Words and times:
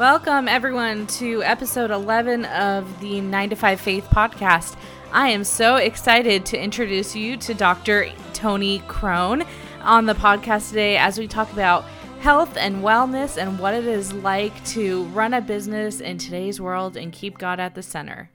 Welcome, 0.00 0.48
everyone, 0.48 1.06
to 1.08 1.42
episode 1.42 1.90
11 1.90 2.46
of 2.46 3.00
the 3.00 3.20
9 3.20 3.50
to 3.50 3.54
5 3.54 3.78
Faith 3.78 4.08
podcast. 4.10 4.78
I 5.12 5.28
am 5.28 5.44
so 5.44 5.76
excited 5.76 6.46
to 6.46 6.58
introduce 6.58 7.14
you 7.14 7.36
to 7.36 7.52
Dr. 7.52 8.06
Tony 8.32 8.78
Krohn 8.88 9.46
on 9.82 10.06
the 10.06 10.14
podcast 10.14 10.70
today 10.70 10.96
as 10.96 11.18
we 11.18 11.28
talk 11.28 11.52
about 11.52 11.84
health 12.20 12.56
and 12.56 12.82
wellness 12.82 13.36
and 13.36 13.58
what 13.58 13.74
it 13.74 13.84
is 13.84 14.14
like 14.14 14.64
to 14.68 15.04
run 15.08 15.34
a 15.34 15.42
business 15.42 16.00
in 16.00 16.16
today's 16.16 16.62
world 16.62 16.96
and 16.96 17.12
keep 17.12 17.36
God 17.36 17.60
at 17.60 17.74
the 17.74 17.82
center. 17.82 18.30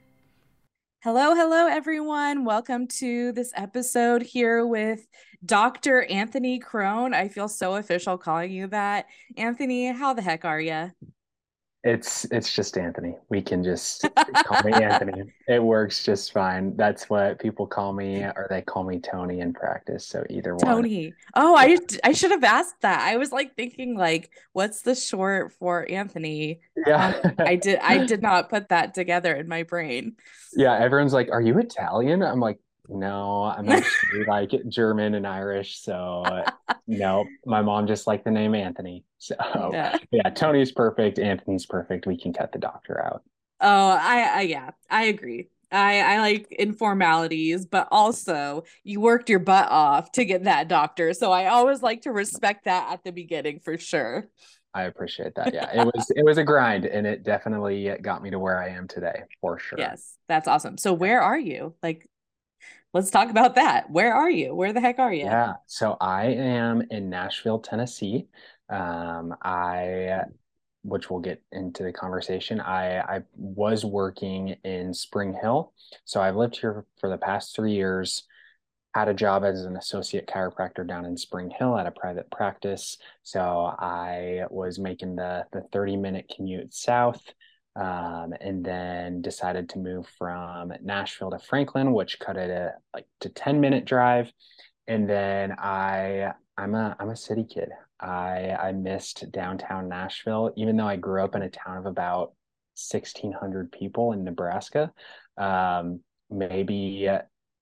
Hello, 1.02 1.34
hello, 1.34 1.66
everyone. 1.66 2.44
Welcome 2.44 2.86
to 2.98 3.32
this 3.32 3.50
episode 3.56 4.22
here 4.22 4.64
with 4.64 5.04
Dr. 5.44 6.04
Anthony 6.04 6.60
Krohn. 6.60 7.12
I 7.12 7.26
feel 7.26 7.48
so 7.48 7.74
official 7.74 8.18
calling 8.18 8.52
you 8.52 8.68
that. 8.68 9.06
Anthony, 9.36 9.88
how 9.88 10.14
the 10.14 10.22
heck 10.22 10.44
are 10.44 10.60
you? 10.60 10.92
It's 11.86 12.24
it's 12.32 12.52
just 12.52 12.76
Anthony. 12.76 13.14
We 13.28 13.40
can 13.40 13.62
just 13.62 14.04
call 14.44 14.60
me 14.64 14.72
Anthony. 14.72 15.32
It 15.46 15.62
works 15.62 16.02
just 16.02 16.32
fine. 16.32 16.76
That's 16.76 17.08
what 17.08 17.38
people 17.38 17.64
call 17.64 17.92
me, 17.92 18.24
or 18.24 18.48
they 18.50 18.62
call 18.62 18.82
me 18.82 18.98
Tony 18.98 19.38
in 19.38 19.52
practice. 19.52 20.04
So 20.04 20.24
either 20.28 20.56
one. 20.56 20.66
Tony. 20.66 21.14
Oh, 21.36 21.54
I 21.56 21.78
I 22.02 22.10
should 22.10 22.32
have 22.32 22.42
asked 22.42 22.80
that. 22.80 23.06
I 23.06 23.18
was 23.18 23.30
like 23.30 23.54
thinking 23.54 23.96
like, 23.96 24.30
what's 24.52 24.82
the 24.82 24.96
short 24.96 25.52
for 25.52 25.86
Anthony? 25.88 26.60
Yeah. 26.76 27.20
Um, 27.22 27.34
I 27.38 27.54
did 27.54 27.78
I 27.78 27.98
did 28.04 28.20
not 28.20 28.50
put 28.50 28.70
that 28.70 28.92
together 28.92 29.32
in 29.36 29.46
my 29.46 29.62
brain. 29.62 30.16
Yeah, 30.54 30.76
everyone's 30.76 31.12
like, 31.12 31.30
"Are 31.30 31.40
you 31.40 31.56
Italian?" 31.58 32.20
I'm 32.24 32.40
like, 32.40 32.58
no, 32.88 33.44
I'm 33.44 33.68
actually 33.70 34.24
like 34.24 34.52
German 34.68 35.14
and 35.14 35.26
Irish. 35.26 35.80
So 35.80 36.22
uh, 36.24 36.50
no, 36.86 37.26
my 37.44 37.62
mom 37.62 37.86
just 37.86 38.06
liked 38.06 38.24
the 38.24 38.30
name 38.30 38.54
Anthony. 38.54 39.04
So 39.18 39.34
yeah. 39.72 39.96
yeah, 40.10 40.30
Tony's 40.30 40.72
perfect. 40.72 41.18
Anthony's 41.18 41.66
perfect. 41.66 42.06
We 42.06 42.18
can 42.18 42.32
cut 42.32 42.52
the 42.52 42.58
doctor 42.58 43.04
out. 43.04 43.22
Oh, 43.60 43.88
I, 44.00 44.32
I 44.34 44.40
yeah, 44.42 44.70
I 44.90 45.04
agree. 45.04 45.48
I, 45.72 46.00
I 46.00 46.20
like 46.20 46.54
informalities, 46.58 47.66
but 47.68 47.88
also 47.90 48.64
you 48.84 49.00
worked 49.00 49.28
your 49.28 49.40
butt 49.40 49.68
off 49.68 50.12
to 50.12 50.24
get 50.24 50.44
that 50.44 50.68
doctor. 50.68 51.12
So 51.12 51.32
I 51.32 51.46
always 51.46 51.82
like 51.82 52.02
to 52.02 52.12
respect 52.12 52.66
that 52.66 52.92
at 52.92 53.02
the 53.02 53.10
beginning 53.10 53.60
for 53.60 53.76
sure. 53.76 54.28
I 54.76 54.82
appreciate 54.82 55.34
that. 55.36 55.54
Yeah, 55.54 55.70
it 55.72 55.86
was 55.86 56.10
it 56.14 56.24
was 56.26 56.36
a 56.36 56.44
grind, 56.44 56.84
and 56.84 57.06
it 57.06 57.22
definitely 57.22 57.90
got 58.02 58.22
me 58.22 58.28
to 58.30 58.38
where 58.38 58.62
I 58.62 58.68
am 58.68 58.86
today, 58.86 59.22
for 59.40 59.58
sure. 59.58 59.78
Yes, 59.78 60.18
that's 60.28 60.46
awesome. 60.46 60.76
So 60.76 60.92
where 60.92 61.22
are 61.22 61.38
you? 61.38 61.74
Like, 61.82 62.06
let's 62.96 63.10
talk 63.10 63.28
about 63.28 63.56
that. 63.56 63.90
Where 63.90 64.14
are 64.14 64.30
you? 64.30 64.54
Where 64.54 64.72
the 64.72 64.80
heck 64.80 64.98
are 64.98 65.12
you? 65.12 65.24
Yeah, 65.24 65.54
so 65.66 65.98
I 66.00 66.26
am 66.26 66.82
in 66.90 67.10
Nashville, 67.10 67.58
Tennessee. 67.58 68.26
Um, 68.70 69.34
I, 69.42 70.22
which 70.82 71.10
we'll 71.10 71.20
get 71.20 71.42
into 71.52 71.82
the 71.82 71.92
conversation. 71.92 72.60
I 72.60 73.00
I 73.00 73.22
was 73.36 73.84
working 73.84 74.56
in 74.64 74.94
Spring 74.94 75.36
Hill, 75.40 75.72
so 76.04 76.20
I've 76.20 76.36
lived 76.36 76.56
here 76.56 76.86
for 76.98 77.10
the 77.10 77.18
past 77.18 77.54
three 77.54 77.74
years 77.74 78.24
had 78.96 79.08
a 79.08 79.14
job 79.14 79.44
as 79.44 79.66
an 79.66 79.76
associate 79.76 80.26
chiropractor 80.26 80.86
down 80.88 81.04
in 81.04 81.18
Spring 81.18 81.50
Hill 81.50 81.76
at 81.76 81.86
a 81.86 81.90
private 81.90 82.30
practice. 82.30 82.96
So 83.24 83.40
I 83.78 84.44
was 84.48 84.78
making 84.78 85.16
the 85.16 85.44
the 85.52 85.60
30 85.70 85.96
minute 85.96 86.32
commute 86.34 86.72
south. 86.72 87.20
Um, 87.78 88.32
and 88.40 88.64
then 88.64 89.20
decided 89.20 89.68
to 89.70 89.78
move 89.78 90.08
from 90.18 90.72
Nashville 90.82 91.30
to 91.30 91.38
Franklin, 91.38 91.92
which 91.92 92.18
cut 92.18 92.38
it 92.38 92.50
a 92.50 92.72
like 92.94 93.06
to 93.20 93.28
10 93.28 93.60
minute 93.60 93.84
drive. 93.84 94.32
And 94.88 95.08
then 95.08 95.52
I 95.52 96.32
I'm 96.56 96.74
a 96.74 96.96
I'm 96.98 97.10
a 97.10 97.16
city 97.16 97.44
kid. 97.44 97.68
I 98.00 98.56
I 98.58 98.72
missed 98.72 99.30
downtown 99.30 99.88
Nashville, 99.88 100.52
even 100.56 100.76
though 100.76 100.86
I 100.86 100.96
grew 100.96 101.22
up 101.22 101.34
in 101.34 101.42
a 101.42 101.50
town 101.50 101.76
of 101.76 101.86
about 101.86 102.32
1600 102.76 103.72
people 103.72 104.12
in 104.12 104.24
Nebraska. 104.24 104.92
Um, 105.36 106.00
maybe 106.30 107.08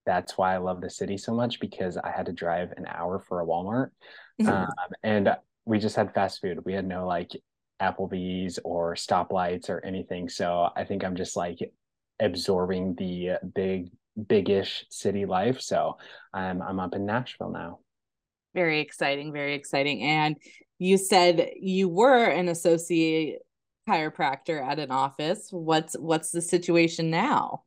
that's 0.06 0.36
why 0.36 0.54
I 0.54 0.58
love 0.58 0.80
the 0.80 0.90
city 0.90 1.16
so 1.16 1.34
much 1.34 1.60
because 1.60 1.96
I 1.96 2.10
had 2.10 2.26
to 2.26 2.32
drive 2.32 2.72
an 2.76 2.86
hour 2.86 3.18
for 3.18 3.40
a 3.40 3.46
Walmart. 3.46 3.90
Um, 4.44 4.66
and 5.04 5.36
we 5.64 5.78
just 5.78 5.94
had 5.94 6.12
fast 6.12 6.40
food. 6.40 6.64
We 6.64 6.72
had 6.72 6.84
no 6.84 7.06
like 7.06 7.40
Applebee's 7.80 8.58
or 8.64 8.94
stoplights 8.94 9.68
or 9.68 9.84
anything. 9.84 10.28
So 10.28 10.68
I 10.76 10.84
think 10.84 11.04
I'm 11.04 11.16
just 11.16 11.36
like 11.36 11.58
absorbing 12.20 12.94
the 12.94 13.38
big, 13.54 13.90
biggish 14.28 14.86
city 14.90 15.26
life. 15.26 15.60
So 15.60 15.98
I'm 16.32 16.62
I'm 16.62 16.80
up 16.80 16.94
in 16.94 17.06
Nashville 17.06 17.50
now. 17.50 17.80
Very 18.54 18.80
exciting, 18.80 19.32
very 19.32 19.54
exciting. 19.54 20.02
And 20.02 20.36
you 20.78 20.96
said 20.98 21.50
you 21.60 21.88
were 21.88 22.24
an 22.24 22.48
associate 22.48 23.38
chiropractor 23.88 24.64
at 24.64 24.78
an 24.78 24.90
office. 24.90 25.48
What's 25.50 25.94
what's 25.98 26.30
the 26.30 26.42
situation 26.42 27.10
now? 27.10 27.64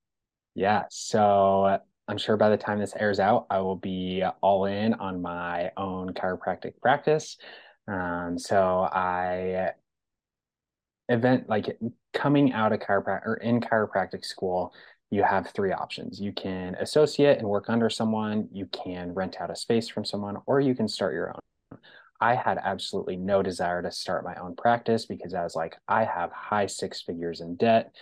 Yeah. 0.55 0.83
So 0.89 1.79
I'm 2.07 2.17
sure 2.17 2.37
by 2.37 2.49
the 2.49 2.57
time 2.57 2.79
this 2.79 2.95
airs 2.97 3.19
out, 3.19 3.47
I 3.49 3.59
will 3.59 3.75
be 3.75 4.23
all 4.41 4.65
in 4.65 4.93
on 4.95 5.21
my 5.21 5.71
own 5.75 6.13
chiropractic 6.13 6.79
practice. 6.81 7.37
Um, 7.87 8.37
so 8.37 8.87
I 8.91 9.71
event 11.09 11.47
like 11.49 11.77
coming 12.13 12.53
out 12.53 12.73
of 12.73 12.79
chiropractic 12.79 13.25
or 13.25 13.35
in 13.35 13.61
chiropractic 13.61 14.25
school, 14.25 14.73
you 15.09 15.23
have 15.23 15.49
three 15.49 15.71
options. 15.71 16.19
You 16.19 16.33
can 16.33 16.75
associate 16.75 17.37
and 17.37 17.47
work 17.47 17.69
under 17.69 17.89
someone, 17.89 18.49
you 18.51 18.65
can 18.67 19.13
rent 19.13 19.37
out 19.39 19.51
a 19.51 19.55
space 19.55 19.87
from 19.87 20.03
someone, 20.03 20.37
or 20.45 20.59
you 20.59 20.75
can 20.75 20.87
start 20.87 21.13
your 21.13 21.29
own. 21.29 21.79
I 22.19 22.35
had 22.35 22.57
absolutely 22.61 23.15
no 23.15 23.43
desire 23.43 23.81
to 23.81 23.91
start 23.91 24.25
my 24.25 24.35
own 24.35 24.55
practice 24.55 25.05
because 25.05 25.33
I 25.33 25.43
was 25.43 25.55
like, 25.55 25.75
I 25.87 26.03
have 26.03 26.31
high 26.31 26.65
six 26.65 27.01
figures 27.01 27.41
in 27.41 27.55
debt. 27.55 27.93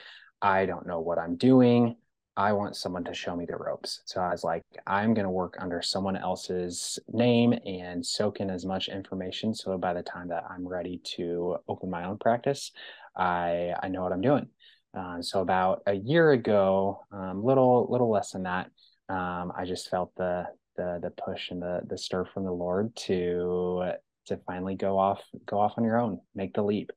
I 0.42 0.66
don't 0.66 0.88
know 0.88 1.02
what 1.02 1.20
I'm 1.20 1.36
doing. 1.36 1.98
I 2.38 2.52
want 2.52 2.76
someone 2.76 3.06
to 3.06 3.14
show 3.14 3.36
me 3.36 3.46
the 3.46 3.56
ropes. 3.56 4.02
So 4.06 4.20
I 4.20 4.32
was 4.32 4.44
like, 4.44 4.64
I'm 4.86 5.14
going 5.14 5.26
to 5.26 5.32
work 5.32 5.56
under 5.60 5.82
someone 5.82 6.18
else's 6.18 7.00
name 7.08 7.54
and 7.66 8.06
soak 8.06 8.42
in 8.42 8.50
as 8.50 8.66
much 8.66 8.90
information. 8.90 9.54
So 9.54 9.78
by 9.78 9.94
the 9.94 10.04
time 10.04 10.28
that 10.30 10.44
I'm 10.50 10.68
ready 10.68 11.02
to 11.16 11.58
open 11.68 11.90
my 11.90 12.04
own 12.04 12.18
practice, 12.18 12.72
I, 13.16 13.74
I 13.82 13.88
know 13.88 14.04
what 14.04 14.12
I'm 14.12 14.22
doing. 14.22 14.48
Uh, 14.94 15.22
so 15.22 15.42
about 15.42 15.82
a 15.88 15.94
year 15.94 16.32
ago, 16.32 17.06
um, 17.12 17.44
little 17.44 17.88
little 17.90 18.10
less 18.10 18.32
than 18.32 18.44
that, 18.44 18.70
um, 19.10 19.52
I 19.58 19.66
just 19.66 19.90
felt 19.90 20.14
the 20.16 20.46
the 20.78 21.00
the 21.02 21.12
push 21.12 21.52
and 21.52 21.62
the 21.62 21.82
the 21.86 21.98
stir 21.98 22.26
from 22.26 22.46
the 22.46 22.52
Lord 22.52 22.96
to 23.08 23.92
to 24.28 24.38
finally 24.48 24.76
go 24.76 24.98
off 24.98 25.22
go 25.46 25.60
off 25.60 25.74
on 25.78 25.84
your 25.84 26.00
own, 26.00 26.20
make 26.34 26.54
the 26.54 26.64
leap. 26.64 26.92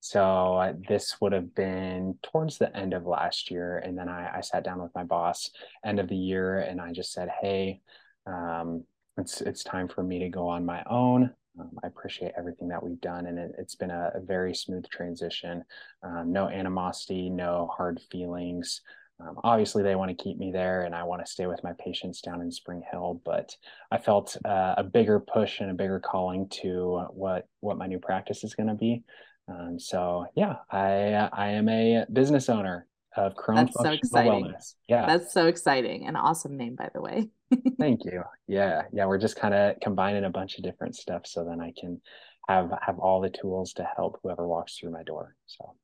So 0.00 0.56
uh, 0.56 0.72
this 0.88 1.16
would 1.20 1.32
have 1.32 1.54
been 1.54 2.18
towards 2.22 2.58
the 2.58 2.74
end 2.74 2.94
of 2.94 3.06
last 3.06 3.50
year. 3.50 3.78
And 3.78 3.96
then 3.96 4.08
I, 4.08 4.38
I, 4.38 4.40
sat 4.40 4.64
down 4.64 4.82
with 4.82 4.94
my 4.94 5.04
boss 5.04 5.50
end 5.84 6.00
of 6.00 6.08
the 6.08 6.16
year 6.16 6.60
and 6.60 6.80
I 6.80 6.92
just 6.92 7.12
said, 7.12 7.28
Hey, 7.40 7.82
um, 8.26 8.84
it's, 9.18 9.42
it's 9.42 9.62
time 9.62 9.88
for 9.88 10.02
me 10.02 10.18
to 10.20 10.30
go 10.30 10.48
on 10.48 10.64
my 10.64 10.82
own. 10.88 11.30
Um, 11.58 11.70
I 11.84 11.86
appreciate 11.86 12.32
everything 12.38 12.68
that 12.68 12.82
we've 12.82 13.00
done. 13.00 13.26
And 13.26 13.38
it, 13.38 13.52
has 13.58 13.74
been 13.74 13.90
a, 13.90 14.12
a, 14.14 14.20
very 14.20 14.54
smooth 14.54 14.88
transition. 14.88 15.64
Um, 16.02 16.32
no 16.32 16.48
animosity, 16.48 17.28
no 17.28 17.70
hard 17.76 18.00
feelings. 18.10 18.80
Um, 19.20 19.36
obviously, 19.44 19.82
they 19.82 19.96
want 19.96 20.16
to 20.16 20.22
keep 20.22 20.38
me 20.38 20.50
there, 20.50 20.84
and 20.84 20.94
I 20.94 21.02
want 21.02 21.24
to 21.24 21.30
stay 21.30 21.46
with 21.46 21.62
my 21.62 21.72
patients 21.78 22.22
down 22.22 22.40
in 22.40 22.50
Spring 22.50 22.82
Hill. 22.90 23.20
But 23.24 23.54
I 23.90 23.98
felt 23.98 24.34
uh, 24.46 24.76
a 24.78 24.84
bigger 24.84 25.20
push 25.20 25.60
and 25.60 25.70
a 25.70 25.74
bigger 25.74 26.00
calling 26.00 26.48
to 26.62 27.04
what 27.10 27.46
what 27.60 27.76
my 27.76 27.86
new 27.86 27.98
practice 27.98 28.44
is 28.44 28.54
going 28.54 28.68
to 28.68 28.74
be. 28.74 29.04
Um, 29.48 29.78
so 29.78 30.26
yeah, 30.36 30.56
I 30.70 31.28
I 31.32 31.48
am 31.50 31.68
a 31.68 32.04
business 32.12 32.48
owner 32.48 32.86
of 33.16 33.34
Krohn 33.34 33.56
That's 33.56 33.74
so 33.74 33.90
exciting. 33.90 34.44
Wellness. 34.44 34.74
Yeah, 34.88 35.06
that's 35.06 35.32
so 35.32 35.46
exciting. 35.46 36.06
An 36.06 36.16
awesome 36.16 36.56
name, 36.56 36.76
by 36.76 36.90
the 36.94 37.00
way. 37.00 37.28
Thank 37.78 38.04
you. 38.04 38.22
Yeah, 38.46 38.82
yeah, 38.92 39.06
we're 39.06 39.18
just 39.18 39.36
kind 39.36 39.54
of 39.54 39.76
combining 39.80 40.24
a 40.24 40.30
bunch 40.30 40.58
of 40.58 40.64
different 40.64 40.94
stuff 40.94 41.26
so 41.26 41.44
then 41.44 41.60
I 41.60 41.72
can 41.78 42.00
have 42.48 42.70
have 42.80 42.98
all 42.98 43.20
the 43.20 43.30
tools 43.30 43.72
to 43.74 43.88
help 43.96 44.20
whoever 44.22 44.46
walks 44.46 44.78
through 44.78 44.92
my 44.92 45.02
door. 45.02 45.34
So 45.46 45.74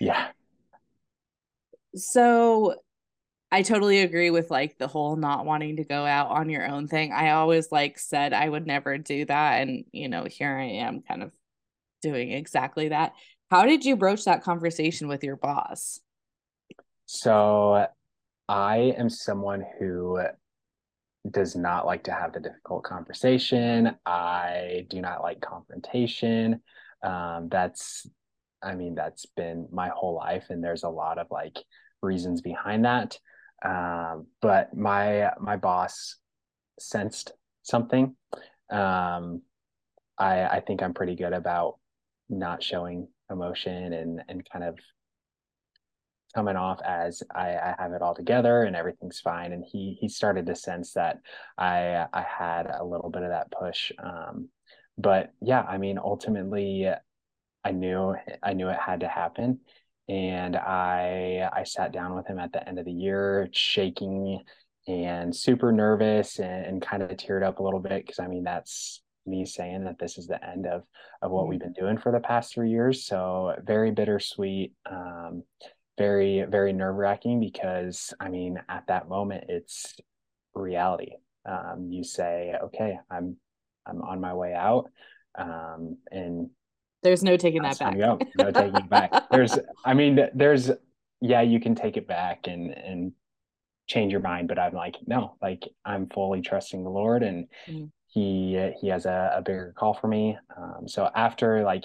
yeah. 0.00 0.28
So 1.94 2.74
I 3.52 3.62
totally 3.62 4.00
agree 4.00 4.30
with 4.30 4.50
like 4.50 4.78
the 4.78 4.88
whole 4.88 5.14
not 5.14 5.46
wanting 5.46 5.76
to 5.76 5.84
go 5.84 6.04
out 6.04 6.30
on 6.30 6.50
your 6.50 6.66
own 6.66 6.88
thing. 6.88 7.12
I 7.12 7.30
always 7.30 7.70
like 7.70 7.98
said 7.98 8.32
I 8.32 8.48
would 8.48 8.66
never 8.66 8.98
do 8.98 9.24
that 9.26 9.62
and 9.62 9.84
you 9.92 10.08
know, 10.08 10.24
here 10.28 10.56
I 10.56 10.64
am 10.64 11.02
kind 11.02 11.22
of 11.22 11.32
doing 12.04 12.30
exactly 12.30 12.88
that. 12.88 13.14
How 13.50 13.64
did 13.64 13.84
you 13.84 13.96
broach 13.96 14.24
that 14.26 14.44
conversation 14.44 15.08
with 15.08 15.24
your 15.24 15.36
boss? 15.36 15.98
So, 17.06 17.86
I 18.48 18.76
am 18.98 19.08
someone 19.08 19.64
who 19.78 20.20
does 21.30 21.56
not 21.56 21.86
like 21.86 22.04
to 22.04 22.12
have 22.12 22.32
the 22.32 22.40
difficult 22.40 22.84
conversation. 22.84 23.96
I 24.04 24.86
do 24.90 25.00
not 25.00 25.22
like 25.22 25.40
confrontation. 25.40 26.60
Um, 27.02 27.48
that's, 27.50 28.06
I 28.62 28.74
mean, 28.74 28.94
that's 28.94 29.26
been 29.34 29.66
my 29.72 29.88
whole 29.88 30.14
life, 30.14 30.46
and 30.50 30.62
there's 30.62 30.82
a 30.84 30.88
lot 30.88 31.18
of 31.18 31.26
like 31.30 31.58
reasons 32.02 32.42
behind 32.42 32.84
that. 32.84 33.18
Um, 33.64 34.26
but 34.42 34.76
my 34.76 35.30
my 35.40 35.56
boss 35.56 36.16
sensed 36.78 37.32
something. 37.62 38.14
Um, 38.70 39.42
I 40.18 40.44
I 40.44 40.60
think 40.66 40.82
I'm 40.82 40.94
pretty 40.94 41.16
good 41.16 41.32
about 41.32 41.78
not 42.28 42.62
showing 42.62 43.08
emotion 43.30 43.92
and 43.92 44.22
and 44.28 44.48
kind 44.50 44.64
of 44.64 44.78
coming 46.34 46.56
off 46.56 46.80
as 46.84 47.22
I, 47.32 47.50
I 47.50 47.74
have 47.78 47.92
it 47.92 48.02
all 48.02 48.14
together 48.14 48.62
and 48.62 48.74
everything's 48.74 49.20
fine. 49.20 49.52
And 49.52 49.64
he 49.64 49.96
he 50.00 50.08
started 50.08 50.46
to 50.46 50.56
sense 50.56 50.92
that 50.94 51.20
I 51.56 52.06
I 52.12 52.22
had 52.22 52.66
a 52.66 52.84
little 52.84 53.10
bit 53.10 53.22
of 53.22 53.30
that 53.30 53.52
push. 53.52 53.92
Um, 54.02 54.48
but 54.98 55.32
yeah, 55.40 55.62
I 55.62 55.78
mean, 55.78 55.98
ultimately, 55.98 56.88
I 57.64 57.70
knew 57.72 58.14
I 58.42 58.52
knew 58.54 58.68
it 58.68 58.78
had 58.78 59.00
to 59.00 59.08
happen, 59.08 59.60
and 60.08 60.56
I 60.56 61.48
I 61.52 61.64
sat 61.64 61.92
down 61.92 62.14
with 62.14 62.26
him 62.26 62.38
at 62.38 62.52
the 62.52 62.66
end 62.68 62.78
of 62.78 62.84
the 62.84 62.92
year, 62.92 63.48
shaking 63.52 64.42
and 64.86 65.34
super 65.34 65.72
nervous 65.72 66.38
and, 66.38 66.66
and 66.66 66.82
kind 66.82 67.02
of 67.02 67.10
teared 67.10 67.42
up 67.42 67.58
a 67.58 67.62
little 67.62 67.80
bit 67.80 68.04
because 68.04 68.18
I 68.18 68.26
mean 68.26 68.44
that's 68.44 69.02
me 69.26 69.44
saying 69.46 69.84
that 69.84 69.98
this 69.98 70.18
is 70.18 70.26
the 70.26 70.44
end 70.44 70.66
of 70.66 70.82
of 71.22 71.30
what 71.30 71.42
mm-hmm. 71.42 71.50
we've 71.50 71.60
been 71.60 71.72
doing 71.72 71.98
for 71.98 72.12
the 72.12 72.20
past 72.20 72.54
three 72.54 72.70
years. 72.70 73.04
So 73.04 73.54
very 73.64 73.90
bittersweet. 73.90 74.72
Um, 74.90 75.42
very 75.96 76.44
very 76.48 76.72
nerve 76.72 76.96
wracking 76.96 77.38
because 77.38 78.12
I 78.18 78.28
mean 78.28 78.60
at 78.68 78.86
that 78.88 79.08
moment 79.08 79.44
it's 79.48 79.94
reality. 80.54 81.12
Um, 81.46 81.88
you 81.90 82.04
say, 82.04 82.54
okay, 82.64 82.98
I'm 83.10 83.36
I'm 83.86 84.02
on 84.02 84.20
my 84.20 84.34
way 84.34 84.54
out, 84.54 84.90
um, 85.38 85.98
and 86.10 86.50
there's 87.02 87.22
no 87.22 87.36
taking 87.36 87.62
that 87.62 87.78
back. 87.78 87.96
No 87.96 88.18
taking 88.50 88.76
it 88.76 88.88
back. 88.88 89.12
There's, 89.30 89.58
I 89.84 89.92
mean, 89.92 90.18
there's, 90.34 90.70
yeah, 91.20 91.42
you 91.42 91.60
can 91.60 91.74
take 91.74 91.98
it 91.98 92.08
back 92.08 92.46
and 92.46 92.70
and 92.70 93.12
change 93.86 94.10
your 94.10 94.22
mind, 94.22 94.48
but 94.48 94.58
I'm 94.58 94.72
like, 94.72 94.96
no, 95.06 95.36
like 95.42 95.68
I'm 95.84 96.08
fully 96.08 96.40
trusting 96.40 96.82
the 96.82 96.90
Lord, 96.90 97.22
and 97.22 97.46
mm. 97.68 97.90
He 98.14 98.70
he 98.80 98.88
has 98.88 99.06
a, 99.06 99.34
a 99.36 99.42
bigger 99.42 99.74
call 99.76 99.92
for 99.92 100.06
me. 100.06 100.38
Um, 100.56 100.86
so 100.86 101.10
after 101.14 101.64
like 101.64 101.84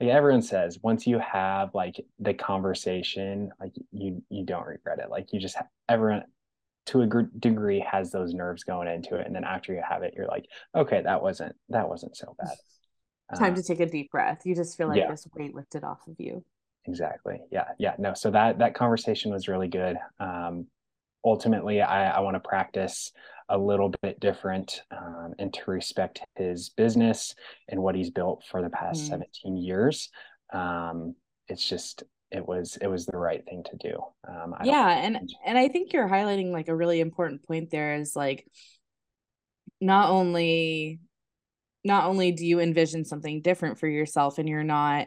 like 0.00 0.10
everyone 0.10 0.42
says 0.42 0.78
once 0.82 1.06
you 1.06 1.18
have 1.18 1.74
like 1.74 1.96
the 2.20 2.32
conversation 2.32 3.50
like 3.60 3.72
you 3.90 4.22
you 4.30 4.44
don't 4.44 4.66
regret 4.66 5.00
it. 5.00 5.10
Like 5.10 5.32
you 5.32 5.40
just 5.40 5.56
have, 5.56 5.66
everyone 5.88 6.22
to 6.86 7.02
a 7.02 7.06
degree 7.40 7.84
has 7.90 8.12
those 8.12 8.34
nerves 8.34 8.62
going 8.62 8.86
into 8.86 9.16
it. 9.16 9.26
And 9.26 9.34
then 9.34 9.42
after 9.42 9.74
you 9.74 9.82
have 9.86 10.04
it 10.04 10.14
you're 10.16 10.28
like 10.28 10.46
okay 10.76 11.02
that 11.02 11.20
wasn't 11.20 11.56
that 11.70 11.88
wasn't 11.88 12.16
so 12.16 12.36
bad. 12.38 12.56
Time 13.36 13.56
to 13.56 13.62
take 13.62 13.80
a 13.80 13.86
deep 13.86 14.12
breath. 14.12 14.42
You 14.44 14.54
just 14.54 14.76
feel 14.76 14.86
like 14.86 14.98
yeah. 14.98 15.10
this 15.10 15.26
weight 15.34 15.56
lifted 15.56 15.82
off 15.82 16.06
of 16.06 16.14
you. 16.18 16.44
Exactly. 16.86 17.40
Yeah 17.50 17.68
yeah. 17.80 17.94
No 17.98 18.14
so 18.14 18.30
that 18.30 18.60
that 18.60 18.74
conversation 18.74 19.32
was 19.32 19.48
really 19.48 19.68
good. 19.68 19.96
Um 20.20 20.68
ultimately 21.24 21.80
i 21.80 22.10
i 22.10 22.20
want 22.20 22.34
to 22.34 22.40
practice 22.40 23.10
a 23.48 23.58
little 23.58 23.92
bit 24.02 24.18
different 24.20 24.82
um, 24.90 25.34
and 25.38 25.52
to 25.52 25.70
respect 25.70 26.20
his 26.36 26.70
business 26.70 27.34
and 27.68 27.82
what 27.82 27.94
he's 27.94 28.10
built 28.10 28.42
for 28.50 28.62
the 28.62 28.70
past 28.70 29.02
mm. 29.04 29.08
17 29.08 29.56
years 29.56 30.08
um, 30.52 31.14
it's 31.48 31.66
just 31.66 32.04
it 32.30 32.46
was 32.46 32.76
it 32.80 32.86
was 32.86 33.06
the 33.06 33.16
right 33.16 33.44
thing 33.44 33.62
to 33.64 33.76
do 33.76 33.98
um, 34.28 34.54
yeah 34.64 34.88
and 34.90 35.18
and 35.44 35.58
i 35.58 35.68
think 35.68 35.92
you're 35.92 36.08
highlighting 36.08 36.50
like 36.50 36.68
a 36.68 36.74
really 36.74 37.00
important 37.00 37.46
point 37.46 37.70
there 37.70 37.94
is 37.94 38.16
like 38.16 38.46
not 39.80 40.08
only 40.10 40.98
not 41.84 42.06
only 42.06 42.32
do 42.32 42.46
you 42.46 42.60
envision 42.60 43.04
something 43.04 43.42
different 43.42 43.78
for 43.78 43.86
yourself 43.86 44.38
and 44.38 44.48
you're 44.48 44.64
not 44.64 45.06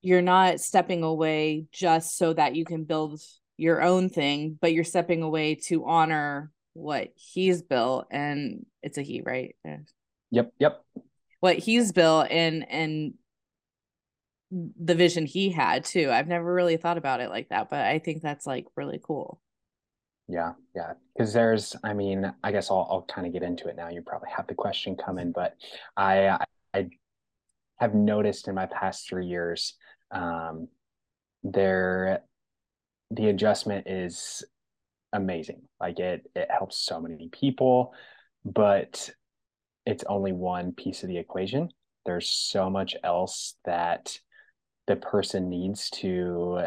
you're 0.00 0.22
not 0.22 0.60
stepping 0.60 1.02
away 1.02 1.66
just 1.72 2.16
so 2.16 2.32
that 2.32 2.56
you 2.56 2.64
can 2.64 2.84
build 2.84 3.20
your 3.56 3.82
own 3.82 4.08
thing 4.08 4.58
but 4.60 4.72
you're 4.72 4.82
stepping 4.82 5.22
away 5.22 5.54
to 5.54 5.84
honor 5.84 6.50
what 6.74 7.08
he's 7.14 7.62
built 7.62 8.06
and 8.10 8.66
it's 8.82 8.98
a 8.98 9.02
he 9.02 9.22
right? 9.22 9.56
Yep 10.30 10.52
yep. 10.58 10.84
What 11.40 11.56
he's 11.56 11.92
built 11.92 12.30
and 12.30 12.66
and 12.68 13.14
the 14.50 14.94
vision 14.94 15.26
he 15.26 15.50
had 15.50 15.84
too. 15.84 16.10
I've 16.12 16.28
never 16.28 16.52
really 16.52 16.76
thought 16.76 16.98
about 16.98 17.20
it 17.20 17.30
like 17.30 17.48
that 17.48 17.70
but 17.70 17.80
i 17.80 17.98
think 17.98 18.22
that's 18.22 18.46
like 18.46 18.66
really 18.76 19.00
cool. 19.02 19.40
Yeah 20.28 20.52
yeah. 20.74 20.92
Because 21.16 21.32
there's 21.32 21.76
i 21.82 21.94
mean 21.94 22.32
i 22.42 22.52
guess 22.52 22.70
i'll, 22.70 22.86
I'll 22.90 23.02
kind 23.02 23.26
of 23.26 23.32
get 23.32 23.42
into 23.42 23.68
it 23.68 23.76
now. 23.76 23.88
You 23.88 24.02
probably 24.02 24.30
have 24.36 24.46
the 24.46 24.54
question 24.54 24.96
coming 24.96 25.32
but 25.32 25.56
i 25.96 26.38
i 26.74 26.88
have 27.78 27.94
noticed 27.94 28.48
in 28.48 28.54
my 28.54 28.66
past 28.66 29.08
three 29.08 29.26
years 29.26 29.74
um 30.10 30.68
there 31.42 32.22
the 33.10 33.28
adjustment 33.28 33.86
is 33.86 34.44
amazing. 35.14 35.62
Like 35.80 35.98
it 35.98 36.30
it 36.34 36.48
helps 36.50 36.76
so 36.84 37.00
many 37.00 37.28
people, 37.32 37.94
but 38.44 39.08
it's 39.86 40.04
only 40.04 40.32
one 40.32 40.72
piece 40.72 41.02
of 41.02 41.08
the 41.08 41.18
equation. 41.18 41.70
There's 42.04 42.28
so 42.28 42.68
much 42.68 42.96
else 43.02 43.54
that 43.64 44.18
the 44.86 44.96
person 44.96 45.48
needs 45.48 45.88
to 45.90 46.66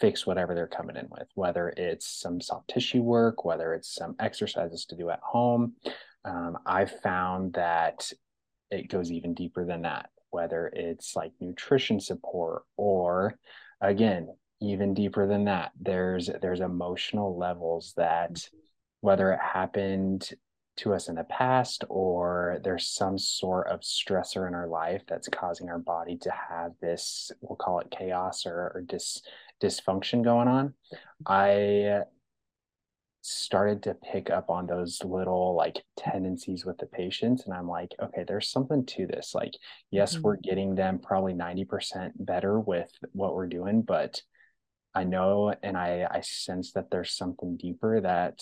fix 0.00 0.26
whatever 0.26 0.54
they're 0.54 0.66
coming 0.66 0.96
in 0.96 1.08
with, 1.10 1.28
whether 1.34 1.68
it's 1.76 2.06
some 2.06 2.40
soft 2.40 2.68
tissue 2.68 3.02
work, 3.02 3.44
whether 3.44 3.74
it's 3.74 3.92
some 3.92 4.14
exercises 4.20 4.86
to 4.86 4.96
do 4.96 5.10
at 5.10 5.20
home. 5.20 5.74
Um, 6.24 6.58
I've 6.64 7.00
found 7.00 7.54
that 7.54 8.10
it 8.70 8.88
goes 8.88 9.10
even 9.10 9.34
deeper 9.34 9.64
than 9.64 9.82
that, 9.82 10.10
whether 10.30 10.68
it's 10.68 11.14
like 11.16 11.32
nutrition 11.40 12.00
support 12.00 12.62
or, 12.76 13.38
again, 13.80 14.28
even 14.62 14.94
deeper 14.94 15.26
than 15.26 15.44
that. 15.44 15.72
There's 15.80 16.30
there's 16.40 16.60
emotional 16.60 17.36
levels 17.36 17.94
that 17.96 18.48
whether 19.00 19.32
it 19.32 19.40
happened 19.40 20.30
to 20.74 20.94
us 20.94 21.08
in 21.08 21.16
the 21.16 21.24
past 21.24 21.84
or 21.90 22.58
there's 22.64 22.86
some 22.86 23.18
sort 23.18 23.66
of 23.66 23.80
stressor 23.80 24.48
in 24.48 24.54
our 24.54 24.68
life 24.68 25.02
that's 25.06 25.28
causing 25.28 25.68
our 25.68 25.78
body 25.78 26.16
to 26.16 26.30
have 26.30 26.72
this 26.80 27.30
we'll 27.42 27.56
call 27.56 27.78
it 27.80 27.90
chaos 27.90 28.46
or, 28.46 28.72
or 28.74 28.82
dis, 28.88 29.20
dysfunction 29.62 30.24
going 30.24 30.48
on 30.48 30.72
i 31.26 32.00
started 33.22 33.84
to 33.84 33.94
pick 34.12 34.30
up 34.30 34.50
on 34.50 34.66
those 34.66 35.00
little 35.04 35.54
like 35.54 35.84
tendencies 35.96 36.64
with 36.64 36.76
the 36.78 36.86
patients. 36.86 37.44
And 37.44 37.54
i'm 37.54 37.68
like 37.68 37.94
okay 38.02 38.24
there's 38.26 38.48
something 38.48 38.84
to 38.86 39.06
this. 39.06 39.34
Like 39.34 39.54
yes 39.90 40.14
mm-hmm. 40.14 40.22
we're 40.22 40.36
getting 40.36 40.74
them 40.74 40.98
probably 40.98 41.32
90% 41.32 42.12
better 42.18 42.58
with 42.58 42.90
what 43.12 43.34
we're 43.34 43.46
doing 43.46 43.82
but 43.82 44.20
I 44.94 45.04
know 45.04 45.54
and 45.62 45.76
I, 45.76 46.06
I 46.10 46.20
sense 46.20 46.72
that 46.72 46.90
there's 46.90 47.12
something 47.16 47.56
deeper 47.56 48.00
that 48.00 48.40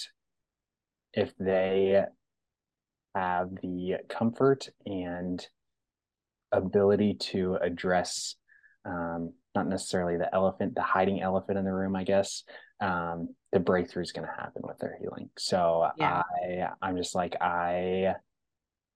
if 1.12 1.32
they 1.38 2.04
have 3.14 3.50
the 3.62 3.96
comfort 4.08 4.68
and 4.86 5.44
ability 6.52 7.14
to 7.14 7.56
address 7.60 8.36
um, 8.84 9.32
not 9.54 9.68
necessarily 9.68 10.16
the 10.16 10.32
elephant, 10.34 10.74
the 10.74 10.82
hiding 10.82 11.20
elephant 11.20 11.58
in 11.58 11.64
the 11.64 11.72
room, 11.72 11.96
I 11.96 12.04
guess, 12.04 12.44
um, 12.80 13.34
the 13.52 13.60
breakthrough 13.60 14.02
is 14.02 14.12
going 14.12 14.26
to 14.26 14.42
happen 14.42 14.62
with 14.64 14.78
their 14.78 14.96
healing. 15.00 15.30
So 15.38 15.88
yeah. 15.98 16.22
I, 16.22 16.68
I'm 16.80 16.96
just 16.96 17.14
like, 17.14 17.36
I, 17.40 18.14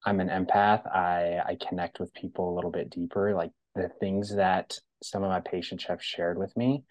I'm 0.06 0.20
an 0.20 0.28
empath. 0.28 0.86
I, 0.86 1.40
I 1.44 1.56
connect 1.68 1.98
with 1.98 2.14
people 2.14 2.52
a 2.52 2.54
little 2.54 2.70
bit 2.70 2.90
deeper. 2.90 3.34
Like 3.34 3.50
the 3.74 3.90
things 4.00 4.36
that 4.36 4.78
some 5.02 5.22
of 5.22 5.30
my 5.30 5.40
patients 5.40 5.84
have 5.84 6.02
shared 6.02 6.38
with 6.38 6.56
me, 6.56 6.84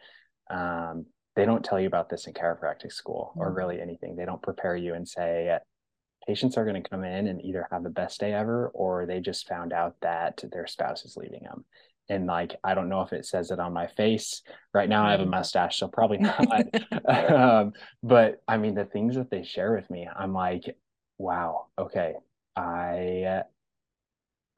um, 0.50 1.06
they 1.36 1.46
don't 1.46 1.64
tell 1.64 1.80
you 1.80 1.88
about 1.88 2.10
this 2.10 2.28
in 2.28 2.34
chiropractic 2.34 2.92
school 2.92 3.34
or 3.36 3.52
mm. 3.52 3.56
really 3.56 3.82
anything. 3.82 4.16
They 4.16 4.26
don't 4.26 4.42
prepare 4.42 4.76
you 4.76 4.94
and 4.94 5.08
say 5.08 5.58
patients 6.28 6.58
are 6.58 6.66
going 6.66 6.82
to 6.82 6.90
come 6.90 7.04
in 7.04 7.28
and 7.28 7.44
either 7.44 7.68
have 7.72 7.84
the 7.84 7.90
best 7.90 8.20
day 8.20 8.34
ever 8.34 8.70
or 8.74 9.06
they 9.06 9.20
just 9.20 9.48
found 9.48 9.74
out 9.74 9.96
that 10.02 10.44
their 10.52 10.68
spouse 10.68 11.06
is 11.06 11.18
leaving 11.18 11.44
them. 11.44 11.66
And 12.10 12.28
like, 12.28 12.56
I 12.64 12.74
don't 12.74 12.90
know 12.90 13.02
if 13.02 13.14
it 13.14 13.26
says 13.26 13.50
it 13.52 13.60
on 13.60 13.74
my 13.74 13.88
face 13.88 14.42
right 14.74 14.90
now. 14.90 15.06
I 15.06 15.12
have 15.12 15.22
a 15.22 15.26
mustache, 15.26 15.80
so 15.80 15.88
probably 15.88 16.18
not. 16.20 17.32
um, 17.32 17.74
but 18.02 18.42
I 18.48 18.58
mean, 18.58 18.76
the 18.76 18.86
things 18.86 19.16
that 19.16 19.32
they 19.32 19.44
share 19.44 19.74
with 19.74 19.90
me, 19.90 20.08
I'm 20.14 20.34
like, 20.34 20.76
wow, 21.18 21.68
okay, 21.80 22.14
I 22.56 23.44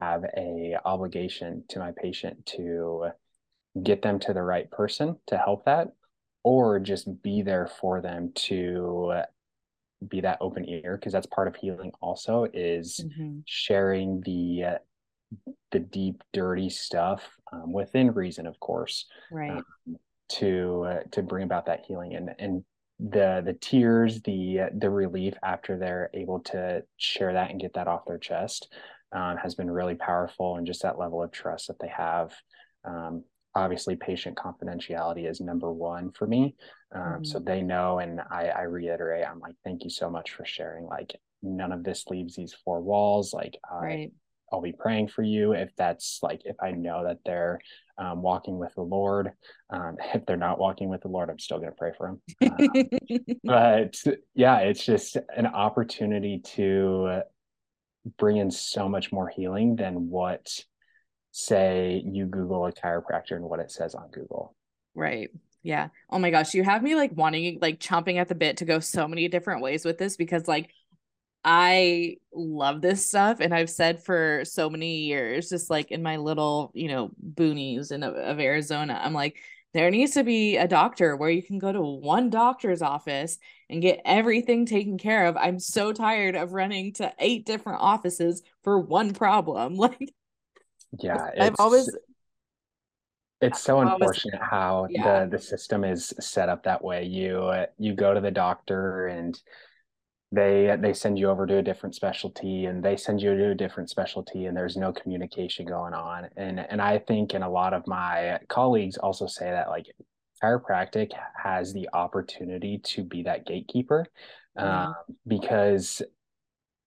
have 0.00 0.24
a 0.36 0.76
obligation 0.84 1.64
to 1.70 1.78
my 1.78 1.92
patient 1.96 2.44
to 2.46 3.10
get 3.82 4.02
them 4.02 4.18
to 4.18 4.32
the 4.32 4.42
right 4.42 4.70
person 4.70 5.16
to 5.26 5.36
help 5.36 5.64
that 5.64 5.88
or 6.42 6.78
just 6.78 7.22
be 7.22 7.42
there 7.42 7.66
for 7.66 8.00
them 8.00 8.32
to 8.34 9.22
be 10.06 10.20
that 10.20 10.38
open 10.40 10.68
ear 10.68 10.96
because 10.96 11.12
that's 11.12 11.26
part 11.26 11.48
of 11.48 11.56
healing 11.56 11.92
also 12.00 12.46
is 12.52 13.00
mm-hmm. 13.04 13.38
sharing 13.46 14.20
the 14.22 14.64
uh, 14.64 14.78
the 15.72 15.78
deep 15.78 16.22
dirty 16.32 16.68
stuff 16.68 17.22
um, 17.52 17.72
within 17.72 18.12
reason 18.12 18.46
of 18.46 18.58
course 18.60 19.06
right 19.30 19.50
um, 19.50 19.96
to 20.28 20.84
uh, 20.88 21.00
to 21.10 21.22
bring 21.22 21.44
about 21.44 21.66
that 21.66 21.84
healing 21.86 22.14
and 22.14 22.30
and 22.38 22.64
the 22.98 23.42
the 23.44 23.54
tears 23.54 24.22
the 24.22 24.60
the 24.78 24.88
relief 24.88 25.34
after 25.42 25.76
they're 25.76 26.10
able 26.14 26.40
to 26.40 26.82
share 26.96 27.32
that 27.32 27.50
and 27.50 27.60
get 27.60 27.74
that 27.74 27.88
off 27.88 28.06
their 28.06 28.18
chest 28.18 28.72
um, 29.12 29.36
has 29.36 29.54
been 29.54 29.70
really 29.70 29.94
powerful 29.94 30.56
and 30.56 30.66
just 30.66 30.82
that 30.82 30.98
level 30.98 31.22
of 31.22 31.30
trust 31.30 31.68
that 31.68 31.78
they 31.78 31.88
have 31.88 32.32
um, 32.84 33.24
obviously 33.56 33.96
patient 33.96 34.36
confidentiality 34.36 35.28
is 35.28 35.40
number 35.40 35.72
one 35.72 36.12
for 36.12 36.26
me 36.26 36.54
um, 36.94 37.02
mm-hmm. 37.02 37.24
so 37.24 37.38
they 37.38 37.62
know 37.62 37.98
and 37.98 38.20
I, 38.30 38.48
I 38.48 38.62
reiterate 38.62 39.26
i'm 39.26 39.40
like 39.40 39.54
thank 39.64 39.84
you 39.84 39.90
so 39.90 40.10
much 40.10 40.30
for 40.32 40.44
sharing 40.44 40.86
like 40.86 41.16
none 41.42 41.72
of 41.72 41.82
this 41.84 42.06
leaves 42.08 42.36
these 42.36 42.54
four 42.64 42.80
walls 42.80 43.32
like 43.32 43.58
i 43.70 43.84
right. 43.84 44.12
I'll 44.52 44.60
be 44.60 44.72
praying 44.72 45.08
for 45.08 45.22
you. 45.22 45.52
If 45.52 45.74
that's 45.76 46.20
like 46.22 46.42
if 46.44 46.56
I 46.62 46.70
know 46.70 47.04
that 47.04 47.18
they're 47.24 47.58
um, 47.98 48.22
walking 48.22 48.58
with 48.58 48.74
the 48.74 48.82
Lord, 48.82 49.32
um, 49.70 49.96
if 50.14 50.24
they're 50.26 50.36
not 50.36 50.58
walking 50.58 50.88
with 50.88 51.02
the 51.02 51.08
Lord, 51.08 51.30
I'm 51.30 51.38
still 51.38 51.58
going 51.58 51.70
to 51.70 51.76
pray 51.76 51.92
for 51.96 52.18
them. 52.40 52.50
Um, 52.50 53.26
but 53.44 53.96
yeah, 54.34 54.58
it's 54.58 54.84
just 54.84 55.16
an 55.36 55.46
opportunity 55.46 56.40
to 56.54 57.22
bring 58.18 58.36
in 58.36 58.50
so 58.50 58.88
much 58.88 59.12
more 59.12 59.28
healing 59.28 59.74
than 59.76 60.08
what 60.08 60.64
say 61.36 62.02
you 62.06 62.24
Google 62.24 62.64
a 62.64 62.72
chiropractor 62.72 63.32
and 63.32 63.44
what 63.44 63.60
it 63.60 63.70
says 63.70 63.94
on 63.94 64.08
Google. 64.10 64.54
Right. 64.94 65.30
Yeah. 65.62 65.88
Oh 66.08 66.18
my 66.18 66.30
gosh. 66.30 66.54
You 66.54 66.64
have 66.64 66.82
me 66.82 66.94
like 66.94 67.14
wanting, 67.14 67.58
like 67.60 67.78
chomping 67.78 68.16
at 68.16 68.28
the 68.28 68.34
bit 68.34 68.56
to 68.58 68.64
go 68.64 68.80
so 68.80 69.06
many 69.06 69.28
different 69.28 69.60
ways 69.60 69.84
with 69.84 69.98
this 69.98 70.16
because, 70.16 70.48
like, 70.48 70.70
I 71.44 72.16
love 72.34 72.80
this 72.80 73.06
stuff. 73.06 73.40
And 73.40 73.52
I've 73.52 73.68
said 73.68 74.02
for 74.02 74.44
so 74.44 74.70
many 74.70 75.00
years, 75.00 75.50
just 75.50 75.68
like 75.68 75.90
in 75.90 76.02
my 76.02 76.16
little, 76.16 76.70
you 76.72 76.88
know, 76.88 77.10
boonies 77.34 77.92
in, 77.92 78.02
of 78.02 78.40
Arizona, 78.40 78.98
I'm 79.04 79.12
like, 79.12 79.36
there 79.74 79.90
needs 79.90 80.12
to 80.12 80.24
be 80.24 80.56
a 80.56 80.66
doctor 80.66 81.16
where 81.16 81.28
you 81.28 81.42
can 81.42 81.58
go 81.58 81.70
to 81.70 81.82
one 81.82 82.30
doctor's 82.30 82.80
office 82.80 83.36
and 83.68 83.82
get 83.82 84.00
everything 84.06 84.64
taken 84.64 84.96
care 84.96 85.26
of. 85.26 85.36
I'm 85.36 85.60
so 85.60 85.92
tired 85.92 86.34
of 86.34 86.54
running 86.54 86.94
to 86.94 87.12
eight 87.18 87.44
different 87.44 87.82
offices 87.82 88.42
for 88.64 88.80
one 88.80 89.12
problem. 89.12 89.76
Like, 89.86 90.14
yeah, 90.98 91.30
I've 91.38 91.56
always 91.58 91.94
it's 93.40 93.60
so 93.60 93.80
unfortunate 93.80 94.40
how 94.40 94.86
yeah. 94.88 95.24
the 95.24 95.36
the 95.36 95.38
system 95.38 95.84
is 95.84 96.12
set 96.20 96.48
up 96.48 96.64
that 96.64 96.82
way. 96.82 97.04
You 97.04 97.52
you 97.78 97.94
go 97.94 98.14
to 98.14 98.20
the 98.20 98.30
doctor 98.30 99.06
and 99.08 99.38
they 100.32 100.76
they 100.80 100.92
send 100.92 101.18
you 101.18 101.28
over 101.28 101.46
to 101.46 101.58
a 101.58 101.62
different 101.62 101.94
specialty 101.94 102.66
and 102.66 102.82
they 102.82 102.96
send 102.96 103.20
you 103.20 103.36
to 103.36 103.50
a 103.50 103.54
different 103.54 103.90
specialty 103.90 104.46
and 104.46 104.56
there's 104.56 104.76
no 104.76 104.92
communication 104.92 105.66
going 105.66 105.92
on. 105.92 106.28
And 106.36 106.60
and 106.60 106.80
I 106.80 106.98
think 106.98 107.34
and 107.34 107.44
a 107.44 107.48
lot 107.48 107.74
of 107.74 107.86
my 107.86 108.38
colleagues 108.48 108.96
also 108.96 109.26
say 109.26 109.50
that 109.50 109.68
like 109.68 109.86
chiropractic 110.42 111.12
has 111.42 111.72
the 111.72 111.88
opportunity 111.92 112.78
to 112.78 113.04
be 113.04 113.22
that 113.22 113.46
gatekeeper 113.46 114.06
mm-hmm. 114.58 114.66
um, 114.66 114.94
because 115.26 116.02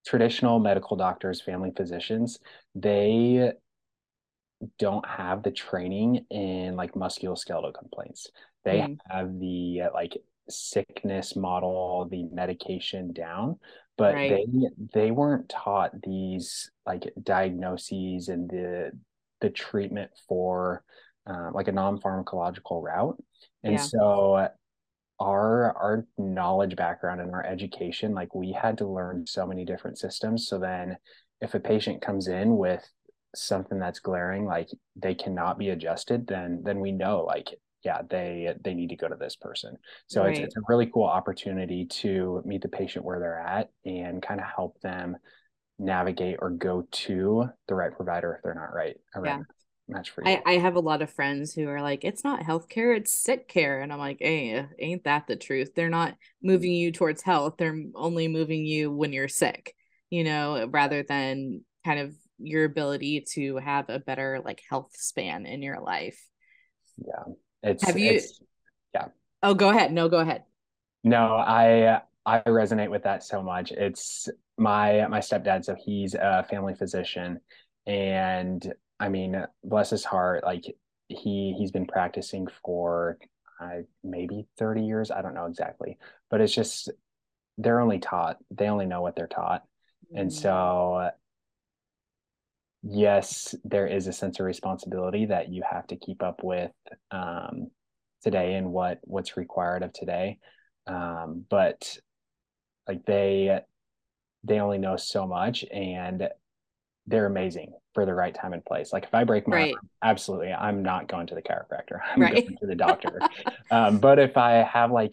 traditional 0.06 0.58
medical 0.58 0.96
doctors, 0.96 1.40
family 1.40 1.72
physicians, 1.76 2.38
they 2.74 3.52
don't 4.78 5.06
have 5.06 5.42
the 5.42 5.50
training 5.50 6.26
in 6.30 6.76
like 6.76 6.92
musculoskeletal 6.92 7.74
complaints. 7.74 8.28
They 8.64 8.80
mm. 8.80 8.98
have 9.08 9.38
the 9.38 9.82
like 9.94 10.18
sickness 10.48 11.36
model, 11.36 12.08
the 12.10 12.24
medication 12.24 13.12
down, 13.12 13.58
but 13.96 14.14
right. 14.14 14.30
they 14.30 14.68
they 14.92 15.10
weren't 15.10 15.48
taught 15.48 15.92
these 16.02 16.70
like 16.86 17.12
diagnoses 17.22 18.28
and 18.28 18.48
the 18.50 18.92
the 19.40 19.50
treatment 19.50 20.10
for 20.28 20.84
uh, 21.26 21.50
like 21.54 21.68
a 21.68 21.72
non-pharmacological 21.72 22.82
route. 22.82 23.22
And 23.62 23.74
yeah. 23.74 23.80
so 23.80 24.48
our 25.18 25.76
our 25.76 26.06
knowledge 26.18 26.76
background 26.76 27.20
and 27.20 27.32
our 27.32 27.44
education, 27.44 28.14
like 28.14 28.34
we 28.34 28.52
had 28.52 28.78
to 28.78 28.86
learn 28.86 29.26
so 29.26 29.46
many 29.46 29.64
different 29.64 29.98
systems. 29.98 30.48
So 30.48 30.58
then 30.58 30.96
if 31.40 31.54
a 31.54 31.60
patient 31.60 32.02
comes 32.02 32.28
in 32.28 32.56
with 32.56 32.86
something 33.34 33.78
that's 33.78 34.00
glaring 34.00 34.44
like 34.44 34.68
they 34.96 35.14
cannot 35.14 35.58
be 35.58 35.68
adjusted 35.70 36.26
then 36.26 36.60
then 36.64 36.80
we 36.80 36.90
know 36.90 37.24
like 37.24 37.48
yeah 37.84 38.02
they 38.08 38.54
they 38.62 38.74
need 38.74 38.88
to 38.88 38.96
go 38.96 39.08
to 39.08 39.16
this 39.16 39.36
person. 39.36 39.76
So 40.06 40.22
right. 40.22 40.32
it's, 40.32 40.40
it's 40.40 40.56
a 40.56 40.62
really 40.68 40.86
cool 40.86 41.04
opportunity 41.04 41.86
to 41.86 42.42
meet 42.44 42.62
the 42.62 42.68
patient 42.68 43.04
where 43.04 43.18
they're 43.18 43.40
at 43.40 43.70
and 43.84 44.22
kind 44.22 44.40
of 44.40 44.46
help 44.46 44.80
them 44.80 45.16
navigate 45.78 46.36
or 46.40 46.50
go 46.50 46.86
to 46.90 47.48
the 47.68 47.74
right 47.74 47.94
provider 47.94 48.34
if 48.34 48.42
they're 48.42 48.54
not 48.54 48.74
right 48.74 48.96
yeah. 49.24 49.38
match 49.88 50.10
for 50.10 50.22
you. 50.22 50.30
I, 50.30 50.42
I 50.44 50.52
have 50.58 50.76
a 50.76 50.80
lot 50.80 51.00
of 51.00 51.10
friends 51.10 51.54
who 51.54 51.68
are 51.68 51.80
like 51.80 52.04
it's 52.04 52.22
not 52.22 52.42
healthcare 52.42 52.96
it's 52.96 53.18
sick 53.18 53.48
care. 53.48 53.80
And 53.80 53.92
i'm 53.92 53.98
like 53.98 54.18
hey 54.20 54.66
ain't 54.78 55.04
that 55.04 55.26
the 55.26 55.36
truth? 55.36 55.70
They're 55.74 55.88
not 55.88 56.16
moving 56.42 56.72
you 56.72 56.92
towards 56.92 57.22
health 57.22 57.54
they're 57.58 57.80
only 57.94 58.28
moving 58.28 58.66
you 58.66 58.90
when 58.90 59.12
you're 59.12 59.28
sick 59.28 59.74
you 60.10 60.24
know 60.24 60.68
rather 60.70 61.02
than 61.02 61.64
kind 61.84 62.00
of 62.00 62.14
your 62.42 62.64
ability 62.64 63.26
to 63.32 63.56
have 63.56 63.88
a 63.88 63.98
better 63.98 64.40
like 64.44 64.62
health 64.68 64.90
span 64.94 65.46
in 65.46 65.62
your 65.62 65.80
life. 65.80 66.20
Yeah. 66.98 67.34
It's 67.62 67.84
have 67.84 67.98
you 67.98 68.12
it's, 68.12 68.40
yeah. 68.94 69.08
Oh, 69.42 69.54
go 69.54 69.70
ahead. 69.70 69.92
No, 69.92 70.08
go 70.08 70.18
ahead. 70.18 70.44
No, 71.04 71.34
I 71.36 72.02
I 72.26 72.40
resonate 72.40 72.90
with 72.90 73.04
that 73.04 73.22
so 73.22 73.42
much. 73.42 73.72
It's 73.72 74.28
my 74.58 75.06
my 75.08 75.20
stepdad, 75.20 75.64
so 75.64 75.76
he's 75.78 76.14
a 76.14 76.46
family 76.48 76.74
physician. 76.74 77.40
And 77.86 78.72
I 78.98 79.08
mean, 79.08 79.44
bless 79.64 79.90
his 79.90 80.04
heart, 80.04 80.44
like 80.44 80.64
he 81.08 81.54
he's 81.58 81.70
been 81.70 81.86
practicing 81.86 82.48
for 82.62 83.18
uh, 83.60 83.82
maybe 84.04 84.46
30 84.58 84.84
years. 84.84 85.10
I 85.10 85.22
don't 85.22 85.34
know 85.34 85.46
exactly, 85.46 85.98
but 86.30 86.40
it's 86.40 86.54
just 86.54 86.90
they're 87.58 87.80
only 87.80 87.98
taught, 87.98 88.38
they 88.50 88.68
only 88.68 88.86
know 88.86 89.02
what 89.02 89.16
they're 89.16 89.26
taught. 89.26 89.62
Mm-hmm. 90.06 90.18
And 90.18 90.32
so 90.32 91.10
yes, 92.82 93.54
there 93.64 93.86
is 93.86 94.06
a 94.06 94.12
sense 94.12 94.40
of 94.40 94.46
responsibility 94.46 95.26
that 95.26 95.50
you 95.50 95.62
have 95.68 95.86
to 95.88 95.96
keep 95.96 96.22
up 96.22 96.42
with 96.42 96.72
um, 97.10 97.70
today 98.22 98.54
and 98.54 98.72
what 98.72 99.00
what's 99.02 99.36
required 99.36 99.82
of 99.82 99.92
today. 99.92 100.38
Um, 100.86 101.44
but 101.48 101.98
like 102.88 103.04
they 103.06 103.60
they 104.44 104.60
only 104.60 104.78
know 104.78 104.96
so 104.96 105.26
much 105.26 105.64
and 105.72 106.28
they're 107.06 107.26
amazing 107.26 107.72
for 107.94 108.06
the 108.06 108.14
right 108.14 108.34
time 108.34 108.52
and 108.52 108.64
place. 108.64 108.92
Like 108.92 109.04
if 109.04 109.14
I 109.14 109.24
break 109.24 109.48
my 109.48 109.56
right. 109.56 109.74
arm, 109.74 109.88
absolutely, 110.02 110.52
I'm 110.52 110.82
not 110.82 111.08
going 111.08 111.26
to 111.28 111.34
the 111.34 111.42
chiropractor. 111.42 112.00
I'm 112.12 112.22
right. 112.22 112.34
going 112.34 112.56
to 112.60 112.66
the 112.66 112.74
doctor. 112.74 113.18
um, 113.70 113.98
but 113.98 114.18
if 114.18 114.36
I 114.36 114.52
have 114.62 114.90
like 114.90 115.12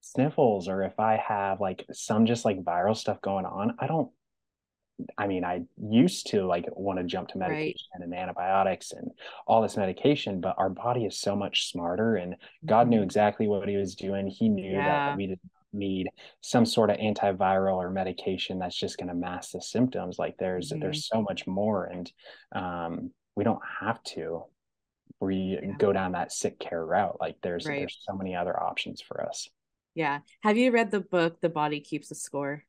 sniffles 0.00 0.68
or 0.68 0.82
if 0.82 0.98
I 0.98 1.16
have 1.16 1.60
like 1.60 1.84
some 1.92 2.26
just 2.26 2.44
like 2.44 2.62
viral 2.62 2.96
stuff 2.96 3.20
going 3.22 3.46
on, 3.46 3.74
I 3.78 3.86
don't 3.86 4.10
I 5.18 5.26
mean, 5.26 5.44
I 5.44 5.62
used 5.78 6.28
to 6.28 6.46
like 6.46 6.66
want 6.76 6.98
to 6.98 7.04
jump 7.04 7.28
to 7.28 7.38
medication 7.38 7.88
right. 7.94 8.04
and 8.04 8.14
antibiotics 8.14 8.92
and 8.92 9.10
all 9.46 9.62
this 9.62 9.76
medication, 9.76 10.40
but 10.40 10.54
our 10.58 10.70
body 10.70 11.04
is 11.04 11.18
so 11.18 11.36
much 11.36 11.70
smarter 11.70 12.16
and 12.16 12.36
God 12.66 12.82
mm-hmm. 12.82 12.90
knew 12.90 13.02
exactly 13.02 13.46
what 13.48 13.68
he 13.68 13.76
was 13.76 13.94
doing. 13.94 14.26
He 14.26 14.48
knew 14.48 14.72
yeah. 14.72 15.10
that 15.10 15.16
we 15.16 15.26
didn't 15.28 15.50
need 15.72 16.08
some 16.40 16.66
sort 16.66 16.90
of 16.90 16.96
antiviral 16.96 17.76
or 17.76 17.90
medication 17.90 18.58
that's 18.58 18.76
just 18.76 18.98
going 18.98 19.08
to 19.08 19.14
mask 19.14 19.52
the 19.52 19.62
symptoms. 19.62 20.18
Like 20.18 20.36
there's 20.38 20.70
mm-hmm. 20.70 20.80
there's 20.80 21.06
so 21.06 21.22
much 21.22 21.46
more 21.46 21.84
and 21.86 22.12
um, 22.54 23.10
we 23.36 23.44
don't 23.44 23.62
have 23.80 24.02
to 24.04 24.44
we 25.20 25.58
yeah. 25.62 25.72
go 25.78 25.92
down 25.92 26.12
that 26.12 26.32
sick 26.32 26.58
care 26.58 26.84
route. 26.84 27.18
Like 27.20 27.36
there's 27.42 27.66
right. 27.66 27.80
there's 27.80 27.98
so 28.02 28.16
many 28.16 28.34
other 28.34 28.58
options 28.60 29.00
for 29.00 29.26
us. 29.26 29.48
Yeah. 29.94 30.20
Have 30.42 30.56
you 30.56 30.70
read 30.70 30.90
the 30.90 31.00
book 31.00 31.40
The 31.40 31.48
Body 31.48 31.80
Keeps 31.80 32.10
a 32.10 32.14
Score? 32.14 32.64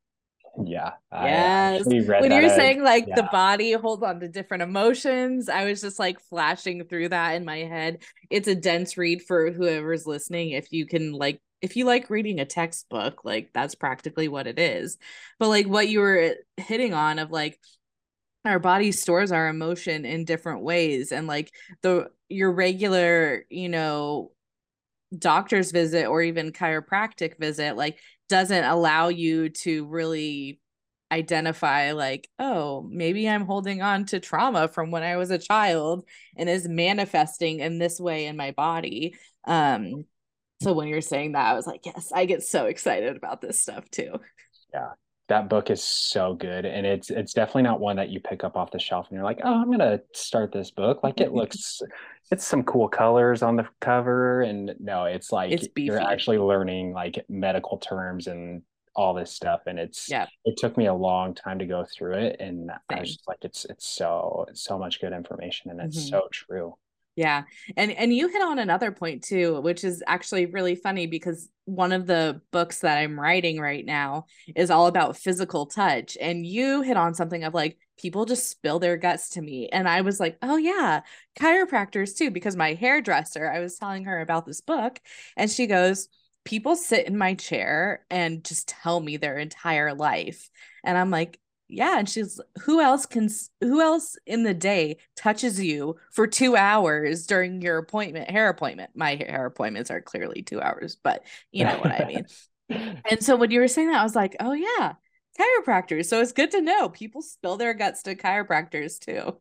Yeah. 0.64 0.92
Yes. 1.12 1.86
When 1.86 2.32
you 2.32 2.42
were 2.42 2.50
saying 2.50 2.84
like 2.84 3.08
yeah. 3.08 3.16
the 3.16 3.30
body 3.32 3.72
holds 3.74 4.04
on 4.04 4.20
to 4.20 4.28
different 4.28 4.64
emotions, 4.64 5.50
I 5.50 5.66
was 5.66 5.82
just 5.82 6.00
like 6.00 6.20
flashing 6.30 6.84
through 6.86 7.10
that 7.10 7.36
in 7.36 7.46
my 7.46 7.60
head. 7.60 8.04
It's 8.30 8.48
a 8.48 8.56
dense 8.56 8.98
read 8.98 9.22
for 9.22 9.52
whoever's 9.52 10.06
listening. 10.06 10.52
If 10.52 10.72
you 10.72 10.86
can 10.86 11.14
like 11.14 11.42
if 11.62 11.76
you 11.76 11.86
like 11.86 12.10
reading 12.10 12.40
a 12.40 12.46
textbook, 12.46 13.24
like 13.24 13.52
that's 13.54 13.76
practically 13.76 14.28
what 14.28 14.48
it 14.48 14.60
is. 14.60 14.98
But 15.40 15.50
like 15.50 15.68
what 15.68 15.88
you 15.88 16.00
were 16.00 16.36
hitting 16.58 16.94
on 16.94 17.20
of 17.20 17.32
like 17.32 17.60
our 18.44 18.60
body 18.60 18.92
stores 18.92 19.32
our 19.32 19.48
emotion 19.48 20.04
in 20.04 20.26
different 20.26 20.64
ways 20.64 21.12
and 21.12 21.28
like 21.28 21.52
the 21.84 22.10
your 22.28 22.52
regular, 22.52 23.46
you 23.50 23.70
know, 23.70 24.32
doctor's 25.18 25.72
visit 25.72 26.06
or 26.06 26.22
even 26.22 26.52
chiropractic 26.52 27.38
visit 27.38 27.76
like 27.76 28.00
doesn't 28.32 28.64
allow 28.64 29.10
you 29.10 29.50
to 29.50 29.86
really 29.86 30.62
identify 31.12 31.92
like 31.92 32.30
oh 32.40 32.88
maybe 32.90 33.28
i'm 33.28 33.46
holding 33.46 33.82
on 33.82 34.06
to 34.06 34.22
trauma 34.22 34.70
from 34.70 34.92
when 34.92 35.04
i 35.04 35.18
was 35.18 35.30
a 35.30 35.38
child 35.38 36.08
and 36.38 36.48
is 36.50 36.70
manifesting 36.70 37.60
in 37.60 37.78
this 37.78 38.00
way 38.00 38.26
in 38.28 38.38
my 38.38 38.52
body. 38.52 39.16
Um 39.46 40.06
so 40.62 40.72
when 40.72 40.88
you're 40.88 41.02
saying 41.02 41.34
that 41.34 41.46
i 41.46 41.54
was 41.54 41.68
like 41.68 41.86
yes 41.86 42.14
i 42.16 42.26
get 42.26 42.44
so 42.44 42.68
excited 42.68 43.18
about 43.18 43.42
this 43.42 43.62
stuff 43.62 43.90
too. 43.92 44.14
Yeah 44.74 44.92
that 45.32 45.48
book 45.48 45.70
is 45.70 45.82
so 45.82 46.34
good 46.34 46.66
and 46.66 46.86
it's 46.86 47.10
it's 47.10 47.32
definitely 47.32 47.62
not 47.62 47.80
one 47.80 47.96
that 47.96 48.10
you 48.10 48.20
pick 48.20 48.44
up 48.44 48.58
off 48.58 48.70
the 48.70 48.78
shelf 48.78 49.08
and 49.08 49.16
you're 49.16 49.24
like 49.24 49.40
oh 49.46 49.62
i'm 49.62 49.72
gonna 49.72 49.98
start 50.14 50.52
this 50.52 50.72
book 50.72 51.02
like 51.04 51.22
it 51.22 51.32
looks 51.34 51.82
it's 52.32 52.46
some 52.46 52.62
cool 52.64 52.90
colors 52.90 53.42
on 53.42 53.56
the 53.56 53.66
cover 53.80 54.42
and 54.42 54.76
no 54.78 55.06
it's 55.06 55.32
like 55.32 55.54
it's 55.54 55.70
you're 55.78 56.02
actually 56.02 56.38
learning 56.38 56.92
like 56.92 57.24
medical 57.30 57.78
terms 57.78 58.28
and 58.28 58.62
all 58.94 59.14
this 59.14 59.32
stuff 59.32 59.62
and 59.68 59.80
it's 59.80 60.10
yeah 60.10 60.28
it 60.44 60.58
took 60.58 60.76
me 60.76 60.88
a 60.88 60.94
long 60.94 61.34
time 61.34 61.60
to 61.60 61.66
go 61.66 61.86
through 61.98 62.16
it 62.16 62.36
and 62.42 62.70
Same. 62.70 62.98
i 62.98 63.00
was 63.00 63.16
just 63.16 63.26
like 63.26 63.40
it's 63.44 63.64
it's 63.70 63.88
so 63.88 64.46
it's 64.50 64.66
so 64.66 64.78
much 64.78 65.00
good 65.00 65.14
information 65.14 65.72
and 65.72 65.80
it's 65.80 65.98
mm-hmm. 65.98 66.10
so 66.10 66.28
true 66.30 66.76
yeah. 67.16 67.44
And 67.76 67.92
and 67.92 68.14
you 68.14 68.28
hit 68.30 68.42
on 68.42 68.60
another 68.60 68.92
point 68.92 69.24
too, 69.24 69.60
which 69.62 69.84
is 69.84 70.02
actually 70.08 70.46
really 70.46 70.76
funny 70.76 71.08
because 71.08 71.50
one 71.66 71.92
of 71.92 72.08
the 72.08 72.42
books 72.52 72.80
that 72.80 72.98
I'm 72.98 73.20
writing 73.20 73.60
right 73.60 73.86
now 73.86 74.26
is 74.56 74.72
all 74.72 74.88
about 74.88 75.18
physical 75.18 75.66
touch 75.66 76.18
and 76.20 76.46
you 76.46 76.82
hit 76.82 76.98
on 76.98 77.14
something 77.14 77.44
of 77.44 77.54
like 77.54 77.78
people 78.02 78.26
just 78.26 78.50
spill 78.50 78.80
their 78.80 78.98
guts 78.98 79.30
to 79.32 79.42
me. 79.42 79.70
And 79.70 79.88
I 79.88 80.02
was 80.02 80.20
like, 80.20 80.38
oh, 80.42 80.58
yeah, 80.58 81.02
chiropractors 81.38 82.18
too, 82.18 82.32
because 82.32 82.56
my 82.56 82.74
hairdresser, 82.74 83.50
I 83.50 83.60
was 83.60 83.78
telling 83.78 84.06
her 84.06 84.20
about 84.22 84.46
this 84.46 84.62
book, 84.62 85.00
and 85.38 85.50
she 85.50 85.68
goes, 85.68 86.10
people 86.44 86.76
sit 86.76 87.08
in 87.08 87.18
my 87.18 87.36
chair 87.36 88.06
and 88.10 88.44
just 88.44 88.68
tell 88.68 89.00
me 89.00 89.18
their 89.18 89.38
entire 89.38 89.94
life. 89.94 90.50
And 90.84 90.98
I'm 90.98 91.12
like, 91.12 91.40
yeah. 91.72 91.98
And 91.98 92.08
she's, 92.08 92.40
who 92.64 92.82
else 92.82 93.06
can, 93.06 93.30
who 93.62 93.82
else 93.82 94.18
in 94.26 94.44
the 94.44 94.54
day 94.54 94.98
touches 95.16 95.60
you 95.60 95.96
for 96.12 96.28
two 96.28 96.56
hours 96.56 97.26
during 97.26 97.62
your 97.62 97.78
appointment, 97.78 98.30
hair 98.30 98.50
appointment? 98.50 98.92
My 98.94 99.16
hair 99.16 99.46
appointments 99.46 99.90
are 99.90 100.02
clearly 100.02 100.42
two 100.42 100.62
hours, 100.62 100.98
but 101.02 101.24
you 101.52 101.66
know 101.66 101.78
what 101.78 101.92
I 101.92 102.06
mean. 102.06 102.26
and 103.10 103.24
so 103.24 103.36
when 103.36 103.52
you 103.52 103.60
were 103.60 103.68
saying 103.68 103.90
that, 103.90 104.00
I 104.00 104.04
was 104.04 104.16
like, 104.16 104.36
oh, 104.40 104.54
yeah, 104.54 104.94
chiropractors. 105.40 106.06
So 106.06 106.22
it's 106.22 106.32
good 106.32 106.52
to 106.52 106.62
know 106.62 106.90
people 106.90 107.22
spill 107.22 107.58
their 107.58 107.74
guts 107.74 108.04
to 108.04 108.16
chiropractors 108.16 109.00
too. 109.00 109.38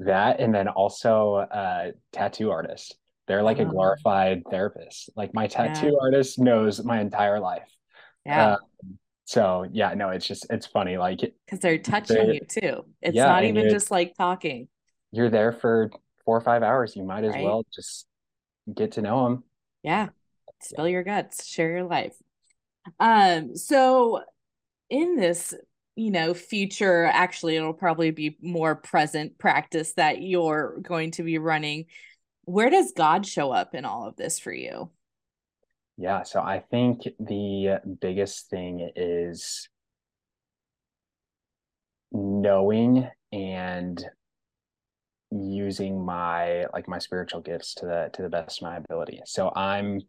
That 0.00 0.40
and 0.40 0.54
then 0.54 0.68
also 0.68 1.34
uh 1.34 1.92
tattoo 2.12 2.50
artists. 2.50 2.94
They're 3.28 3.42
like 3.42 3.58
oh. 3.58 3.62
a 3.62 3.66
glorified 3.66 4.42
therapist. 4.50 5.10
Like 5.14 5.34
my 5.34 5.46
tattoo 5.46 5.86
yeah. 5.88 5.98
artist 6.00 6.38
knows 6.38 6.82
my 6.82 7.00
entire 7.00 7.38
life. 7.38 7.68
Yeah. 8.24 8.52
Uh, 8.52 8.56
so 9.30 9.64
yeah, 9.70 9.94
no, 9.94 10.08
it's 10.08 10.26
just 10.26 10.44
it's 10.50 10.66
funny, 10.66 10.96
like 10.96 11.20
because 11.20 11.60
they're 11.60 11.78
touching 11.78 12.16
they're, 12.16 12.34
you 12.34 12.40
too. 12.40 12.84
It's 13.00 13.14
yeah, 13.14 13.26
not 13.26 13.44
even 13.44 13.70
just 13.70 13.88
like 13.88 14.16
talking. 14.16 14.66
You're 15.12 15.30
there 15.30 15.52
for 15.52 15.88
four 16.24 16.36
or 16.36 16.40
five 16.40 16.64
hours. 16.64 16.96
You 16.96 17.04
might 17.04 17.22
as 17.22 17.34
right? 17.34 17.44
well 17.44 17.64
just 17.72 18.08
get 18.74 18.90
to 18.92 19.02
know 19.02 19.22
them. 19.22 19.44
Yeah, 19.84 20.08
spill 20.60 20.88
your 20.88 21.04
guts, 21.04 21.46
share 21.46 21.70
your 21.70 21.84
life. 21.84 22.16
Um, 22.98 23.54
so 23.54 24.20
in 24.88 25.14
this 25.14 25.54
you 25.94 26.10
know 26.10 26.34
future 26.34 27.04
actually 27.04 27.54
it'll 27.54 27.72
probably 27.72 28.10
be 28.10 28.36
more 28.42 28.74
present 28.74 29.38
practice 29.38 29.92
that 29.92 30.20
you're 30.20 30.80
going 30.82 31.12
to 31.12 31.22
be 31.22 31.38
running 31.38 31.84
where 32.46 32.70
does 32.70 32.92
god 32.96 33.26
show 33.26 33.52
up 33.52 33.74
in 33.74 33.84
all 33.84 34.08
of 34.08 34.16
this 34.16 34.40
for 34.40 34.52
you 34.52 34.90
yeah 36.00 36.22
so 36.22 36.40
i 36.40 36.58
think 36.70 37.02
the 37.20 37.78
biggest 38.00 38.48
thing 38.48 38.90
is 38.96 39.68
knowing 42.12 43.08
and 43.32 44.04
using 45.30 46.04
my 46.04 46.66
like 46.72 46.88
my 46.88 46.98
spiritual 46.98 47.40
gifts 47.40 47.74
to 47.74 47.86
the 47.86 48.10
to 48.12 48.22
the 48.22 48.28
best 48.28 48.60
of 48.60 48.68
my 48.68 48.76
ability. 48.76 49.20
So 49.26 49.52
i'm 49.54 50.00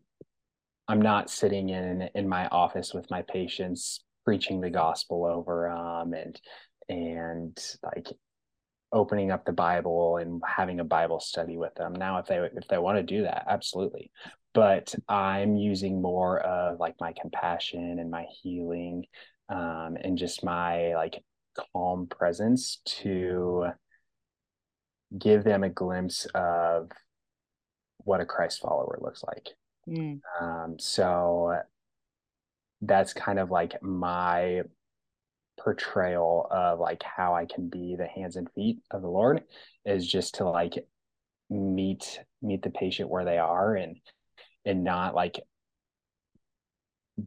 i'm 0.88 1.01
not 1.01 1.29
sitting 1.29 1.69
in 1.69 2.10
in 2.15 2.27
my 2.27 2.48
office 2.48 2.93
with 2.93 3.10
my 3.12 3.21
patients 3.24 4.03
preaching 4.25 4.62
the 4.62 4.69
gospel 4.69 5.25
over 5.25 5.71
them 5.71 6.13
and 6.13 6.41
and 6.89 7.57
like 7.83 8.07
opening 8.93 9.31
up 9.31 9.45
the 9.45 9.53
bible 9.53 10.17
and 10.17 10.41
having 10.45 10.79
a 10.79 10.83
bible 10.83 11.19
study 11.19 11.57
with 11.57 11.74
them. 11.75 11.93
Now 11.93 12.17
if 12.19 12.27
they 12.27 12.38
if 12.38 12.67
they 12.67 12.77
want 12.77 12.98
to 12.98 13.03
do 13.03 13.24
that 13.24 13.45
absolutely. 13.48 14.12
But 14.53 14.93
i'm 15.07 15.55
using 15.55 16.01
more 16.01 16.39
of 16.39 16.79
like 16.79 16.95
my 17.00 17.13
compassion 17.19 18.00
and 18.00 18.12
my 18.12 18.25
healing 18.41 19.05
um, 19.50 19.98
and 20.01 20.17
just 20.17 20.43
my 20.43 20.93
like 20.95 21.24
calm 21.74 22.07
presence 22.07 22.79
to 22.86 23.67
give 25.17 25.43
them 25.43 25.63
a 25.63 25.69
glimpse 25.69 26.25
of 26.33 26.89
what 28.03 28.21
a 28.21 28.25
christ 28.25 28.62
follower 28.62 28.98
looks 29.01 29.24
like. 29.24 29.50
Mm. 29.89 30.21
um, 30.39 30.75
so 30.80 31.58
that's 32.82 33.13
kind 33.13 33.39
of 33.39 33.51
like 33.51 33.82
my 33.82 34.62
portrayal 35.63 36.47
of 36.50 36.80
like 36.80 37.04
how 37.04 37.36
I 37.36 37.45
can 37.45 37.69
be 37.69 37.95
the 37.95 38.08
hands 38.08 38.36
and 38.36 38.52
feet 38.54 38.80
of 38.89 39.02
the 39.02 39.10
Lord 39.10 39.43
is 39.86 40.08
just 40.08 40.36
to 40.36 40.45
like 40.50 40.86
meet 41.50 42.19
meet 42.41 42.62
the 42.62 42.69
patient 42.69 43.10
where 43.10 43.26
they 43.26 43.38
are 43.38 43.76
and 43.76 43.97
and 44.65 44.84
not 44.84 45.13
like 45.13 45.39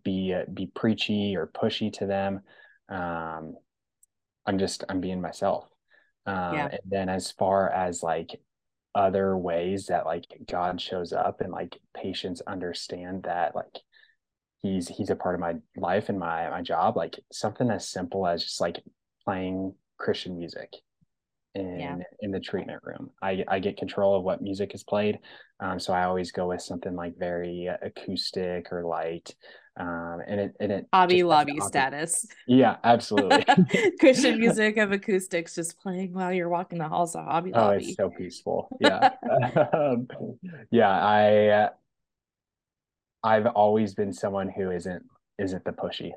be 0.03 0.35
uh, 0.35 0.45
be 0.53 0.67
preachy 0.67 1.37
or 1.37 1.47
pushy 1.47 1.93
to 1.93 2.07
them 2.07 2.41
um 2.89 3.55
i'm 4.47 4.59
just 4.59 4.83
i'm 4.89 5.01
being 5.01 5.21
myself 5.21 5.67
um 6.27 6.55
yeah. 6.55 6.69
and 6.71 6.81
then 6.87 7.09
as 7.09 7.31
far 7.33 7.69
as 7.71 8.03
like 8.03 8.41
other 8.95 9.37
ways 9.37 9.87
that 9.87 10.07
like 10.07 10.25
god 10.51 10.81
shows 10.81 11.13
up 11.13 11.41
and 11.41 11.53
like 11.53 11.79
patients 11.95 12.41
understand 12.47 13.25
that 13.25 13.55
like 13.55 13.81
he's 14.65 14.89
he's 14.89 15.11
a 15.11 15.17
part 15.17 15.35
of 15.35 15.41
my 15.43 15.55
life 15.77 16.09
and 16.09 16.19
my 16.19 16.49
my 16.49 16.63
job 16.63 16.97
like 16.97 17.21
something 17.31 17.71
as 17.71 17.87
simple 17.87 18.27
as 18.27 18.43
just 18.43 18.61
like 18.63 18.83
playing 19.25 19.75
christian 19.99 20.39
music 20.39 20.73
in 21.55 21.79
yeah. 21.79 21.97
in 22.21 22.31
the 22.31 22.41
treatment 22.41 22.81
room. 22.83 23.11
I 23.23 23.45
i 23.47 23.59
get 23.59 23.77
control 23.77 24.17
of 24.17 24.25
what 24.25 24.43
music 24.43 24.75
is 24.75 24.83
played 24.83 25.19
um, 25.61 25.79
so 25.79 25.93
i 25.93 26.05
always 26.05 26.33
go 26.33 26.49
with 26.49 26.63
something 26.63 26.97
like 26.97 27.15
very 27.19 27.69
acoustic 27.83 28.73
or 28.73 28.85
light 28.85 29.35
um, 29.77 30.21
and 30.27 30.41
it 30.41 30.55
and 30.61 30.71
it 30.71 30.87
hobby 30.93 31.25
lobby 31.25 31.59
status. 31.61 32.27
Yeah 32.47 32.77
absolutely. 32.85 33.45
Christian 34.01 34.39
music 34.45 34.77
of 34.77 34.93
acoustics 34.93 35.57
just 35.57 35.81
playing 35.81 36.13
while 36.13 36.33
you're 36.33 36.49
walking 36.49 36.79
the 36.79 36.89
halls 36.89 37.17
of 37.17 37.25
hobby 37.25 37.51
oh 37.53 37.61
lobby. 37.61 37.87
it's 37.87 37.97
so 37.97 38.09
peaceful. 38.11 38.69
Yeah. 38.81 39.11
Um, 39.75 40.09
yeah 40.71 40.91
i 40.91 41.71
I've 43.25 43.47
always 43.47 43.95
been 43.95 44.13
someone 44.13 44.49
who 44.49 44.71
isn't 44.71 45.03
isn't 45.39 45.65
the 45.65 45.73
pushy 45.73 46.13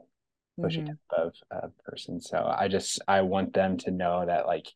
pushy 0.60 0.80
mm-hmm. 0.80 0.88
type 0.88 0.98
of 1.17 1.34
uh, 1.52 1.67
person. 1.86 2.20
So 2.20 2.38
I 2.38 2.67
just 2.67 3.02
I 3.08 3.22
want 3.22 3.54
them 3.54 3.78
to 3.80 3.91
know 3.91 4.26
that 4.26 4.46
like 4.46 4.67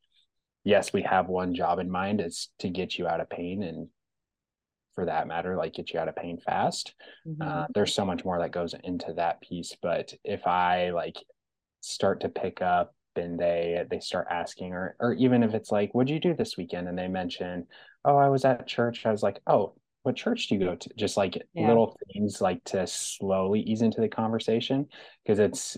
yes, 0.64 0.94
we 0.94 1.02
have 1.04 1.28
one 1.28 1.54
job 1.54 1.80
in 1.80 1.92
mind 1.92 2.22
is 2.22 2.50
to 2.60 2.70
get 2.70 2.98
you 2.98 3.08
out 3.08 3.20
of 3.20 3.30
pain 3.30 3.64
and 3.64 3.88
for 4.96 5.06
that 5.06 5.28
matter, 5.28 5.56
like 5.56 5.74
get 5.74 5.94
you 5.94 6.00
out 6.00 6.08
of 6.08 6.16
pain 6.16 6.38
fast. 6.38 6.94
Mm-hmm. 7.28 7.42
Uh, 7.42 7.66
there's 7.74 7.94
so 7.94 8.06
much 8.06 8.26
more 8.26 8.40
that 8.40 8.52
goes 8.52 8.76
into 8.84 9.14
that 9.14 9.42
piece. 9.42 9.76
But 9.82 10.14
if 10.24 10.46
I 10.46 10.92
like 10.92 11.18
start 11.82 12.22
to 12.22 12.30
pick 12.30 12.62
up 12.62 12.94
and 13.16 13.40
they 13.40 13.84
they 13.90 14.00
start 14.00 14.28
asking 14.30 14.74
or 14.74 14.96
or 15.00 15.14
even 15.14 15.44
if 15.44 15.54
it's 15.54 15.72
like, 15.72 15.94
what'd 15.94 16.10
you 16.10 16.20
do 16.20 16.36
this 16.36 16.58
weekend? 16.58 16.88
And 16.88 16.98
they 16.98 17.08
mention, 17.08 17.68
Oh, 18.06 18.18
I 18.18 18.30
was 18.30 18.46
at 18.46 18.68
church. 18.68 19.06
I 19.06 19.12
was 19.12 19.24
like, 19.24 19.40
Oh, 19.48 19.74
what 20.04 20.16
church 20.16 20.48
do 20.48 20.56
you 20.56 20.62
go 20.62 20.76
to? 20.76 20.90
Just 20.96 21.18
like 21.18 21.42
yeah. 21.54 21.68
little 21.68 21.98
things 22.14 22.42
like 22.42 22.64
to 22.66 22.88
slowly 22.88 23.62
ease 23.62 23.82
into 23.82 24.02
the 24.02 24.10
conversation 24.10 24.88
because 25.24 25.40
it's 25.40 25.78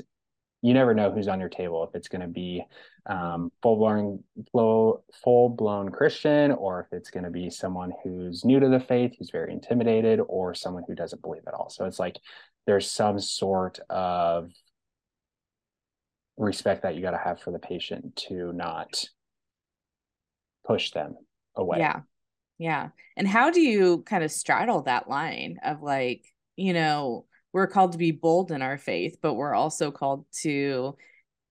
you 0.62 0.74
never 0.74 0.94
know 0.94 1.12
who's 1.12 1.28
on 1.28 1.42
your 1.42 1.50
table 1.50 1.84
if 1.84 1.94
it's 1.94 2.08
going 2.08 2.22
to 2.22 2.28
be 2.28 2.64
um, 3.06 3.52
full 3.62 3.76
blown 3.76 4.24
full 4.54 5.04
full 5.22 5.50
blown 5.50 5.90
Christian 5.90 6.52
or 6.52 6.80
if 6.80 6.98
it's 6.98 7.10
going 7.10 7.26
to 7.26 7.30
be 7.30 7.50
someone 7.50 7.92
who's 8.02 8.46
new 8.46 8.62
to 8.62 8.70
the 8.70 8.80
faith 8.80 9.14
who's 9.20 9.30
very 9.30 9.52
intimidated 9.52 10.22
or 10.26 10.54
someone 10.54 10.84
who 10.88 10.96
doesn't 10.96 11.22
believe 11.22 11.44
at 11.48 11.54
all. 11.54 11.70
So 11.70 11.84
it's 11.86 12.00
like 12.00 12.18
there's 12.66 12.90
some 12.90 13.20
sort 13.20 13.80
of 13.90 14.52
respect 16.38 16.84
that 16.84 16.96
you 16.96 17.02
got 17.02 17.12
to 17.12 17.18
have 17.18 17.42
for 17.42 17.52
the 17.52 17.60
patient 17.60 18.16
to 18.30 18.54
not 18.54 19.04
push 20.66 20.92
them 20.92 21.16
away. 21.56 21.80
Yeah. 21.80 22.00
Yeah. 22.64 22.92
And 23.18 23.28
how 23.28 23.52
do 23.52 23.60
you 23.60 24.04
kind 24.04 24.24
of 24.24 24.32
straddle 24.32 24.84
that 24.84 25.10
line 25.10 25.60
of 25.66 25.82
like, 25.84 26.24
you 26.56 26.72
know, 26.72 27.26
we're 27.52 27.68
called 27.68 27.92
to 27.92 27.98
be 27.98 28.12
bold 28.12 28.54
in 28.54 28.62
our 28.62 28.78
faith, 28.78 29.18
but 29.22 29.34
we're 29.34 29.54
also 29.54 29.92
called 29.92 30.24
to 30.44 30.96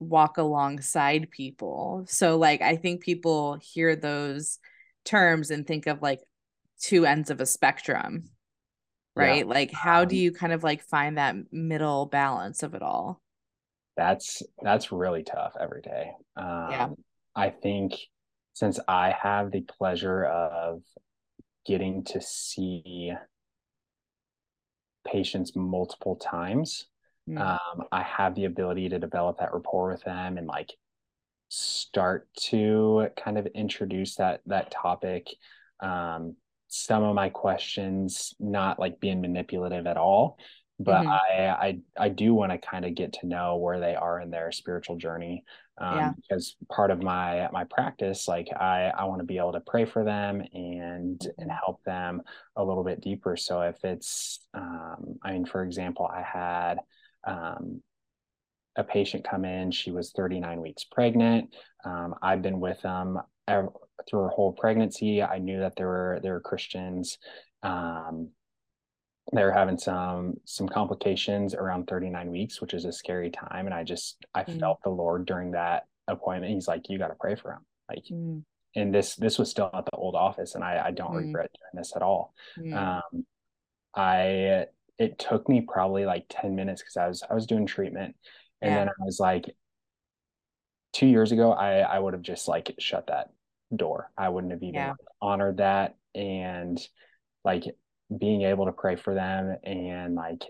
walk 0.00 0.38
alongside 0.38 1.30
people. 1.30 2.06
So 2.08 2.38
like 2.38 2.62
I 2.62 2.76
think 2.76 3.02
people 3.02 3.58
hear 3.60 3.94
those 3.94 4.58
terms 5.04 5.50
and 5.50 5.66
think 5.66 5.86
of 5.86 6.00
like 6.00 6.20
two 6.80 7.04
ends 7.04 7.28
of 7.28 7.42
a 7.42 7.46
spectrum. 7.46 8.30
Right? 9.14 9.44
Yeah. 9.44 9.52
Like 9.52 9.70
how 9.70 10.06
do 10.06 10.16
um 10.16 10.22
you 10.22 10.32
kind 10.32 10.54
of 10.54 10.64
like 10.64 10.82
find 10.82 11.18
that 11.18 11.36
middle 11.52 12.06
balance 12.06 12.62
of 12.62 12.72
it 12.72 12.80
all? 12.80 13.20
That's 13.98 14.42
that's 14.62 14.92
really 14.92 15.24
tough 15.24 15.52
every 15.60 15.82
day. 15.82 16.12
Um 16.38 16.70
yeah. 16.70 16.88
I 17.36 17.50
think 17.50 17.98
since 18.54 18.78
I 18.86 19.14
have 19.22 19.50
the 19.50 19.62
pleasure 19.62 20.24
of 20.24 20.82
getting 21.64 22.04
to 22.04 22.20
see 22.20 23.12
patients 25.06 25.56
multiple 25.56 26.16
times, 26.16 26.86
mm. 27.28 27.40
um, 27.40 27.84
I 27.90 28.02
have 28.02 28.34
the 28.34 28.44
ability 28.44 28.88
to 28.90 28.98
develop 28.98 29.38
that 29.38 29.52
rapport 29.52 29.90
with 29.90 30.02
them 30.04 30.38
and 30.38 30.46
like 30.46 30.72
start 31.48 32.28
to 32.34 33.08
kind 33.22 33.38
of 33.38 33.46
introduce 33.46 34.16
that 34.16 34.40
that 34.46 34.70
topic. 34.70 35.28
Um, 35.80 36.36
some 36.68 37.02
of 37.02 37.14
my 37.14 37.28
questions 37.28 38.34
not 38.40 38.78
like 38.78 39.00
being 39.00 39.20
manipulative 39.20 39.86
at 39.86 39.98
all, 39.98 40.38
but 40.78 41.02
mm-hmm. 41.02 41.10
I, 41.10 41.48
I 41.48 41.78
I 41.98 42.08
do 42.08 42.34
want 42.34 42.52
to 42.52 42.58
kind 42.58 42.84
of 42.84 42.94
get 42.94 43.14
to 43.14 43.26
know 43.26 43.56
where 43.56 43.80
they 43.80 43.94
are 43.94 44.20
in 44.20 44.30
their 44.30 44.52
spiritual 44.52 44.96
journey 44.96 45.44
um, 45.82 45.98
yeah. 45.98 46.12
because 46.16 46.56
part 46.70 46.90
of 46.90 47.02
my 47.02 47.48
my 47.52 47.64
practice 47.64 48.28
like 48.28 48.48
I 48.58 48.92
I 48.96 49.04
want 49.04 49.20
to 49.20 49.26
be 49.26 49.38
able 49.38 49.52
to 49.52 49.60
pray 49.60 49.84
for 49.84 50.04
them 50.04 50.40
and 50.40 51.20
and 51.20 51.20
mm-hmm. 51.20 51.50
help 51.50 51.82
them 51.84 52.22
a 52.56 52.64
little 52.64 52.84
bit 52.84 53.00
deeper. 53.00 53.36
So 53.36 53.62
if 53.62 53.84
it's 53.84 54.40
um, 54.54 55.18
I 55.22 55.32
mean 55.32 55.44
for 55.44 55.62
example 55.64 56.06
I 56.06 56.22
had 56.22 56.78
um, 57.26 57.82
a 58.76 58.84
patient 58.84 59.28
come 59.28 59.44
in. 59.44 59.70
She 59.70 59.90
was 59.90 60.12
39 60.12 60.60
weeks 60.60 60.84
pregnant. 60.84 61.54
Um, 61.84 62.14
I've 62.22 62.42
been 62.42 62.60
with 62.60 62.80
them 62.82 63.18
through 63.48 64.20
her 64.20 64.28
whole 64.28 64.52
pregnancy. 64.52 65.22
I 65.22 65.38
knew 65.38 65.60
that 65.60 65.74
there 65.76 65.88
were 65.88 66.20
there 66.22 66.34
were 66.34 66.40
Christians. 66.40 67.18
They 69.32 69.44
were 69.44 69.52
having 69.52 69.78
some 69.78 70.34
some 70.44 70.68
complications 70.68 71.54
around 71.54 71.86
39 71.86 72.30
weeks, 72.30 72.60
which 72.60 72.74
is 72.74 72.84
a 72.84 72.92
scary 72.92 73.30
time. 73.30 73.66
And 73.66 73.74
I 73.74 73.84
just 73.84 74.24
I 74.34 74.44
mm. 74.44 74.58
felt 74.58 74.80
the 74.82 74.90
Lord 74.90 75.26
during 75.26 75.52
that 75.52 75.84
appointment. 76.08 76.52
He's 76.52 76.68
like, 76.68 76.88
you 76.88 76.98
got 76.98 77.08
to 77.08 77.16
pray 77.18 77.36
for 77.36 77.52
him. 77.52 77.60
Like, 77.88 78.04
mm. 78.10 78.42
and 78.74 78.94
this 78.94 79.14
this 79.16 79.38
was 79.38 79.50
still 79.50 79.70
at 79.72 79.84
the 79.84 79.96
old 79.96 80.16
office, 80.16 80.54
and 80.54 80.64
I 80.64 80.86
I 80.86 80.90
don't 80.90 81.12
mm. 81.12 81.26
regret 81.26 81.50
doing 81.52 81.80
this 81.80 81.92
at 81.94 82.02
all. 82.02 82.34
Um, 82.74 83.24
I 83.94 84.66
it 84.98 85.18
took 85.18 85.48
me 85.48 85.62
probably 85.62 86.04
like 86.04 86.26
10 86.28 86.54
minutes 86.54 86.82
because 86.82 86.96
I 86.96 87.08
was 87.08 87.22
I 87.28 87.34
was 87.34 87.46
doing 87.46 87.66
treatment 87.66 88.14
and 88.62 88.70
yeah. 88.70 88.78
then 88.78 88.88
I 88.88 89.04
was 89.04 89.18
like, 89.18 89.54
two 90.92 91.06
years 91.06 91.32
ago, 91.32 91.52
I 91.52 91.80
I 91.80 91.98
would 91.98 92.14
have 92.14 92.22
just 92.22 92.48
like 92.48 92.74
shut 92.78 93.08
that 93.08 93.30
door. 93.74 94.10
I 94.16 94.28
wouldn't 94.28 94.52
have 94.52 94.62
even 94.62 94.74
yeah. 94.74 94.94
honored 95.20 95.58
that 95.58 95.96
and 96.14 96.80
like 97.44 97.64
being 98.18 98.42
able 98.42 98.66
to 98.66 98.72
pray 98.72 98.96
for 98.96 99.14
them 99.14 99.56
and 99.64 100.14
like 100.14 100.42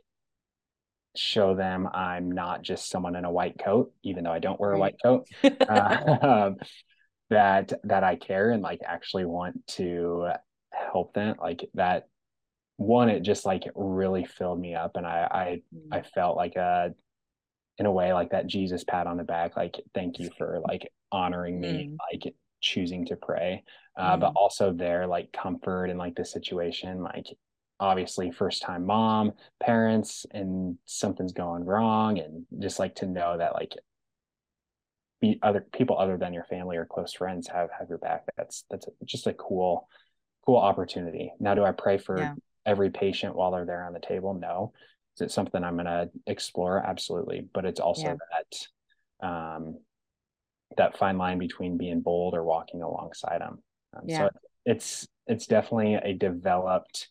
show 1.16 1.54
them 1.54 1.88
I'm 1.92 2.32
not 2.32 2.62
just 2.62 2.88
someone 2.88 3.16
in 3.16 3.24
a 3.24 3.32
white 3.32 3.58
coat, 3.58 3.92
even 4.02 4.24
though 4.24 4.32
I 4.32 4.38
don't 4.38 4.60
wear 4.60 4.72
a 4.72 4.78
white 4.78 4.96
coat. 5.02 5.26
uh, 5.44 6.16
um, 6.22 6.56
that 7.30 7.72
that 7.84 8.04
I 8.04 8.16
care 8.16 8.50
and 8.50 8.62
like 8.62 8.80
actually 8.86 9.24
want 9.24 9.66
to 9.68 10.32
help 10.70 11.14
them 11.14 11.36
like 11.40 11.66
that 11.74 12.06
one 12.76 13.08
it 13.08 13.20
just 13.22 13.46
like 13.46 13.62
really 13.74 14.24
filled 14.24 14.60
me 14.60 14.74
up 14.74 14.96
and 14.96 15.06
I 15.06 15.62
I 15.90 15.96
I 15.96 16.00
mm. 16.00 16.06
felt 16.14 16.36
like 16.36 16.56
a 16.56 16.92
in 17.78 17.86
a 17.86 17.92
way 17.92 18.12
like 18.12 18.30
that 18.30 18.46
Jesus 18.46 18.84
pat 18.84 19.06
on 19.06 19.16
the 19.16 19.24
back, 19.24 19.56
like 19.56 19.80
thank 19.94 20.18
you 20.18 20.30
for 20.36 20.60
like 20.66 20.90
honoring 21.10 21.60
me, 21.60 21.90
mm. 21.90 21.96
like 22.12 22.34
choosing 22.60 23.06
to 23.06 23.16
pray, 23.16 23.64
uh, 23.96 24.16
mm. 24.16 24.20
but 24.20 24.32
also 24.36 24.72
their 24.72 25.06
like 25.06 25.32
comfort 25.32 25.86
and 25.86 25.98
like 25.98 26.14
the 26.14 26.24
situation, 26.24 27.02
like 27.02 27.26
obviously 27.82 28.30
first 28.30 28.62
time 28.62 28.86
mom, 28.86 29.32
parents, 29.62 30.24
and 30.30 30.78
something's 30.86 31.32
going 31.32 31.64
wrong, 31.64 32.18
and 32.18 32.46
just 32.60 32.78
like 32.78 32.94
to 32.96 33.06
know 33.06 33.36
that 33.36 33.54
like 33.54 33.72
be 35.20 35.38
other 35.42 35.66
people 35.72 35.98
other 35.98 36.16
than 36.16 36.32
your 36.32 36.44
family 36.44 36.76
or 36.76 36.86
close 36.86 37.12
friends 37.12 37.48
have 37.48 37.68
have 37.78 37.88
your 37.88 37.98
back. 37.98 38.22
That's 38.36 38.64
that's 38.70 38.86
just 39.04 39.26
a 39.26 39.34
cool 39.34 39.88
cool 40.46 40.56
opportunity. 40.56 41.32
Now, 41.38 41.54
do 41.54 41.64
I 41.64 41.72
pray 41.72 41.98
for 41.98 42.18
yeah. 42.18 42.34
every 42.66 42.90
patient 42.90 43.36
while 43.36 43.52
they're 43.52 43.66
there 43.66 43.84
on 43.84 43.92
the 43.92 44.00
table? 44.00 44.34
No 44.34 44.72
is 45.16 45.22
it 45.22 45.30
something 45.30 45.62
I'm 45.62 45.74
going 45.74 45.86
to 45.86 46.10
explore? 46.26 46.78
Absolutely. 46.78 47.46
But 47.52 47.64
it's 47.64 47.80
also 47.80 48.02
yeah. 48.02 48.14
that, 49.20 49.26
um, 49.28 49.78
that 50.76 50.96
fine 50.96 51.18
line 51.18 51.38
between 51.38 51.76
being 51.76 52.00
bold 52.00 52.34
or 52.34 52.44
walking 52.44 52.82
alongside 52.82 53.40
them. 53.40 53.62
Um, 53.94 54.02
yeah. 54.06 54.18
So 54.18 54.30
it's, 54.64 55.06
it's 55.26 55.46
definitely 55.46 55.94
a 55.94 56.14
developed 56.14 57.08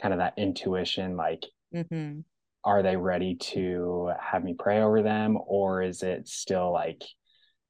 kind 0.00 0.14
of 0.14 0.18
that 0.18 0.34
intuition, 0.36 1.16
like, 1.16 1.44
mm-hmm. 1.74 2.20
are 2.64 2.82
they 2.82 2.96
ready 2.96 3.36
to 3.36 4.12
have 4.20 4.44
me 4.44 4.54
pray 4.58 4.80
over 4.80 5.02
them? 5.02 5.38
Or 5.46 5.82
is 5.82 6.02
it 6.02 6.28
still 6.28 6.72
like, 6.72 7.02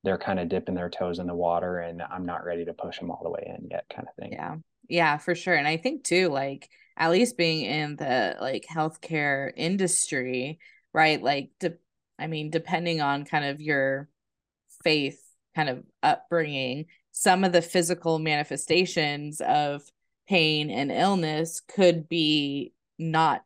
they're 0.04 0.18
kind 0.18 0.40
of 0.40 0.48
dipping 0.48 0.74
their 0.74 0.90
toes 0.90 1.18
in 1.18 1.26
the 1.26 1.34
water 1.34 1.78
and 1.78 2.02
I'm 2.02 2.26
not 2.26 2.44
ready 2.44 2.64
to 2.64 2.74
push 2.74 2.98
them 2.98 3.10
all 3.10 3.20
the 3.22 3.30
way 3.30 3.54
in 3.58 3.68
yet 3.70 3.84
kind 3.94 4.08
of 4.08 4.14
thing. 4.16 4.32
Yeah. 4.32 4.56
Yeah, 4.88 5.16
for 5.18 5.34
sure. 5.34 5.54
And 5.54 5.68
I 5.68 5.76
think 5.76 6.04
too, 6.04 6.28
like, 6.28 6.68
at 6.96 7.10
least 7.10 7.36
being 7.36 7.64
in 7.64 7.96
the 7.96 8.36
like 8.40 8.66
healthcare 8.70 9.50
industry, 9.56 10.58
right? 10.92 11.22
Like, 11.22 11.50
de- 11.60 11.78
I 12.18 12.26
mean, 12.26 12.50
depending 12.50 13.00
on 13.00 13.24
kind 13.24 13.44
of 13.44 13.60
your 13.60 14.08
faith 14.84 15.20
kind 15.54 15.68
of 15.68 15.84
upbringing, 16.02 16.86
some 17.12 17.44
of 17.44 17.52
the 17.52 17.62
physical 17.62 18.18
manifestations 18.18 19.40
of 19.40 19.82
pain 20.28 20.70
and 20.70 20.90
illness 20.90 21.60
could 21.60 22.08
be 22.08 22.72
not 22.98 23.44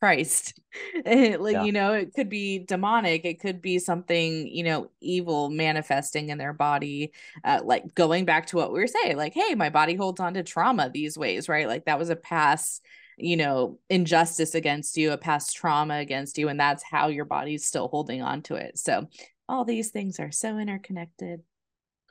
Christ. 0.00 0.58
like, 1.04 1.54
yeah. 1.54 1.64
you 1.64 1.72
know, 1.72 1.92
it 1.92 2.14
could 2.14 2.28
be 2.28 2.60
demonic. 2.60 3.24
It 3.24 3.40
could 3.40 3.60
be 3.60 3.78
something, 3.78 4.46
you 4.46 4.62
know, 4.62 4.90
evil 5.00 5.50
manifesting 5.50 6.28
in 6.28 6.38
their 6.38 6.52
body. 6.52 7.12
Uh, 7.42 7.60
like 7.64 7.94
going 7.94 8.24
back 8.24 8.46
to 8.46 8.56
what 8.56 8.72
we 8.72 8.78
were 8.78 8.86
saying, 8.86 9.16
like, 9.16 9.34
hey, 9.34 9.54
my 9.54 9.70
body 9.70 9.94
holds 9.94 10.20
on 10.20 10.34
to 10.34 10.42
trauma 10.42 10.90
these 10.90 11.18
ways, 11.18 11.48
right? 11.48 11.66
Like 11.66 11.86
that 11.86 11.98
was 11.98 12.10
a 12.10 12.16
past, 12.16 12.84
you 13.16 13.36
know, 13.36 13.78
injustice 13.90 14.54
against 14.54 14.96
you, 14.96 15.12
a 15.12 15.18
past 15.18 15.56
trauma 15.56 15.98
against 15.98 16.38
you. 16.38 16.48
And 16.48 16.60
that's 16.60 16.84
how 16.84 17.08
your 17.08 17.24
body's 17.24 17.64
still 17.64 17.88
holding 17.88 18.22
on 18.22 18.42
to 18.42 18.54
it. 18.54 18.78
So 18.78 19.08
all 19.48 19.64
these 19.64 19.90
things 19.90 20.20
are 20.20 20.30
so 20.30 20.58
interconnected. 20.58 21.42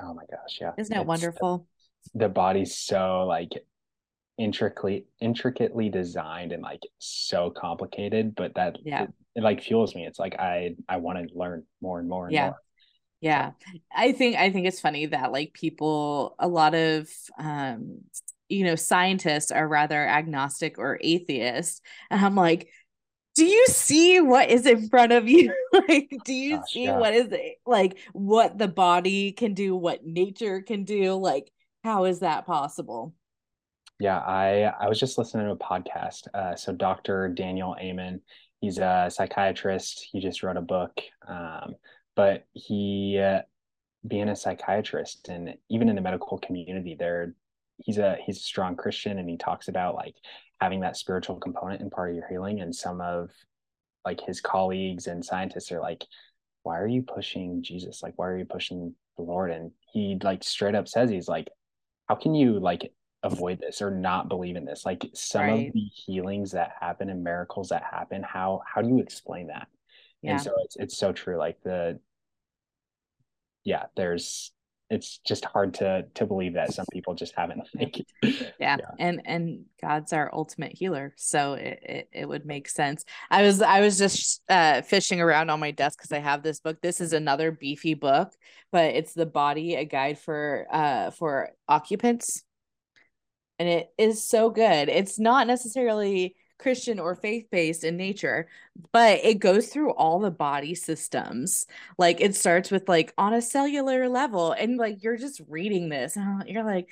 Oh 0.01 0.13
my 0.13 0.25
gosh. 0.29 0.59
Yeah. 0.59 0.71
Isn't 0.77 0.95
it 0.95 1.05
wonderful? 1.05 1.67
The 2.13 2.29
body's 2.29 2.77
so 2.77 3.25
like 3.27 3.51
intricately 4.37 5.05
intricately 5.19 5.89
designed 5.89 6.51
and 6.51 6.61
like 6.61 6.81
so 6.99 7.49
complicated 7.49 8.35
but 8.35 8.53
that 8.55 8.77
yeah. 8.83 9.03
it, 9.03 9.09
it 9.35 9.43
like 9.43 9.61
fuels 9.61 9.95
me. 9.95 10.05
It's 10.05 10.19
like 10.19 10.35
i 10.39 10.75
i 10.87 10.97
want 10.97 11.17
to 11.17 11.37
learn 11.37 11.63
more 11.81 11.99
and 11.99 12.07
more 12.07 12.25
and 12.25 12.33
yeah. 12.33 12.45
more. 12.45 12.61
yeah. 13.21 13.51
I 13.95 14.11
think 14.11 14.35
i 14.35 14.51
think 14.51 14.67
it's 14.67 14.81
funny 14.81 15.07
that 15.07 15.31
like 15.31 15.53
people 15.53 16.35
a 16.39 16.47
lot 16.47 16.75
of 16.75 17.09
um 17.39 18.01
you 18.47 18.63
know 18.63 18.75
scientists 18.75 19.51
are 19.51 19.67
rather 19.67 20.07
agnostic 20.07 20.77
or 20.77 20.99
atheist 21.01 21.81
and 22.09 22.23
i'm 22.23 22.35
like 22.35 22.69
do 23.37 23.45
you 23.45 23.67
see 23.67 24.19
what 24.19 24.49
is 24.49 24.65
in 24.65 24.89
front 24.89 25.13
of 25.13 25.29
you? 25.29 25.53
Like 25.87 26.11
do 26.25 26.33
you 26.33 26.57
Gosh, 26.57 26.71
see 26.71 26.85
yeah. 26.85 26.97
what 26.97 27.13
is 27.13 27.31
it 27.31 27.57
like 27.65 27.99
what 28.11 28.57
the 28.57 28.67
body 28.67 29.31
can 29.31 29.53
do 29.53 29.75
what 29.75 30.03
nature 30.03 30.61
can 30.61 30.85
do? 30.85 31.13
Like 31.13 31.51
how 31.83 32.05
is 32.05 32.21
that 32.21 32.47
possible 32.47 33.13
yeah, 33.99 34.19
I 34.19 34.73
I 34.79 34.87
was 34.87 34.99
just 34.99 35.17
listening 35.17 35.45
to 35.47 35.53
a 35.53 35.57
podcast. 35.57 36.27
Uh, 36.33 36.55
so 36.55 36.73
Dr. 36.73 37.29
Daniel 37.29 37.75
Amen, 37.79 38.21
he's 38.61 38.77
a 38.77 39.09
psychiatrist. 39.11 40.07
He 40.11 40.19
just 40.19 40.43
wrote 40.43 40.57
a 40.57 40.61
book, 40.61 40.99
um, 41.27 41.75
but 42.15 42.45
he 42.53 43.19
uh, 43.19 43.41
being 44.07 44.29
a 44.29 44.35
psychiatrist 44.35 45.29
and 45.29 45.55
even 45.69 45.89
in 45.89 45.95
the 45.95 46.01
medical 46.01 46.37
community, 46.39 46.95
there 46.97 47.33
he's 47.77 47.97
a 47.97 48.17
he's 48.25 48.37
a 48.37 48.41
strong 48.41 48.75
Christian, 48.75 49.17
and 49.19 49.29
he 49.29 49.37
talks 49.37 49.67
about 49.67 49.95
like 49.95 50.15
having 50.61 50.81
that 50.81 50.97
spiritual 50.97 51.37
component 51.39 51.81
in 51.81 51.89
part 51.89 52.09
of 52.09 52.15
your 52.15 52.27
healing. 52.27 52.61
And 52.61 52.75
some 52.75 53.01
of 53.01 53.31
like 54.05 54.21
his 54.21 54.41
colleagues 54.41 55.07
and 55.07 55.23
scientists 55.23 55.71
are 55.71 55.79
like, 55.79 56.03
why 56.63 56.79
are 56.79 56.87
you 56.87 57.01
pushing 57.03 57.63
Jesus? 57.63 58.01
Like, 58.01 58.13
why 58.17 58.27
are 58.27 58.37
you 58.37 58.45
pushing 58.45 58.95
the 59.17 59.23
Lord? 59.23 59.51
And 59.51 59.71
he 59.91 60.17
like 60.21 60.43
straight 60.43 60.75
up 60.75 60.87
says 60.87 61.09
he's 61.09 61.27
like, 61.27 61.49
how 62.07 62.15
can 62.15 62.33
you 62.33 62.59
like 62.59 62.91
avoid 63.27 63.59
this 63.59 63.81
or 63.81 63.91
not 63.91 64.29
believe 64.29 64.55
in 64.55 64.65
this 64.65 64.85
like 64.85 65.05
some 65.13 65.41
right. 65.41 65.67
of 65.67 65.73
the 65.73 65.89
healings 65.93 66.51
that 66.51 66.71
happen 66.79 67.09
and 67.09 67.23
miracles 67.23 67.69
that 67.69 67.83
happen 67.83 68.23
how 68.23 68.61
how 68.65 68.81
do 68.81 68.89
you 68.89 68.99
explain 68.99 69.47
that 69.47 69.67
yeah. 70.21 70.31
and 70.31 70.41
so 70.41 70.53
it's 70.63 70.75
it's 70.77 70.97
so 70.97 71.11
true 71.11 71.37
like 71.37 71.61
the 71.63 71.99
yeah 73.63 73.85
there's 73.95 74.51
it's 74.89 75.19
just 75.27 75.43
hard 75.43 75.73
to 75.73 76.05
to 76.13 76.25
believe 76.25 76.53
that 76.53 76.73
some 76.73 76.85
people 76.93 77.13
just 77.13 77.33
haven't 77.35 77.61
like 77.75 78.05
yeah. 78.23 78.47
yeah. 78.59 78.77
and 78.99 79.21
and 79.25 79.65
god's 79.81 80.13
our 80.13 80.29
ultimate 80.33 80.71
healer 80.77 81.13
so 81.17 81.53
it, 81.53 81.79
it, 81.83 82.09
it 82.13 82.29
would 82.29 82.45
make 82.45 82.69
sense 82.69 83.03
i 83.29 83.41
was 83.41 83.61
i 83.61 83.81
was 83.81 83.97
just 83.97 84.41
uh 84.49 84.81
fishing 84.81 85.19
around 85.19 85.49
on 85.49 85.59
my 85.59 85.71
desk 85.71 85.99
because 85.99 86.11
i 86.11 86.19
have 86.19 86.43
this 86.43 86.59
book 86.59 86.77
this 86.81 87.01
is 87.01 87.13
another 87.13 87.51
beefy 87.51 87.93
book 87.93 88.31
but 88.71 88.95
it's 88.95 89.13
the 89.13 89.25
body 89.25 89.75
a 89.75 89.83
guide 89.83 90.17
for 90.17 90.65
uh 90.71 91.11
for 91.11 91.49
occupants 91.67 92.43
and 93.59 93.67
it 93.67 93.91
is 93.97 94.23
so 94.27 94.49
good. 94.49 94.89
It's 94.89 95.19
not 95.19 95.47
necessarily 95.47 96.35
Christian 96.59 96.99
or 96.99 97.15
faith 97.15 97.47
based 97.51 97.83
in 97.83 97.97
nature, 97.97 98.47
but 98.91 99.19
it 99.23 99.35
goes 99.39 99.67
through 99.67 99.91
all 99.91 100.19
the 100.19 100.31
body 100.31 100.75
systems. 100.75 101.65
Like 101.97 102.21
it 102.21 102.35
starts 102.35 102.71
with 102.71 102.89
like 102.89 103.13
on 103.17 103.33
a 103.33 103.41
cellular 103.41 104.09
level, 104.09 104.51
and 104.51 104.77
like 104.77 105.03
you're 105.03 105.17
just 105.17 105.41
reading 105.47 105.89
this, 105.89 106.15
and 106.15 106.43
you're 106.47 106.63
like, 106.63 106.89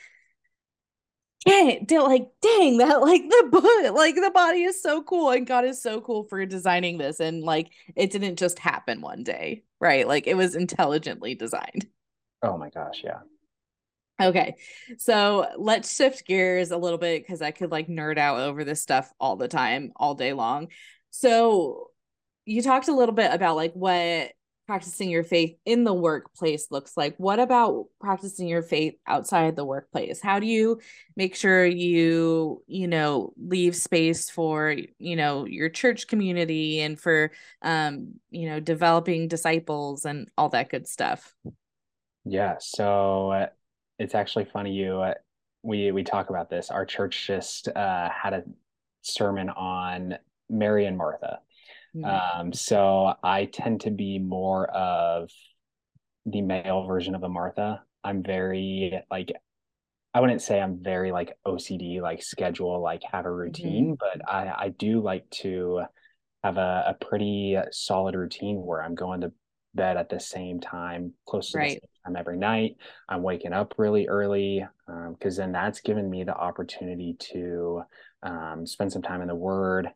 dang, 1.46 1.86
like 1.90 2.30
dang 2.42 2.78
that 2.80 3.02
like 3.02 3.24
the 3.30 3.48
book, 3.52 3.96
like 3.96 4.16
the 4.16 4.32
body 4.34 4.64
is 4.64 4.82
so 4.82 5.04
cool, 5.04 5.32
and 5.32 5.48
God 5.48 5.66
is 5.66 5.82
so 5.82 6.02
cool 6.02 6.26
for 6.26 6.46
designing 6.46 6.98
this, 6.98 7.20
and 7.20 7.44
like 7.44 7.72
it 7.96 8.12
didn't 8.12 8.38
just 8.38 8.60
happen 8.60 9.02
one 9.02 9.24
day, 9.24 9.64
right? 9.80 10.08
Like 10.08 10.28
it 10.28 10.38
was 10.38 10.56
intelligently 10.56 11.36
designed. 11.36 11.88
Oh 12.42 12.58
my 12.58 12.70
gosh, 12.70 13.02
yeah. 13.04 13.20
Okay. 14.22 14.56
So 14.98 15.48
let's 15.58 15.94
shift 15.94 16.26
gears 16.26 16.72
a 16.72 16.78
little 16.78 16.98
bit 16.98 17.22
because 17.22 17.42
I 17.42 17.52
could 17.52 17.72
like 17.72 17.88
nerd 17.88 18.18
out 18.18 18.40
over 18.40 18.64
this 18.64 18.82
stuff 18.82 19.12
all 19.20 19.36
the 19.36 19.50
time, 19.50 19.92
all 19.96 20.16
day 20.16 20.34
long. 20.34 20.70
So 21.10 21.92
you 22.46 22.62
talked 22.62 22.88
a 22.88 22.96
little 22.96 23.16
bit 23.16 23.34
about 23.34 23.56
like 23.56 23.74
what 23.74 24.32
practicing 24.68 25.10
your 25.10 25.24
faith 25.24 25.58
in 25.66 25.84
the 25.84 25.94
workplace 25.94 26.72
looks 26.72 26.98
like. 26.98 27.16
What 27.18 27.40
about 27.40 27.86
practicing 28.00 28.48
your 28.48 28.64
faith 28.64 28.96
outside 29.06 29.56
the 29.56 29.66
workplace? 29.66 30.22
How 30.22 30.40
do 30.40 30.48
you 30.48 30.80
make 31.16 31.36
sure 31.36 31.66
you, 31.66 32.64
you 32.68 32.88
know, 32.88 33.34
leave 33.38 33.76
space 33.76 34.30
for, 34.30 34.76
you 34.98 35.16
know, 35.16 35.46
your 35.46 35.70
church 35.70 36.08
community 36.08 36.80
and 36.80 37.00
for 37.00 37.32
um, 37.62 38.16
you 38.32 38.50
know, 38.50 38.60
developing 38.60 39.28
disciples 39.28 40.06
and 40.06 40.30
all 40.38 40.50
that 40.50 40.70
good 40.70 40.88
stuff? 40.88 41.36
Yeah, 42.24 42.56
so 42.60 43.48
it's 44.00 44.16
actually 44.16 44.46
funny 44.46 44.74
you 44.74 45.02
uh, 45.02 45.14
we 45.64 45.92
we 45.92 46.04
talk 46.04 46.30
about 46.30 46.50
this. 46.50 46.70
Our 46.70 46.86
church 46.86 47.26
just 47.28 47.68
uh, 47.70 48.10
had 48.10 48.34
a 48.34 48.44
sermon 49.02 49.50
on 49.50 50.16
Mary 50.50 50.86
and 50.86 50.98
Martha. 50.98 51.40
Mm-hmm. 51.96 52.40
Um, 52.40 52.54
so 52.54 53.14
I 53.24 53.46
tend 53.46 53.82
to 53.82 53.92
be 53.92 54.20
more 54.20 54.68
of 54.68 55.30
the 56.26 56.42
male 56.42 56.86
version 56.86 57.16
of 57.16 57.24
a 57.24 57.30
Martha. 57.30 57.84
I'm 58.04 58.22
very 58.22 59.00
like 59.10 59.32
I 60.14 60.22
wouldn't 60.22 60.42
say 60.42 60.62
I'm 60.62 60.82
very 60.82 61.12
like 61.12 61.38
OCD, 61.46 62.02
like 62.02 62.24
schedule, 62.24 62.82
like 62.82 63.02
have 63.12 63.26
a 63.26 63.32
routine, 63.32 63.98
mm-hmm. 63.98 64.20
but 64.20 64.30
I 64.30 64.66
I 64.66 64.70
do 64.70 65.02
like 65.02 65.30
to 65.42 65.82
have 66.44 66.58
a, 66.58 66.96
a 67.00 67.06
pretty 67.06 67.58
solid 67.72 68.16
routine 68.16 68.58
where 68.64 68.84
I'm 68.84 68.94
going 68.94 69.22
to 69.22 69.34
bed 69.76 69.98
at 69.98 70.10
the 70.10 70.20
same 70.20 70.60
time, 70.60 71.14
close 71.26 71.52
to 71.52 71.58
right. 71.58 71.68
the 71.68 71.74
same 71.74 72.14
time 72.14 72.16
every 72.16 72.38
night. 72.38 72.78
I'm 73.10 73.24
waking 73.24 73.54
up 73.54 73.76
really 73.78 74.08
early 74.08 74.66
because 74.88 75.40
um, 75.40 75.44
then 75.44 75.52
that's 75.52 75.82
given 75.82 76.10
me 76.10 76.24
the 76.24 76.36
opportunity 76.36 77.16
to 77.32 77.84
um, 78.24 78.66
spend 78.66 78.92
some 78.92 79.02
time 79.02 79.22
in 79.22 79.28
the 79.28 79.36
Word. 79.36 79.90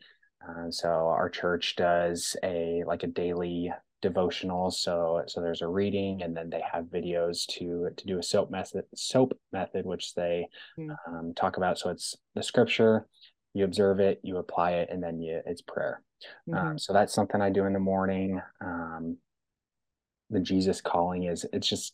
Uh, 0.47 0.71
so 0.71 0.89
our 0.89 1.29
church 1.29 1.75
does 1.75 2.35
a 2.43 2.83
like 2.85 3.03
a 3.03 3.07
daily 3.07 3.71
devotional. 4.01 4.71
So 4.71 5.23
so 5.27 5.41
there's 5.41 5.61
a 5.61 5.67
reading, 5.67 6.21
and 6.21 6.35
then 6.35 6.49
they 6.49 6.61
have 6.71 6.85
videos 6.85 7.45
to 7.57 7.89
to 7.95 8.05
do 8.05 8.19
a 8.19 8.23
soap 8.23 8.49
method 8.49 8.85
soap 8.95 9.37
method, 9.51 9.85
which 9.85 10.15
they 10.15 10.47
mm. 10.79 10.95
um, 11.07 11.33
talk 11.35 11.57
about. 11.57 11.77
So 11.77 11.89
it's 11.89 12.15
the 12.35 12.43
scripture, 12.43 13.07
you 13.53 13.65
observe 13.65 13.99
it, 13.99 14.19
you 14.23 14.37
apply 14.37 14.71
it, 14.73 14.89
and 14.91 15.03
then 15.03 15.19
you 15.19 15.41
it's 15.45 15.61
prayer. 15.61 16.01
Um, 16.47 16.53
mm-hmm. 16.53 16.67
Um, 16.67 16.79
so 16.79 16.93
that's 16.93 17.13
something 17.13 17.41
I 17.41 17.49
do 17.49 17.65
in 17.65 17.73
the 17.73 17.79
morning. 17.79 18.41
Um, 18.61 19.17
the 20.29 20.39
Jesus 20.39 20.81
calling 20.81 21.23
is 21.23 21.45
it's 21.51 21.67
just 21.67 21.93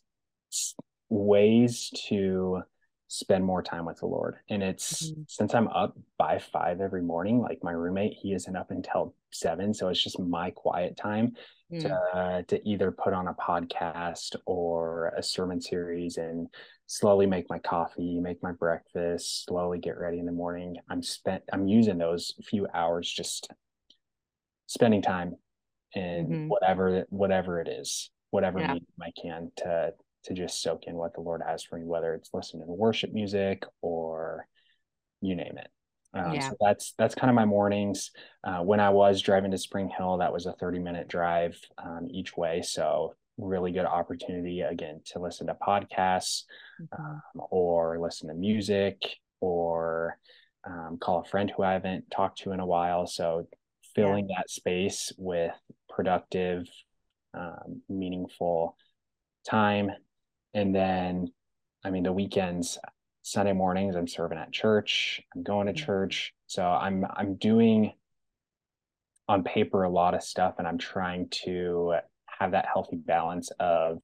ways 1.08 1.90
to 2.08 2.62
spend 3.08 3.44
more 3.44 3.62
time 3.62 3.84
with 3.84 3.98
the 3.98 4.06
Lord. 4.06 4.36
And 4.50 4.62
it's 4.62 5.10
mm-hmm. 5.10 5.22
since 5.28 5.54
I'm 5.54 5.68
up 5.68 5.96
by 6.18 6.38
five 6.38 6.80
every 6.80 7.02
morning, 7.02 7.40
like 7.40 7.60
my 7.62 7.72
roommate, 7.72 8.14
he 8.20 8.32
isn't 8.32 8.56
up 8.56 8.70
until 8.70 9.14
seven. 9.30 9.72
So 9.72 9.88
it's 9.88 10.02
just 10.02 10.18
my 10.18 10.50
quiet 10.50 10.96
time 10.96 11.34
mm. 11.72 11.80
to, 11.82 11.94
uh, 11.94 12.42
to 12.48 12.68
either 12.68 12.90
put 12.90 13.14
on 13.14 13.28
a 13.28 13.34
podcast 13.34 14.34
or 14.44 15.12
a 15.16 15.22
sermon 15.22 15.60
series 15.60 16.16
and 16.16 16.48
slowly 16.86 17.26
make 17.26 17.48
my 17.48 17.60
coffee, 17.60 18.18
make 18.18 18.42
my 18.42 18.52
breakfast, 18.52 19.44
slowly 19.44 19.78
get 19.78 19.98
ready 19.98 20.18
in 20.18 20.26
the 20.26 20.32
morning. 20.32 20.76
I'm 20.90 21.02
spent, 21.02 21.44
I'm 21.52 21.68
using 21.68 21.98
those 21.98 22.34
few 22.44 22.66
hours 22.74 23.10
just 23.10 23.52
spending 24.66 25.02
time 25.02 25.36
in 25.94 26.26
mm-hmm. 26.26 26.48
whatever, 26.48 27.06
whatever 27.10 27.60
it 27.60 27.68
is 27.68 28.10
whatever 28.30 28.58
yeah. 28.58 28.74
medium 28.74 28.86
I 29.00 29.10
can 29.20 29.50
to 29.58 29.92
to 30.24 30.34
just 30.34 30.60
soak 30.60 30.84
in 30.86 30.96
what 30.96 31.14
the 31.14 31.20
Lord 31.20 31.40
has 31.46 31.62
for 31.62 31.78
me, 31.78 31.84
whether 31.84 32.12
it's 32.14 32.30
listening 32.34 32.66
to 32.66 32.72
worship 32.72 33.12
music 33.12 33.62
or 33.80 34.46
you 35.20 35.36
name 35.36 35.56
it. 35.56 35.68
Um, 36.14 36.34
yeah. 36.34 36.48
So 36.48 36.56
that's 36.60 36.94
that's 36.98 37.14
kind 37.14 37.30
of 37.30 37.34
my 37.34 37.44
mornings. 37.44 38.10
Uh, 38.42 38.58
when 38.58 38.80
I 38.80 38.90
was 38.90 39.22
driving 39.22 39.50
to 39.50 39.58
Spring 39.58 39.88
Hill, 39.88 40.18
that 40.18 40.32
was 40.32 40.46
a 40.46 40.52
30 40.52 40.78
minute 40.78 41.08
drive 41.08 41.58
um, 41.78 42.08
each 42.10 42.36
way. 42.36 42.62
So 42.62 43.14
really 43.38 43.70
good 43.70 43.84
opportunity 43.84 44.62
again 44.62 45.00
to 45.04 45.18
listen 45.18 45.46
to 45.46 45.54
podcasts 45.54 46.44
mm-hmm. 46.80 47.02
um, 47.02 47.46
or 47.50 47.98
listen 48.00 48.28
to 48.28 48.34
music 48.34 49.02
or 49.40 50.18
um, 50.66 50.98
call 51.00 51.20
a 51.20 51.24
friend 51.24 51.52
who 51.54 51.62
I 51.62 51.74
haven't 51.74 52.10
talked 52.10 52.38
to 52.40 52.52
in 52.52 52.60
a 52.60 52.66
while. 52.66 53.06
So 53.06 53.46
filling 53.94 54.28
yeah. 54.28 54.36
that 54.38 54.50
space 54.50 55.12
with 55.18 55.54
productive 55.88 56.66
um, 57.36 57.82
meaningful 57.88 58.76
time. 59.48 59.90
And 60.54 60.74
then, 60.74 61.28
I 61.84 61.90
mean, 61.90 62.02
the 62.02 62.12
weekends, 62.12 62.78
Sunday 63.22 63.52
mornings, 63.52 63.96
I'm 63.96 64.08
serving 64.08 64.38
at 64.38 64.52
church. 64.52 65.20
I'm 65.34 65.42
going 65.42 65.66
to 65.66 65.72
mm-hmm. 65.72 65.84
church. 65.84 66.32
So 66.46 66.64
I'm 66.64 67.04
I'm 67.14 67.36
doing 67.36 67.92
on 69.28 69.42
paper 69.42 69.82
a 69.82 69.90
lot 69.90 70.14
of 70.14 70.22
stuff, 70.22 70.54
and 70.58 70.66
I'm 70.66 70.78
trying 70.78 71.28
to 71.44 71.96
have 72.26 72.52
that 72.52 72.66
healthy 72.72 72.96
balance 72.96 73.50
of 73.58 73.98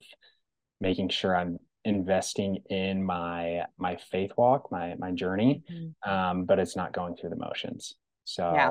making 0.81 1.09
sure 1.11 1.37
I'm 1.37 1.59
investing 1.85 2.59
in 2.68 3.05
my 3.05 3.62
my 3.79 3.97
faith 4.11 4.33
walk, 4.37 4.71
my 4.73 4.95
my 4.99 5.12
journey, 5.12 5.62
mm-hmm. 5.71 6.11
um, 6.11 6.45
but 6.45 6.59
it's 6.59 6.77
not 6.77 6.92
going 6.92 7.16
through 7.16 7.31
the 7.31 7.37
motions. 7.37 7.95
So 8.25 8.53
yeah. 8.55 8.71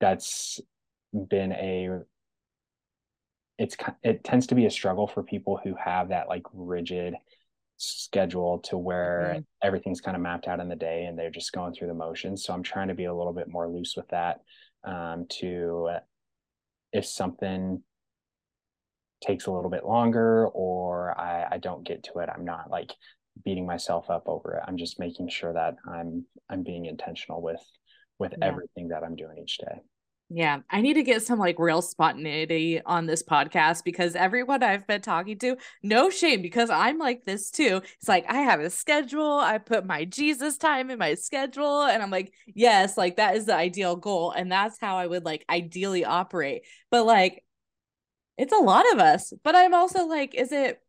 that's 0.00 0.60
been 1.12 1.52
a 1.52 2.00
it's 3.60 3.76
it 4.02 4.24
tends 4.24 4.46
to 4.46 4.54
be 4.54 4.64
a 4.64 4.70
struggle 4.70 5.06
for 5.06 5.22
people 5.22 5.60
who 5.62 5.74
have 5.74 6.08
that 6.08 6.28
like 6.28 6.44
rigid 6.54 7.14
schedule 7.76 8.58
to 8.60 8.78
where 8.78 9.32
mm-hmm. 9.34 9.40
everything's 9.62 10.00
kind 10.00 10.16
of 10.16 10.22
mapped 10.22 10.48
out 10.48 10.60
in 10.60 10.68
the 10.68 10.76
day 10.76 11.04
and 11.04 11.18
they're 11.18 11.30
just 11.30 11.52
going 11.52 11.72
through 11.72 11.88
the 11.88 11.94
motions 11.94 12.42
so 12.42 12.54
i'm 12.54 12.62
trying 12.62 12.88
to 12.88 12.94
be 12.94 13.04
a 13.04 13.14
little 13.14 13.34
bit 13.34 13.48
more 13.48 13.68
loose 13.68 13.94
with 13.96 14.08
that 14.08 14.40
um, 14.84 15.26
to 15.28 15.90
if 16.92 17.04
something 17.04 17.82
takes 19.22 19.44
a 19.44 19.52
little 19.52 19.70
bit 19.70 19.84
longer 19.84 20.48
or 20.48 21.18
I, 21.20 21.46
I 21.52 21.58
don't 21.58 21.86
get 21.86 22.02
to 22.04 22.20
it 22.20 22.30
i'm 22.34 22.46
not 22.46 22.70
like 22.70 22.92
beating 23.44 23.66
myself 23.66 24.08
up 24.08 24.22
over 24.26 24.54
it 24.54 24.62
i'm 24.66 24.78
just 24.78 24.98
making 24.98 25.28
sure 25.28 25.52
that 25.52 25.76
i'm 25.86 26.24
i'm 26.48 26.62
being 26.62 26.86
intentional 26.86 27.42
with 27.42 27.62
with 28.18 28.32
yeah. 28.38 28.46
everything 28.46 28.88
that 28.88 29.04
i'm 29.04 29.16
doing 29.16 29.36
each 29.38 29.58
day 29.58 29.80
yeah, 30.32 30.60
I 30.70 30.80
need 30.80 30.94
to 30.94 31.02
get 31.02 31.24
some 31.24 31.40
like 31.40 31.58
real 31.58 31.82
spontaneity 31.82 32.80
on 32.86 33.06
this 33.06 33.20
podcast 33.20 33.82
because 33.82 34.14
everyone 34.14 34.62
I've 34.62 34.86
been 34.86 35.00
talking 35.00 35.36
to, 35.40 35.56
no 35.82 36.08
shame, 36.08 36.40
because 36.40 36.70
I'm 36.70 36.98
like 36.98 37.24
this 37.24 37.50
too. 37.50 37.82
It's 37.98 38.08
like 38.08 38.26
I 38.28 38.42
have 38.42 38.60
a 38.60 38.70
schedule, 38.70 39.38
I 39.38 39.58
put 39.58 39.84
my 39.84 40.04
Jesus 40.04 40.56
time 40.56 40.88
in 40.88 41.00
my 41.00 41.14
schedule, 41.14 41.82
and 41.82 42.00
I'm 42.00 42.12
like, 42.12 42.32
yes, 42.46 42.96
like 42.96 43.16
that 43.16 43.34
is 43.34 43.46
the 43.46 43.56
ideal 43.56 43.96
goal. 43.96 44.30
And 44.30 44.52
that's 44.52 44.78
how 44.80 44.98
I 44.98 45.08
would 45.08 45.24
like 45.24 45.44
ideally 45.50 46.04
operate. 46.04 46.62
But 46.92 47.06
like, 47.06 47.44
it's 48.38 48.52
a 48.52 48.56
lot 48.56 48.90
of 48.92 49.00
us. 49.00 49.32
But 49.42 49.56
I'm 49.56 49.74
also 49.74 50.06
like, 50.06 50.36
is 50.36 50.52
it, 50.52 50.80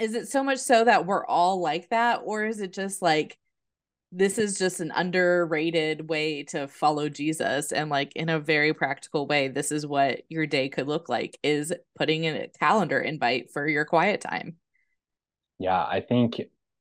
is 0.00 0.14
it 0.14 0.28
so 0.28 0.42
much 0.42 0.58
so 0.58 0.84
that 0.84 1.04
we're 1.04 1.26
all 1.26 1.60
like 1.60 1.90
that? 1.90 2.22
Or 2.24 2.46
is 2.46 2.60
it 2.60 2.72
just 2.72 3.02
like, 3.02 3.36
this 4.10 4.38
is 4.38 4.58
just 4.58 4.80
an 4.80 4.90
underrated 4.94 6.08
way 6.08 6.42
to 6.42 6.66
follow 6.66 7.08
Jesus 7.08 7.72
and 7.72 7.90
like 7.90 8.12
in 8.16 8.28
a 8.28 8.40
very 8.40 8.72
practical 8.72 9.26
way 9.26 9.48
this 9.48 9.70
is 9.70 9.86
what 9.86 10.22
your 10.28 10.46
day 10.46 10.68
could 10.68 10.88
look 10.88 11.08
like 11.08 11.38
is 11.42 11.72
putting 11.96 12.24
in 12.24 12.36
a 12.36 12.48
calendar 12.48 12.98
invite 12.98 13.50
for 13.52 13.68
your 13.68 13.84
quiet 13.84 14.20
time. 14.20 14.56
Yeah, 15.58 15.78
I 15.78 16.00
think 16.00 16.40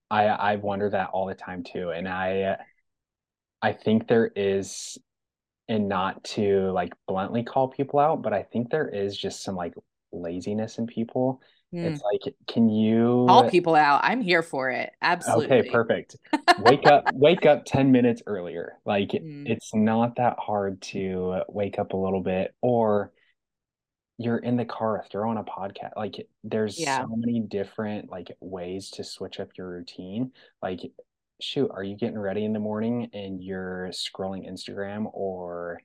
I 0.10 0.26
I 0.28 0.56
wonder 0.56 0.90
that 0.90 1.10
all 1.10 1.26
the 1.26 1.36
time 1.36 1.64
too 1.64 1.90
and 1.90 2.08
I 2.08 2.58
I 3.62 3.74
think 3.74 4.08
there 4.08 4.32
is 4.36 4.98
and 5.68 5.90
not 5.90 6.24
to 6.24 6.72
like 6.72 6.94
bluntly 7.08 7.44
call 7.44 7.68
people 7.68 8.00
out 8.00 8.22
but 8.22 8.32
I 8.32 8.44
think 8.44 8.70
there 8.70 8.88
is 8.88 9.18
just 9.18 9.44
some 9.44 9.56
like 9.56 9.74
laziness 10.14 10.78
in 10.78 10.88
people 10.88 11.42
Mm. 11.74 11.84
It's 11.92 12.02
like, 12.02 12.34
can 12.48 12.70
you 12.70 13.26
call 13.28 13.50
people 13.50 13.76
out? 13.76 14.02
I'm 14.04 14.22
here 14.22 14.42
for 14.42 14.70
it. 14.70 14.92
Absolutely. 15.02 15.60
Okay, 15.60 15.70
perfect. 15.70 16.16
wake 16.60 16.86
up, 16.86 17.10
wake 17.14 17.46
up 17.46 17.66
10 17.66 17.92
minutes 17.92 18.22
earlier. 18.26 18.78
Like 18.86 19.10
mm. 19.10 19.48
it's 19.48 19.72
not 19.74 20.16
that 20.16 20.38
hard 20.40 20.82
to 20.84 21.42
wake 21.50 21.78
up 21.78 21.94
a 21.94 21.98
little 21.98 22.22
bit 22.22 22.56
or 22.62 23.12
you're 24.18 24.38
in 24.38 24.58
the 24.58 24.66
car, 24.66 25.06
throw 25.12 25.30
on 25.30 25.38
a 25.38 25.44
podcast. 25.44 25.92
Like 25.96 26.28
there's 26.44 26.80
yeah. 26.80 27.02
so 27.02 27.16
many 27.16 27.42
different 27.42 28.10
like 28.10 28.36
ways 28.40 28.90
to 28.92 29.04
switch 29.04 29.40
up 29.40 29.50
your 29.58 29.70
routine. 29.70 30.32
Like, 30.62 30.80
shoot, 31.40 31.70
are 31.72 31.84
you 31.84 31.96
getting 31.96 32.18
ready 32.18 32.44
in 32.44 32.54
the 32.54 32.60
morning 32.60 33.10
and 33.14 33.44
you're 33.44 33.90
scrolling 33.92 34.50
Instagram 34.50 35.06
or 35.14 35.82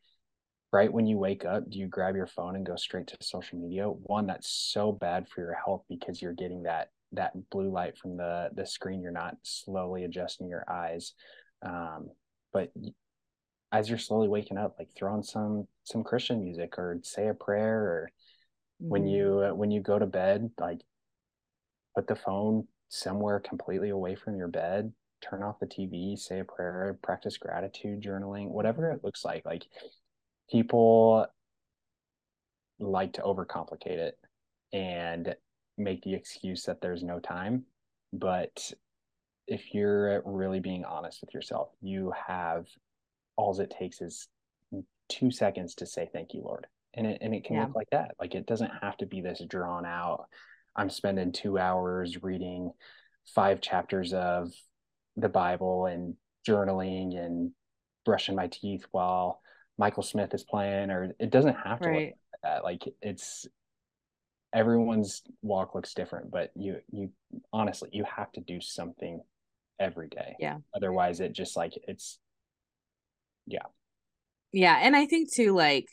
right 0.73 0.93
when 0.93 1.07
you 1.07 1.19
wake 1.19 1.45
up, 1.45 1.69
do 1.69 1.79
you 1.79 1.87
grab 1.87 2.17
your 2.17 2.27
phone 2.27 2.57
and 2.57 2.67
go 2.67 2.77
straight 2.77 3.07
to 3.09 3.17
social 3.21 3.59
media? 3.59 3.85
One, 3.85 4.27
that's 4.27 4.49
so 4.49 4.91
bad 4.91 5.29
for 5.29 5.43
your 5.43 5.55
health 5.55 5.85
because 5.89 6.21
you're 6.21 6.33
getting 6.33 6.63
that 6.63 6.89
that 7.13 7.33
blue 7.51 7.71
light 7.71 7.99
from 7.99 8.17
the 8.17 8.51
the 8.55 8.67
screen. 8.67 9.03
You're 9.03 9.13
not 9.13 9.37
slowly 9.43 10.05
adjusting 10.05 10.49
your 10.49 10.65
eyes. 10.69 11.13
Um, 11.65 12.09
but 12.53 12.73
as 13.71 13.89
you're 13.89 13.99
slowly 13.99 14.29
waking 14.29 14.59
up, 14.59 14.77
like 14.79 14.89
throw 14.97 15.13
on 15.13 15.23
some 15.23 15.67
some 15.85 16.03
Christian 16.03 16.43
music 16.43 16.79
or 16.79 16.99
say 17.03 17.29
a 17.29 17.35
prayer 17.35 17.79
or 17.79 18.11
mm-hmm. 18.83 18.91
when 18.91 19.07
you 19.07 19.53
when 19.55 19.71
you 19.71 19.81
go 19.81 19.99
to 19.99 20.07
bed, 20.07 20.51
like 20.59 20.81
put 21.95 22.07
the 22.07 22.17
phone 22.17 22.67
somewhere 22.89 23.41
completely 23.41 23.91
away 23.91 24.15
from 24.15 24.37
your 24.37 24.49
bed 24.49 24.93
turn 25.23 25.43
off 25.43 25.61
the 25.61 25.67
TV, 25.67 26.19
say 26.19 26.41
a 26.41 26.45
prayer, 26.45 26.99
practice 27.03 27.39
gratitude 27.39 28.03
journaling, 28.03 28.49
whatever 28.49 28.91
it 28.91 29.05
looks 29.05 29.25
like. 29.25 29.45
Like 29.47 29.65
people 30.51 31.27
like 32.79 33.15
to 33.15 33.23
overcomplicate 33.23 33.99
it. 33.99 34.19
and 34.73 35.37
make 35.79 36.03
the 36.03 36.15
excuse 36.15 36.65
that 36.65 36.81
there's 36.81 37.03
no 37.03 37.19
time. 37.21 37.65
But 38.13 38.73
if 39.47 39.75
you're 39.75 40.23
really 40.25 40.61
being 40.61 40.85
honest 40.85 41.21
with 41.21 41.35
yourself, 41.35 41.69
you 41.81 42.13
have 42.27 42.67
all 43.37 43.59
it 43.61 43.71
takes 43.79 44.01
is 44.01 44.29
two 45.09 45.31
seconds 45.31 45.75
to 45.77 45.87
say 45.87 46.09
thank 46.13 46.35
you, 46.35 46.43
Lord. 46.43 46.67
And 46.95 47.07
it 47.07 47.19
and 47.21 47.35
it 47.35 47.45
can 47.45 47.57
yeah. 47.57 47.65
look 47.65 47.75
like 47.77 47.91
that. 47.93 48.13
Like 48.21 48.35
it 48.35 48.47
doesn't 48.47 48.71
have 48.83 48.97
to 48.99 49.07
be 49.07 49.21
this 49.21 49.43
drawn 49.49 49.85
out. 49.87 50.27
I'm 50.77 50.91
spending 50.91 51.33
two 51.33 51.59
hours 51.59 52.23
reading 52.23 52.73
five 53.35 53.61
chapters 53.61 54.15
of 54.15 54.53
the 55.17 55.29
Bible 55.29 55.87
and 55.87 56.17
journaling 56.49 57.19
and 57.19 57.53
brushing 58.05 58.37
my 58.37 58.49
teeth 58.49 58.87
while 58.91 59.42
Michael 59.83 60.05
Smith 60.05 60.33
is 60.33 60.45
playing, 60.45 60.93
or 60.93 61.13
it 61.19 61.31
doesn't 61.31 61.57
have 61.57 61.81
to 61.81 61.89
right. 61.89 61.95
look 61.95 62.15
like 62.33 62.41
that. 62.45 62.63
Like 62.63 62.85
it's 63.03 63.49
everyone's 64.55 65.23
walk 65.43 65.75
looks 65.75 65.93
different, 65.93 66.31
but 66.31 66.53
you 66.55 66.77
you 66.93 67.11
honestly 67.53 67.89
you 67.93 68.05
have 68.05 68.31
to 68.35 68.41
do 68.41 68.61
something 68.61 69.21
every 69.81 70.07
day. 70.07 70.37
Yeah. 70.39 70.59
Otherwise 70.73 71.19
it 71.19 71.33
just 71.33 71.57
like 71.57 71.73
it's 71.89 72.21
yeah. 73.49 73.67
Yeah. 74.53 74.79
And 74.81 74.95
I 74.95 75.07
think 75.07 75.33
too, 75.33 75.53
like 75.53 75.89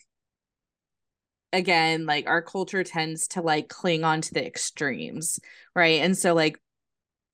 again, 1.51 2.05
like 2.05 2.27
our 2.27 2.43
culture 2.43 2.83
tends 2.83 3.27
to 3.29 3.41
like 3.41 3.69
cling 3.69 4.03
on 4.03 4.21
to 4.21 4.33
the 4.35 4.45
extremes, 4.45 5.39
right? 5.75 6.01
And 6.01 6.15
so 6.15 6.35
like 6.35 6.61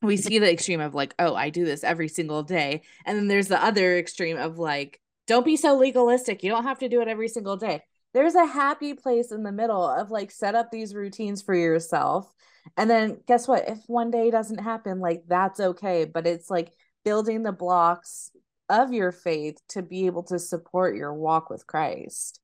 we 0.01 0.15
see 0.15 0.39
the 0.39 0.53
extreme 0.53 0.79
of 0.79 0.95
like, 0.95 1.15
oh, 1.19 1.35
I 1.35 1.49
do 1.49 1.65
this 1.65 1.83
every 1.83 2.07
single 2.07 2.43
day. 2.43 2.83
And 3.05 3.17
then 3.17 3.27
there's 3.27 3.49
the 3.49 3.61
other 3.61 3.97
extreme 3.97 4.37
of 4.37 4.57
like, 4.57 5.01
don't 5.27 5.45
be 5.45 5.57
so 5.57 5.77
legalistic. 5.77 6.43
You 6.43 6.49
don't 6.49 6.63
have 6.63 6.79
to 6.79 6.89
do 6.89 7.01
it 7.01 7.07
every 7.07 7.27
single 7.27 7.57
day. 7.57 7.81
There's 8.13 8.35
a 8.35 8.45
happy 8.45 8.93
place 8.93 9.31
in 9.31 9.43
the 9.43 9.51
middle 9.51 9.85
of 9.85 10.11
like 10.11 10.31
set 10.31 10.55
up 10.55 10.71
these 10.71 10.95
routines 10.95 11.41
for 11.41 11.53
yourself. 11.53 12.31
And 12.77 12.89
then 12.89 13.19
guess 13.27 13.47
what? 13.47 13.67
If 13.67 13.79
one 13.87 14.09
day 14.09 14.31
doesn't 14.31 14.59
happen, 14.59 14.99
like 14.99 15.23
that's 15.27 15.59
okay. 15.59 16.05
But 16.05 16.25
it's 16.25 16.49
like 16.49 16.71
building 17.03 17.43
the 17.43 17.51
blocks 17.51 18.31
of 18.69 18.93
your 18.93 19.11
faith 19.11 19.57
to 19.69 19.81
be 19.81 20.05
able 20.05 20.23
to 20.23 20.39
support 20.39 20.95
your 20.95 21.13
walk 21.13 21.49
with 21.49 21.67
Christ. 21.67 22.39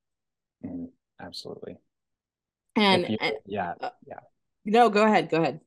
Mm, 0.64 0.90
absolutely. 1.20 1.78
And, 2.76 3.08
you, 3.10 3.18
and 3.20 3.36
yeah, 3.46 3.74
uh, 3.80 3.90
yeah. 4.06 4.20
No, 4.66 4.90
go 4.90 5.04
ahead. 5.04 5.30
Go 5.30 5.38
ahead. 5.38 5.62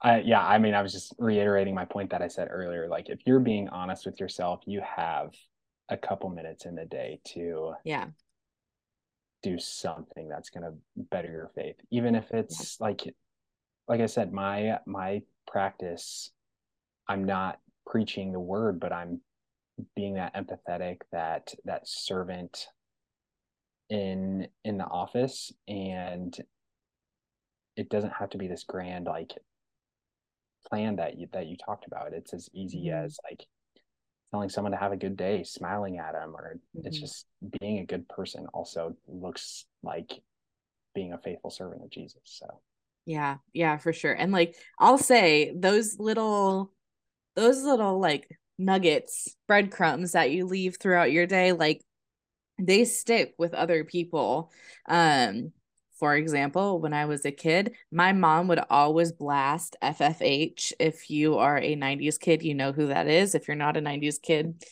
I, 0.00 0.20
yeah, 0.20 0.44
I 0.46 0.58
mean, 0.58 0.74
I 0.74 0.82
was 0.82 0.92
just 0.92 1.12
reiterating 1.18 1.74
my 1.74 1.84
point 1.84 2.10
that 2.10 2.22
I 2.22 2.28
said 2.28 2.48
earlier. 2.50 2.88
Like, 2.88 3.08
if 3.08 3.20
you're 3.26 3.40
being 3.40 3.68
honest 3.68 4.06
with 4.06 4.20
yourself, 4.20 4.60
you 4.64 4.80
have 4.80 5.32
a 5.88 5.96
couple 5.96 6.28
minutes 6.28 6.66
in 6.66 6.74
the 6.74 6.84
day 6.84 7.20
to 7.24 7.72
yeah 7.84 8.06
do 9.42 9.58
something 9.58 10.28
that's 10.28 10.50
going 10.50 10.64
to 10.64 10.72
better 11.10 11.30
your 11.30 11.50
faith, 11.54 11.76
even 11.90 12.14
if 12.14 12.30
it's 12.32 12.78
yeah. 12.80 12.86
like, 12.86 13.14
like 13.86 14.00
I 14.00 14.06
said, 14.06 14.32
my 14.32 14.78
my 14.86 15.22
practice. 15.46 16.30
I'm 17.10 17.24
not 17.24 17.58
preaching 17.86 18.32
the 18.32 18.40
word, 18.40 18.80
but 18.80 18.92
I'm 18.92 19.22
being 19.96 20.14
that 20.14 20.34
empathetic, 20.34 20.98
that 21.12 21.54
that 21.64 21.88
servant 21.88 22.66
in 23.88 24.48
in 24.64 24.76
the 24.76 24.84
office, 24.84 25.52
and 25.66 26.36
it 27.76 27.88
doesn't 27.88 28.12
have 28.12 28.30
to 28.30 28.38
be 28.38 28.48
this 28.48 28.64
grand 28.64 29.06
like 29.06 29.32
plan 30.68 30.96
that 30.96 31.18
you 31.18 31.28
that 31.32 31.46
you 31.46 31.56
talked 31.56 31.86
about. 31.86 32.12
It's 32.12 32.34
as 32.34 32.50
easy 32.52 32.86
mm-hmm. 32.88 33.04
as 33.04 33.18
like 33.30 33.46
telling 34.30 34.48
someone 34.48 34.72
to 34.72 34.78
have 34.78 34.92
a 34.92 34.96
good 34.96 35.16
day, 35.16 35.42
smiling 35.42 35.98
at 35.98 36.12
them, 36.12 36.34
or 36.36 36.56
mm-hmm. 36.76 36.86
it's 36.86 36.98
just 36.98 37.26
being 37.60 37.78
a 37.78 37.86
good 37.86 38.08
person. 38.08 38.46
Also 38.52 38.96
looks 39.06 39.64
like 39.82 40.20
being 40.94 41.12
a 41.12 41.18
faithful 41.18 41.50
servant 41.50 41.82
of 41.82 41.90
Jesus. 41.90 42.20
So 42.24 42.46
yeah, 43.06 43.36
yeah, 43.52 43.78
for 43.78 43.92
sure. 43.92 44.12
And 44.12 44.32
like 44.32 44.56
I'll 44.78 44.98
say 44.98 45.52
those 45.56 45.98
little 45.98 46.72
those 47.36 47.62
little 47.62 48.00
like 48.00 48.28
nuggets, 48.58 49.34
breadcrumbs 49.46 50.12
that 50.12 50.30
you 50.30 50.44
leave 50.44 50.76
throughout 50.78 51.12
your 51.12 51.26
day, 51.26 51.52
like 51.52 51.82
they 52.58 52.84
stick 52.84 53.34
with 53.38 53.54
other 53.54 53.84
people. 53.84 54.52
Um 54.86 55.52
for 55.98 56.14
example, 56.14 56.80
when 56.80 56.92
I 56.92 57.06
was 57.06 57.24
a 57.24 57.32
kid, 57.32 57.74
my 57.90 58.12
mom 58.12 58.48
would 58.48 58.60
always 58.70 59.12
blast 59.12 59.76
FFH. 59.82 60.72
If 60.78 61.10
you 61.10 61.38
are 61.38 61.58
a 61.58 61.76
90s 61.76 62.18
kid, 62.20 62.42
you 62.42 62.54
know 62.54 62.72
who 62.72 62.88
that 62.88 63.08
is. 63.08 63.34
If 63.34 63.48
you're 63.48 63.56
not 63.56 63.76
a 63.76 63.80
90s 63.80 64.22
kid, 64.22 64.64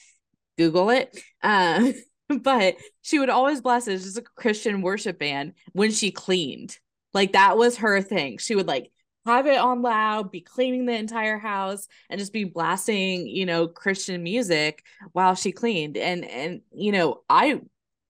Google 0.56 0.90
it. 0.90 1.18
Uh, 1.42 1.92
but 2.40 2.76
she 3.02 3.18
would 3.18 3.30
always 3.30 3.60
blast 3.60 3.88
it. 3.88 3.94
It's 3.94 4.04
just 4.04 4.18
a 4.18 4.22
Christian 4.22 4.82
worship 4.82 5.18
band 5.18 5.54
when 5.72 5.90
she 5.90 6.10
cleaned. 6.10 6.78
Like 7.12 7.32
that 7.32 7.56
was 7.56 7.78
her 7.78 8.00
thing. 8.02 8.38
She 8.38 8.54
would 8.54 8.68
like 8.68 8.90
have 9.26 9.46
it 9.46 9.58
on 9.58 9.82
loud, 9.82 10.30
be 10.30 10.40
cleaning 10.40 10.86
the 10.86 10.94
entire 10.94 11.38
house, 11.38 11.88
and 12.08 12.20
just 12.20 12.32
be 12.32 12.44
blasting, 12.44 13.26
you 13.26 13.46
know, 13.46 13.66
Christian 13.66 14.22
music 14.22 14.84
while 15.12 15.34
she 15.34 15.50
cleaned. 15.50 15.96
And 15.96 16.24
and 16.24 16.60
you 16.72 16.92
know, 16.92 17.22
I 17.28 17.60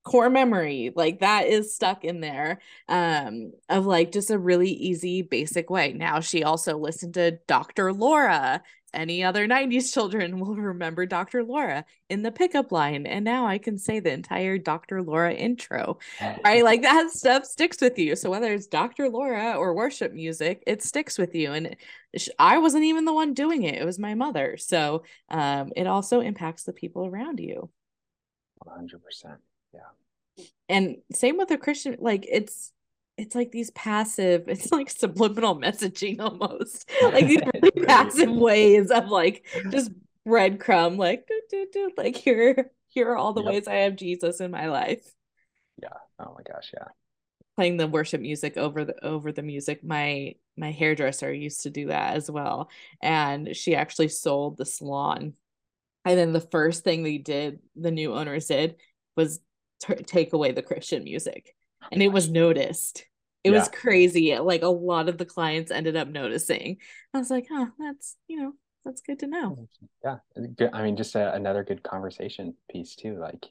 core 0.06 0.30
memory 0.30 0.92
like 0.94 1.18
that 1.18 1.48
is 1.48 1.74
stuck 1.74 2.04
in 2.04 2.20
there 2.20 2.60
um 2.88 3.52
of 3.68 3.86
like 3.86 4.12
just 4.12 4.30
a 4.30 4.38
really 4.38 4.70
easy 4.70 5.20
basic 5.20 5.68
way. 5.68 5.92
Now 5.92 6.20
she 6.20 6.44
also 6.44 6.78
listened 6.78 7.14
to 7.14 7.32
dr 7.48 7.92
laura. 7.92 8.62
Any 8.94 9.24
other 9.24 9.48
90s 9.48 9.92
children 9.92 10.38
will 10.40 10.54
remember 10.54 11.06
dr 11.06 11.42
laura 11.42 11.84
in 12.08 12.22
the 12.22 12.30
pickup 12.30 12.70
line. 12.70 13.04
And 13.04 13.24
now 13.24 13.46
i 13.48 13.58
can 13.58 13.78
say 13.78 13.98
the 13.98 14.12
entire 14.12 14.58
dr 14.58 15.02
laura 15.02 15.34
intro 15.34 15.98
right? 16.44 16.62
Like 16.62 16.82
that 16.82 17.10
stuff 17.10 17.44
sticks 17.44 17.80
with 17.80 17.98
you. 17.98 18.14
So 18.14 18.30
whether 18.30 18.52
it's 18.52 18.68
dr 18.68 19.08
laura 19.08 19.54
or 19.54 19.74
worship 19.74 20.12
music 20.12 20.62
it 20.68 20.84
sticks 20.84 21.18
with 21.18 21.34
you. 21.34 21.52
And 21.52 21.76
i 22.38 22.58
wasn't 22.58 22.84
even 22.84 23.06
the 23.06 23.12
one 23.12 23.34
doing 23.34 23.64
it. 23.64 23.74
It 23.74 23.84
was 23.84 23.98
my 23.98 24.14
mother. 24.14 24.56
So 24.56 25.02
um 25.30 25.72
it 25.74 25.88
also 25.88 26.20
impacts 26.20 26.62
the 26.62 26.72
people 26.72 27.06
around 27.06 27.40
you. 27.40 27.70
100% 28.64 28.92
yeah. 29.24 29.36
And 30.68 30.96
same 31.12 31.36
with 31.36 31.50
a 31.50 31.58
Christian, 31.58 31.96
like 32.00 32.26
it's 32.28 32.72
it's 33.16 33.34
like 33.34 33.50
these 33.50 33.70
passive, 33.70 34.44
it's 34.48 34.72
like 34.72 34.90
subliminal 34.90 35.58
messaging 35.58 36.20
almost. 36.20 36.90
Like 37.02 37.26
these 37.26 37.42
really 37.54 37.70
passive 37.86 38.30
ways 38.30 38.90
of 38.90 39.08
like 39.08 39.46
just 39.70 39.90
breadcrumb, 40.26 40.96
like 40.98 41.26
do, 41.26 41.40
do, 41.50 41.66
do, 41.72 41.90
like 41.96 42.16
here, 42.16 42.70
here 42.88 43.10
are 43.10 43.16
all 43.16 43.32
the 43.32 43.42
yep. 43.42 43.52
ways 43.52 43.68
I 43.68 43.76
have 43.76 43.96
Jesus 43.96 44.40
in 44.40 44.50
my 44.50 44.66
life. 44.68 45.06
Yeah. 45.82 45.88
Oh 46.18 46.34
my 46.36 46.42
gosh, 46.42 46.70
yeah. 46.74 46.88
Playing 47.56 47.78
the 47.78 47.86
worship 47.86 48.20
music 48.20 48.56
over 48.56 48.84
the 48.84 49.02
over 49.04 49.32
the 49.32 49.42
music. 49.42 49.82
My 49.82 50.34
my 50.58 50.72
hairdresser 50.72 51.32
used 51.32 51.62
to 51.62 51.70
do 51.70 51.86
that 51.86 52.16
as 52.16 52.30
well. 52.30 52.70
And 53.00 53.56
she 53.56 53.74
actually 53.74 54.08
sold 54.08 54.56
the 54.56 54.66
salon. 54.66 55.34
And 56.04 56.18
then 56.18 56.32
the 56.32 56.40
first 56.40 56.84
thing 56.84 57.02
they 57.02 57.18
did, 57.18 57.60
the 57.74 57.90
new 57.90 58.14
owners 58.14 58.46
did, 58.46 58.76
was 59.16 59.40
t- 59.80 59.94
take 60.04 60.32
away 60.32 60.52
the 60.52 60.62
Christian 60.62 61.04
music. 61.04 61.54
And 61.92 62.02
it 62.02 62.08
was 62.08 62.28
noticed. 62.28 63.04
It 63.44 63.52
yeah. 63.52 63.58
was 63.58 63.68
crazy. 63.68 64.36
Like 64.36 64.62
a 64.62 64.68
lot 64.68 65.08
of 65.08 65.18
the 65.18 65.24
clients 65.24 65.70
ended 65.70 65.96
up 65.96 66.08
noticing. 66.08 66.78
I 67.14 67.18
was 67.18 67.30
like, 67.30 67.46
huh, 67.48 67.66
that's, 67.78 68.16
you 68.26 68.40
know, 68.40 68.52
that's 68.84 69.02
good 69.02 69.20
to 69.20 69.28
know. 69.28 69.68
Yeah. 70.02 70.16
I 70.72 70.82
mean, 70.82 70.96
just 70.96 71.14
a, 71.14 71.32
another 71.32 71.62
good 71.62 71.82
conversation 71.84 72.54
piece 72.70 72.96
too, 72.96 73.18
like 73.20 73.46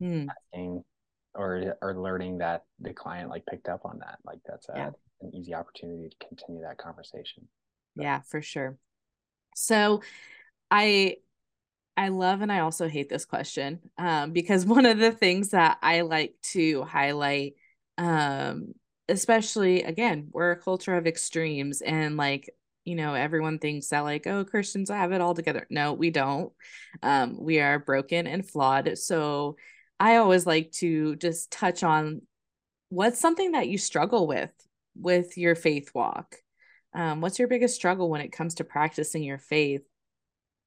hmm. 0.00 0.26
asking 0.30 0.84
or, 1.34 1.76
or 1.82 1.98
learning 1.98 2.38
that 2.38 2.64
the 2.78 2.92
client 2.92 3.30
like 3.30 3.46
picked 3.46 3.68
up 3.68 3.80
on 3.84 3.98
that. 3.98 4.18
Like 4.24 4.38
that's 4.46 4.68
a, 4.68 4.74
yeah. 4.76 4.90
an 5.22 5.34
easy 5.34 5.54
opportunity 5.54 6.08
to 6.08 6.26
continue 6.28 6.62
that 6.62 6.78
conversation. 6.78 7.48
But, 7.96 8.04
yeah, 8.04 8.20
for 8.20 8.42
sure. 8.42 8.76
So 9.56 10.02
I 10.70 11.16
I 11.96 12.08
love 12.08 12.40
and 12.40 12.50
I 12.50 12.60
also 12.60 12.88
hate 12.88 13.08
this 13.08 13.24
question 13.24 13.80
um, 13.98 14.32
because 14.32 14.64
one 14.66 14.86
of 14.86 14.98
the 14.98 15.12
things 15.12 15.50
that 15.50 15.78
I 15.82 16.02
like 16.02 16.34
to 16.52 16.82
highlight, 16.84 17.54
um, 17.98 18.74
especially 19.08 19.82
again, 19.82 20.28
we're 20.32 20.52
a 20.52 20.60
culture 20.60 20.96
of 20.96 21.06
extremes 21.06 21.80
and 21.82 22.16
like, 22.16 22.50
you 22.84 22.96
know, 22.96 23.14
everyone 23.14 23.58
thinks 23.58 23.88
that 23.88 24.00
like, 24.00 24.26
oh, 24.26 24.44
Christians 24.44 24.90
have 24.90 25.12
it 25.12 25.20
all 25.20 25.34
together. 25.34 25.66
No, 25.70 25.92
we 25.92 26.10
don't. 26.10 26.52
Um, 27.02 27.36
we 27.38 27.60
are 27.60 27.78
broken 27.78 28.26
and 28.26 28.48
flawed. 28.48 28.98
So 28.98 29.56
I 30.00 30.16
always 30.16 30.46
like 30.46 30.72
to 30.72 31.14
just 31.16 31.52
touch 31.52 31.84
on 31.84 32.22
what's 32.88 33.20
something 33.20 33.52
that 33.52 33.68
you 33.68 33.78
struggle 33.78 34.26
with 34.26 34.52
with 34.96 35.38
your 35.38 35.54
faith 35.54 35.92
walk. 35.94 36.36
Um, 36.94 37.20
what's 37.20 37.38
your 37.38 37.48
biggest 37.48 37.76
struggle 37.76 38.10
when 38.10 38.20
it 38.20 38.32
comes 38.32 38.56
to 38.56 38.64
practicing 38.64 39.22
your 39.22 39.38
faith? 39.38 39.82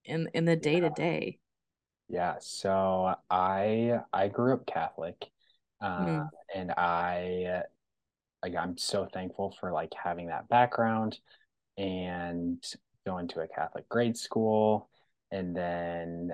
In 0.05 0.29
in 0.33 0.45
the 0.45 0.55
day 0.55 0.79
to 0.79 0.89
day? 0.89 1.39
Yeah, 2.07 2.35
so 2.39 3.15
I 3.29 3.99
I 4.13 4.27
grew 4.27 4.53
up 4.53 4.65
Catholic, 4.67 5.25
uh, 5.81 6.05
mm. 6.05 6.29
and 6.53 6.71
I 6.71 7.63
like 8.43 8.55
I'm 8.55 8.77
so 8.77 9.07
thankful 9.11 9.55
for 9.59 9.71
like 9.71 9.91
having 10.01 10.27
that 10.27 10.47
background 10.47 11.19
and 11.77 12.63
going 13.05 13.27
to 13.29 13.41
a 13.41 13.47
Catholic 13.47 13.87
grade 13.89 14.17
school, 14.17 14.89
and 15.31 15.55
then 15.55 16.31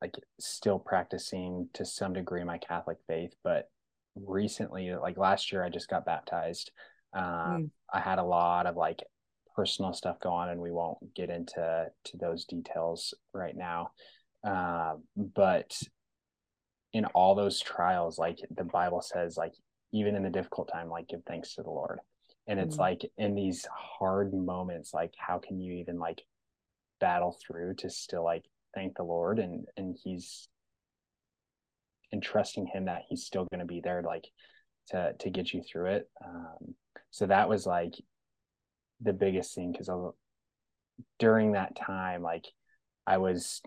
like 0.00 0.14
still 0.40 0.78
practicing 0.78 1.68
to 1.74 1.84
some 1.84 2.12
degree 2.12 2.44
my 2.44 2.58
Catholic 2.58 2.98
faith, 3.06 3.32
but 3.44 3.70
recently, 4.14 4.94
like 4.94 5.16
last 5.16 5.52
year, 5.52 5.64
I 5.64 5.70
just 5.70 5.88
got 5.88 6.04
baptized. 6.04 6.70
Um, 7.14 7.22
Mm. 7.22 7.70
I 7.92 8.00
had 8.00 8.18
a 8.18 8.24
lot 8.24 8.66
of 8.66 8.76
like 8.76 9.02
personal 9.54 9.92
stuff 9.92 10.20
go 10.20 10.30
on, 10.30 10.48
and 10.48 10.60
we 10.60 10.70
won't 10.70 11.14
get 11.14 11.30
into 11.30 11.86
to 12.04 12.16
those 12.16 12.44
details 12.44 13.14
right 13.32 13.56
now. 13.56 13.92
Uh, 14.44 14.94
but 15.16 15.72
in 16.92 17.04
all 17.06 17.34
those 17.34 17.60
trials, 17.60 18.18
like 18.18 18.38
the 18.50 18.64
Bible 18.64 19.00
says, 19.00 19.36
like 19.36 19.54
even 19.92 20.14
in 20.14 20.22
the 20.22 20.30
difficult 20.30 20.70
time, 20.72 20.88
like 20.88 21.08
give 21.08 21.22
thanks 21.26 21.54
to 21.54 21.62
the 21.62 21.70
Lord. 21.70 22.00
And 22.46 22.58
it's 22.58 22.76
Mm. 22.76 22.80
like 22.80 23.10
in 23.18 23.34
these 23.34 23.66
hard 23.74 24.34
moments, 24.34 24.92
like 24.92 25.14
how 25.16 25.38
can 25.38 25.60
you 25.60 25.74
even 25.74 25.98
like 25.98 26.22
battle 27.00 27.38
through 27.40 27.74
to 27.76 27.90
still 27.90 28.24
like 28.24 28.44
thank 28.74 28.96
the 28.96 29.04
Lord 29.04 29.38
and 29.38 29.66
and 29.76 29.96
He's 30.02 30.48
entrusting 32.12 32.66
Him 32.66 32.86
that 32.86 33.02
He's 33.08 33.24
still 33.24 33.46
going 33.46 33.60
to 33.60 33.66
be 33.66 33.80
there, 33.80 34.02
like 34.02 34.26
to 34.88 35.14
to 35.20 35.30
get 35.30 35.52
you 35.52 35.62
through 35.62 35.92
it. 35.92 36.10
Um, 36.24 36.74
so 37.10 37.26
that 37.26 37.48
was 37.48 37.64
like 37.66 37.94
the 39.02 39.12
biggest 39.12 39.54
thing 39.54 39.72
because 39.72 39.90
during 41.18 41.52
that 41.52 41.76
time, 41.76 42.22
like 42.22 42.46
I 43.06 43.18
was 43.18 43.60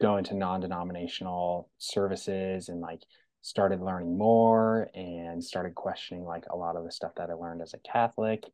going 0.00 0.24
to 0.24 0.34
non-denominational 0.34 1.70
services 1.78 2.68
and 2.68 2.80
like 2.80 3.00
started 3.42 3.80
learning 3.80 4.18
more 4.18 4.90
and 4.94 5.42
started 5.42 5.74
questioning 5.74 6.24
like 6.24 6.44
a 6.50 6.56
lot 6.56 6.76
of 6.76 6.84
the 6.84 6.92
stuff 6.92 7.12
that 7.16 7.30
I 7.30 7.34
learned 7.34 7.62
as 7.62 7.74
a 7.74 7.78
Catholic. 7.78 8.44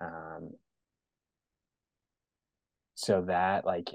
Um, 0.00 0.50
so 2.94 3.22
that 3.22 3.64
like 3.64 3.90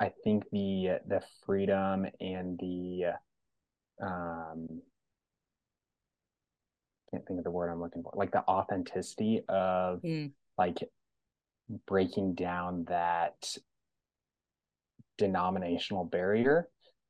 I 0.00 0.12
think 0.24 0.44
the 0.50 0.98
the 1.06 1.22
freedom 1.44 2.06
and 2.20 2.58
the 2.58 3.14
um 4.02 4.82
can't 7.16 7.26
think 7.26 7.38
of 7.38 7.44
the 7.44 7.50
word 7.50 7.70
I'm 7.70 7.80
looking 7.80 8.02
for 8.02 8.12
like 8.14 8.30
the 8.32 8.46
authenticity 8.46 9.42
of 9.48 10.02
Mm. 10.02 10.32
like 10.58 10.78
breaking 11.86 12.34
down 12.34 12.84
that 12.84 13.56
denominational 15.18 16.04
barrier 16.04 16.68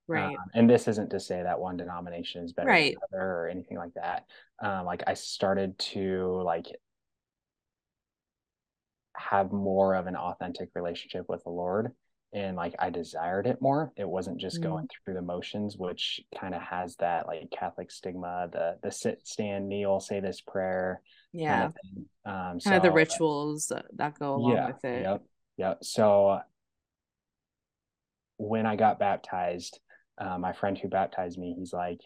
Right. 0.09 0.37
Um, 0.37 0.51
and 0.55 0.71
this 0.71 0.87
isn't 0.87 1.11
to 1.11 1.19
say 1.19 1.43
that 1.43 1.59
one 1.59 1.77
denomination 1.77 2.45
is 2.45 2.53
better 2.53 2.69
Right. 2.69 2.95
than 3.11 3.21
or 3.21 3.49
anything 3.49 3.77
like 3.77 3.93
that. 3.95 4.25
Um, 4.63 4.87
like 4.87 5.03
I 5.09 5.15
started 5.15 5.77
to 5.81 6.43
like 6.43 6.67
have 9.17 9.51
more 9.51 9.97
of 9.97 10.07
an 10.07 10.15
authentic 10.15 10.71
relationship 10.77 11.29
with 11.29 11.43
the 11.43 11.51
Lord 11.51 11.93
and 12.37 12.55
like 12.55 12.75
I 12.79 12.91
desired 12.91 13.47
it 13.47 13.63
more. 13.63 13.93
It 13.97 14.07
wasn't 14.07 14.39
just 14.39 14.61
Mm. 14.61 14.65
going 14.65 14.89
through 15.05 15.15
the 15.15 15.23
motions, 15.23 15.79
which 15.79 16.21
kind 16.39 16.55
of 16.55 16.61
has 16.61 16.95
that 16.97 17.27
like 17.27 17.51
Catholic 17.51 17.91
stigma, 17.91 18.49
the 18.53 18.77
the 18.83 18.93
sit, 18.93 19.27
stand, 19.27 19.69
kneel, 19.69 20.01
say 20.01 20.21
this 20.21 20.43
prayer 20.43 21.01
kind 21.33 21.63
Yeah. 21.63 21.65
of 21.65 21.75
thing. 21.75 22.07
Um, 22.27 22.61
Kind 22.61 22.77
of 22.77 22.83
the 22.83 22.91
so 22.91 22.95
rituals 22.95 23.67
that 23.69 24.19
go 24.19 24.37
along 24.37 24.53
yeah, 24.53 24.67
with 24.67 24.85
it. 24.85 25.03
yep, 25.03 25.23
yep. 25.57 25.79
So 25.83 26.41
when 28.37 28.67
I 28.67 28.77
got 28.77 28.99
baptized, 28.99 29.81
uh, 30.19 30.37
my 30.37 30.53
friend 30.53 30.77
who 30.77 30.89
baptized 30.89 31.39
me, 31.39 31.55
he's 31.59 31.73
like, 31.73 32.01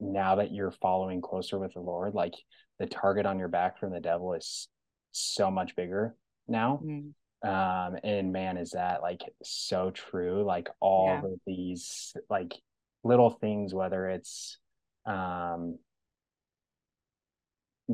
now 0.00 0.36
that 0.36 0.50
you're 0.52 0.72
following 0.72 1.20
closer 1.20 1.60
with 1.60 1.74
the 1.74 1.80
Lord, 1.80 2.12
like 2.14 2.34
the 2.80 2.86
target 2.86 3.24
on 3.24 3.38
your 3.38 3.48
back 3.48 3.78
from 3.78 3.92
the 3.92 4.00
devil 4.00 4.34
is 4.34 4.66
so 5.12 5.48
much 5.48 5.76
bigger 5.76 6.16
now. 6.48 6.80
Mm. 6.84 7.12
Um, 7.42 7.96
and 8.02 8.32
man, 8.32 8.56
is 8.56 8.70
that 8.72 9.02
like 9.02 9.20
so 9.42 9.90
true? 9.90 10.42
Like 10.44 10.68
all 10.80 11.14
Yeah. 11.14 11.22
of 11.24 11.40
these 11.46 12.14
like 12.28 12.52
little 13.04 13.30
things, 13.30 13.74
whether 13.74 14.08
it's 14.08 14.58
um 15.06 15.78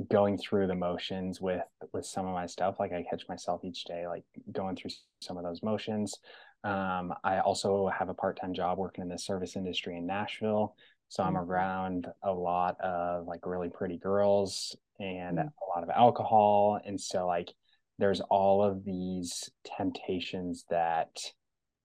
going 0.09 0.37
through 0.37 0.67
the 0.67 0.75
motions 0.75 1.41
with 1.41 1.63
with 1.93 2.05
some 2.05 2.27
of 2.27 2.35
my 2.35 2.47
stuff 2.47 2.81
like 2.81 2.93
i 2.93 3.05
catch 3.09 3.23
myself 3.29 3.61
each 3.65 3.85
day 3.85 4.09
like 4.09 4.25
going 4.51 4.75
through 4.75 4.91
some 5.21 5.37
of 5.37 5.45
those 5.45 5.63
motions 5.63 6.17
um, 6.65 7.15
i 7.23 7.39
also 7.39 7.89
have 7.97 8.09
a 8.09 8.15
part-time 8.15 8.53
job 8.53 8.77
working 8.77 9.03
in 9.03 9.09
the 9.09 9.19
service 9.19 9.55
industry 9.55 9.97
in 9.97 10.05
nashville 10.05 10.75
so 11.09 11.23
i'm 11.23 11.37
Mhm. 11.37 11.45
around 11.49 12.09
a 12.25 12.33
lot 12.33 12.81
of 12.81 13.27
like 13.29 13.47
really 13.47 13.69
pretty 13.69 13.97
girls 13.97 14.77
and 14.99 15.39
Mm. 15.39 15.47
a 15.49 15.67
lot 15.77 15.85
of 15.85 15.91
alcohol 15.91 16.81
and 16.85 17.01
so 17.01 17.27
like 17.27 17.55
there's 17.99 18.21
all 18.23 18.63
of 18.63 18.85
these 18.85 19.51
temptations 19.77 20.65
that 20.71 21.17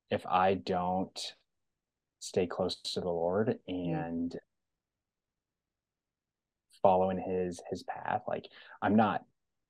if 0.09 0.25
i 0.27 0.53
don't 0.53 1.35
stay 2.19 2.47
close 2.47 2.75
to 2.81 2.99
the 2.99 3.09
lord 3.09 3.57
and 3.67 4.37
following 6.81 7.17
his 7.17 7.61
his 7.69 7.83
path 7.83 8.21
like 8.27 8.47
i'm 8.81 8.95
not 8.95 9.23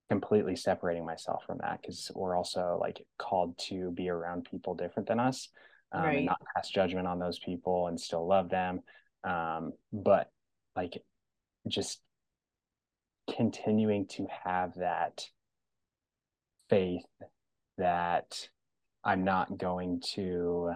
completely 0.10 0.56
separating 0.56 1.06
myself 1.06 1.44
from 1.46 1.60
that 1.60 1.80
because 1.82 2.12
we're 2.16 2.36
also 2.36 2.78
like 2.82 3.06
called 3.18 3.58
to 3.58 3.92
be 3.92 4.10
around 4.10 4.48
people 4.50 4.74
different 4.74 5.08
than 5.08 5.20
us 5.20 5.50
um, 5.92 6.04
Right. 6.04 6.18
and 6.18 6.26
not 6.26 6.42
pass 6.56 6.70
judgment 6.70 7.08
on 7.08 7.20
those 7.20 7.40
people 7.40 7.88
and 7.88 8.00
still 8.00 8.28
love 8.28 8.50
them 8.50 8.82
um, 9.24 9.74
but 9.94 10.32
like 10.76 11.04
just 11.68 12.00
continuing 13.36 14.08
to 14.08 14.28
have 14.44 14.74
that 14.76 15.24
faith 16.70 17.06
that 17.78 18.48
i'm 19.04 19.24
not 19.24 19.58
going 19.58 20.02
to 20.16 20.72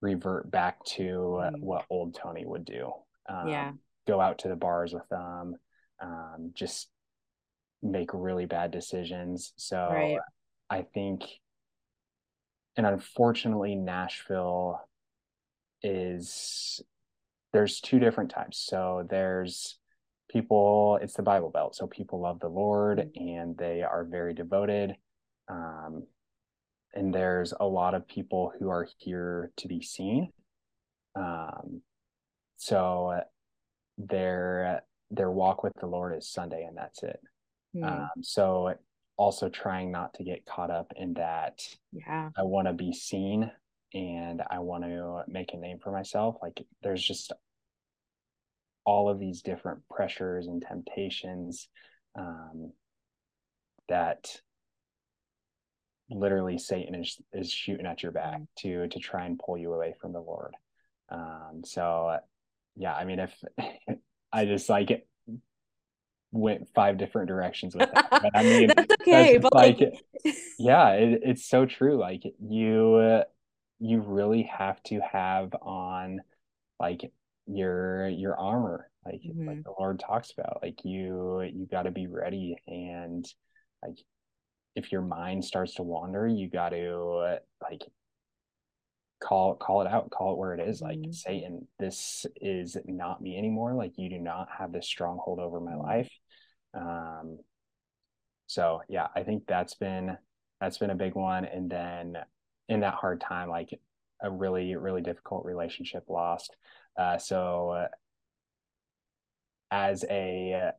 revert 0.00 0.50
back 0.50 0.82
to 0.84 1.02
Mm. 1.02 1.60
what 1.60 1.86
old 1.90 2.14
tony 2.14 2.44
would 2.44 2.64
do 2.64 2.92
um, 3.28 3.48
Yeah. 3.48 3.72
go 4.06 4.20
out 4.20 4.38
to 4.40 4.48
the 4.48 4.56
bars 4.56 4.92
with 4.92 5.08
them 5.08 5.56
um, 6.00 6.50
just 6.54 6.88
make 7.82 8.10
really 8.12 8.46
bad 8.46 8.70
decisions 8.70 9.52
so 9.56 9.88
Right. 9.90 10.18
i 10.70 10.82
think 10.82 11.22
and 12.76 12.86
unfortunately 12.86 13.74
nashville 13.74 14.80
is 15.82 16.80
there's 17.52 17.80
two 17.80 17.98
different 17.98 18.30
types 18.30 18.58
so 18.58 19.06
there's 19.10 19.78
people 20.32 20.98
it's 21.02 21.14
the 21.14 21.22
bible 21.22 21.50
belt 21.50 21.74
so 21.74 21.86
people 21.86 22.20
love 22.20 22.40
the 22.40 22.48
lord 22.48 23.10
and 23.16 23.56
they 23.58 23.82
are 23.82 24.04
very 24.04 24.32
devoted 24.34 24.94
um, 25.48 26.04
and 26.94 27.12
there's 27.14 27.52
a 27.60 27.66
lot 27.66 27.94
of 27.94 28.06
people 28.06 28.52
who 28.58 28.68
are 28.70 28.88
here 28.98 29.50
to 29.56 29.68
be 29.68 29.82
seen 29.82 30.30
um, 31.16 31.82
so 32.56 33.20
their 33.98 34.82
their 35.10 35.30
walk 35.30 35.62
with 35.62 35.72
the 35.80 35.86
lord 35.86 36.16
is 36.16 36.28
sunday 36.30 36.64
and 36.64 36.76
that's 36.76 37.02
it 37.02 37.20
Mm. 37.74 37.90
um, 37.90 38.22
so 38.22 38.74
also 39.16 39.48
trying 39.48 39.90
not 39.90 40.12
to 40.14 40.24
get 40.24 40.44
caught 40.44 40.70
up 40.70 40.92
in 40.94 41.14
that 41.14 41.62
yeah. 41.90 42.28
i 42.36 42.42
want 42.42 42.66
to 42.68 42.74
be 42.74 42.92
seen 42.92 43.50
and 43.94 44.42
i 44.50 44.58
want 44.58 44.84
to 44.84 45.22
make 45.26 45.54
a 45.54 45.56
name 45.56 45.78
for 45.82 45.90
myself 45.90 46.36
like 46.42 46.60
there's 46.82 47.02
just 47.02 47.32
all 48.84 49.08
of 49.08 49.18
these 49.18 49.42
different 49.42 49.80
pressures 49.88 50.46
and 50.46 50.62
temptations 50.62 51.68
um, 52.18 52.72
that 53.88 54.40
literally 56.10 56.58
satan 56.58 56.94
is 56.94 57.18
is 57.32 57.50
shooting 57.50 57.86
at 57.86 58.02
your 58.02 58.12
back 58.12 58.40
to 58.58 58.86
to 58.88 58.98
try 58.98 59.24
and 59.24 59.38
pull 59.38 59.56
you 59.56 59.72
away 59.72 59.94
from 60.00 60.12
the 60.12 60.20
lord 60.20 60.54
um, 61.10 61.62
so 61.64 62.18
yeah 62.76 62.94
i 62.94 63.04
mean 63.04 63.18
if 63.18 63.34
i 64.32 64.44
just 64.44 64.68
like 64.68 64.90
it, 64.90 65.06
went 66.32 66.68
five 66.74 66.98
different 66.98 67.28
directions 67.28 67.74
with 67.74 67.88
that 67.94 68.08
but 68.10 68.30
i 68.34 68.42
mean 68.42 68.68
that's 68.76 68.94
okay. 69.02 69.38
that's 69.38 69.42
But 69.42 69.54
like 69.54 69.78
like, 69.80 69.94
yeah 70.58 70.90
it, 70.90 71.20
it's 71.24 71.48
so 71.48 71.66
true 71.66 71.98
like 71.98 72.22
you 72.40 72.94
uh, 72.94 73.24
you 73.80 74.00
really 74.00 74.42
have 74.42 74.82
to 74.84 75.00
have 75.00 75.54
on 75.60 76.20
like 76.78 77.10
your 77.56 78.08
your 78.08 78.38
armor 78.38 78.90
like 79.04 79.22
like 79.46 79.58
Mhm. 79.58 79.64
the 79.64 79.72
lord 79.78 79.98
talks 79.98 80.32
about 80.32 80.60
like 80.62 80.84
you 80.84 81.40
you 81.42 81.66
got 81.70 81.82
to 81.82 81.90
be 81.90 82.06
ready 82.06 82.56
and 82.66 83.26
like 83.82 83.98
if 84.74 84.90
your 84.92 85.02
mind 85.02 85.44
starts 85.44 85.74
to 85.74 85.82
wander 85.82 86.26
you 86.26 86.48
got 86.48 86.70
to 86.70 87.38
like 87.62 87.82
call 89.22 89.54
call 89.54 89.82
it 89.82 89.86
out 89.86 90.10
call 90.10 90.32
it 90.32 90.38
where 90.38 90.54
it 90.54 90.60
is 90.68 90.80
like 90.80 90.98
Mhm. 90.98 91.14
satan 91.14 91.66
this 91.78 92.26
is 92.40 92.76
not 92.86 93.22
me 93.22 93.36
anymore 93.38 93.74
like 93.74 93.92
you 93.96 94.08
do 94.08 94.18
not 94.18 94.48
have 94.58 94.72
this 94.72 94.86
stronghold 94.86 95.38
over 95.38 95.60
my 95.60 95.74
Mhm. 95.74 95.82
life 95.82 96.10
um 96.74 97.38
so 98.46 98.82
yeah 98.88 99.06
i 99.14 99.22
think 99.22 99.46
that's 99.46 99.74
been 99.74 100.16
that's 100.60 100.78
been 100.78 100.90
a 100.90 100.94
big 100.94 101.14
one 101.14 101.44
and 101.44 101.70
then 101.70 102.16
in 102.68 102.80
that 102.80 102.94
hard 102.94 103.20
time 103.20 103.48
like 103.48 103.78
a 104.22 104.30
really 104.30 104.76
really 104.76 105.02
difficult 105.02 105.44
relationship 105.44 106.04
lost 106.08 106.56
uh 106.98 107.18
so 107.18 107.70
uh, 107.70 107.88
as 109.70 110.04
a 110.10 110.72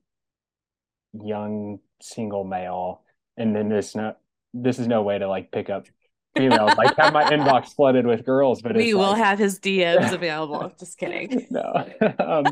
young 1.14 1.80
single 2.02 2.44
male 2.44 3.02
and 3.38 3.56
then 3.56 3.70
this 3.70 3.96
no 3.96 4.16
this 4.54 4.80
is 4.80 4.88
no 4.88 5.02
way 5.02 5.18
to 5.18 5.28
like 5.28 5.52
pick 5.52 5.70
up 5.70 5.88
females 6.36 6.72
like 6.78 6.96
have 6.98 7.14
my 7.14 7.24
inbox 7.26 7.76
flooded 7.76 8.06
with 8.06 8.26
girls 8.26 8.62
but 8.62 8.76
we 8.76 8.94
will 8.94 9.10
like 9.10 9.18
have 9.18 9.40
his 9.40 9.60
DMs 9.60 10.12
available. 10.14 10.72
Just 10.80 10.98
kidding. 10.98 11.46
no 11.52 11.88
um 12.20 12.46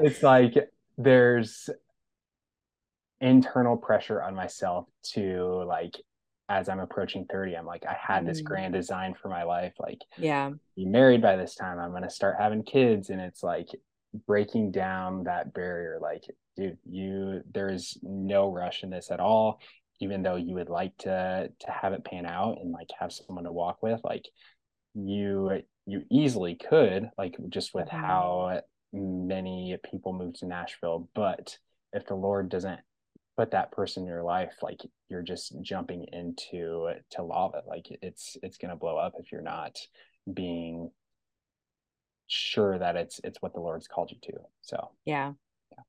it's 0.00 0.22
like 0.22 0.54
there's 0.96 1.68
internal 3.20 3.76
pressure 3.76 4.22
on 4.22 4.34
myself 4.34 4.86
to 5.02 5.64
like 5.66 5.96
as 6.48 6.68
I'm 6.68 6.80
approaching 6.80 7.26
30, 7.30 7.56
I'm 7.56 7.66
like, 7.66 7.84
I 7.86 7.96
had 8.00 8.26
this 8.26 8.42
mm. 8.42 8.44
grand 8.44 8.74
design 8.74 9.14
for 9.20 9.28
my 9.28 9.44
life. 9.44 9.72
Like, 9.78 10.00
yeah, 10.18 10.50
be 10.76 10.84
married 10.84 11.22
by 11.22 11.36
this 11.36 11.54
time. 11.54 11.78
I'm 11.78 11.90
going 11.90 12.02
to 12.02 12.10
start 12.10 12.36
having 12.38 12.62
kids. 12.62 13.10
And 13.10 13.20
it's 13.20 13.42
like 13.42 13.68
breaking 14.26 14.72
down 14.72 15.24
that 15.24 15.54
barrier. 15.54 15.98
Like, 16.00 16.24
dude, 16.56 16.78
you, 16.88 17.42
there's 17.52 17.98
no 18.02 18.50
rush 18.50 18.82
in 18.82 18.90
this 18.90 19.10
at 19.10 19.20
all. 19.20 19.60
Even 20.00 20.22
though 20.22 20.36
you 20.36 20.54
would 20.56 20.68
like 20.68 20.96
to, 20.98 21.50
to 21.60 21.70
have 21.70 21.92
it 21.92 22.04
pan 22.04 22.26
out 22.26 22.58
and 22.60 22.72
like 22.72 22.88
have 22.98 23.12
someone 23.12 23.44
to 23.44 23.52
walk 23.52 23.82
with, 23.82 24.00
like 24.04 24.26
you, 24.94 25.62
you 25.86 26.02
easily 26.10 26.56
could, 26.56 27.08
like 27.16 27.36
just 27.48 27.72
with 27.74 27.86
mm-hmm. 27.86 28.04
how 28.04 28.60
many 28.92 29.76
people 29.90 30.12
move 30.12 30.34
to 30.34 30.46
Nashville. 30.46 31.08
But 31.14 31.56
if 31.92 32.06
the 32.06 32.16
Lord 32.16 32.48
doesn't 32.48 32.80
put 33.36 33.50
that 33.50 33.72
person 33.72 34.04
in 34.04 34.08
your 34.08 34.22
life 34.22 34.54
like 34.62 34.80
you're 35.08 35.22
just 35.22 35.60
jumping 35.62 36.06
into 36.12 36.88
to 37.10 37.22
lava 37.22 37.62
like 37.66 37.86
it's 38.02 38.36
it's 38.42 38.58
going 38.58 38.70
to 38.70 38.76
blow 38.76 38.96
up 38.96 39.14
if 39.18 39.32
you're 39.32 39.40
not 39.40 39.76
being 40.32 40.88
sure 42.26 42.78
that 42.78 42.94
it's 42.96 43.20
it's 43.24 43.42
what 43.42 43.52
the 43.54 43.60
lord's 43.60 43.88
called 43.88 44.10
you 44.10 44.16
to 44.22 44.32
so. 44.62 44.90
Yeah. 45.04 45.32
Yeah, 45.70 45.82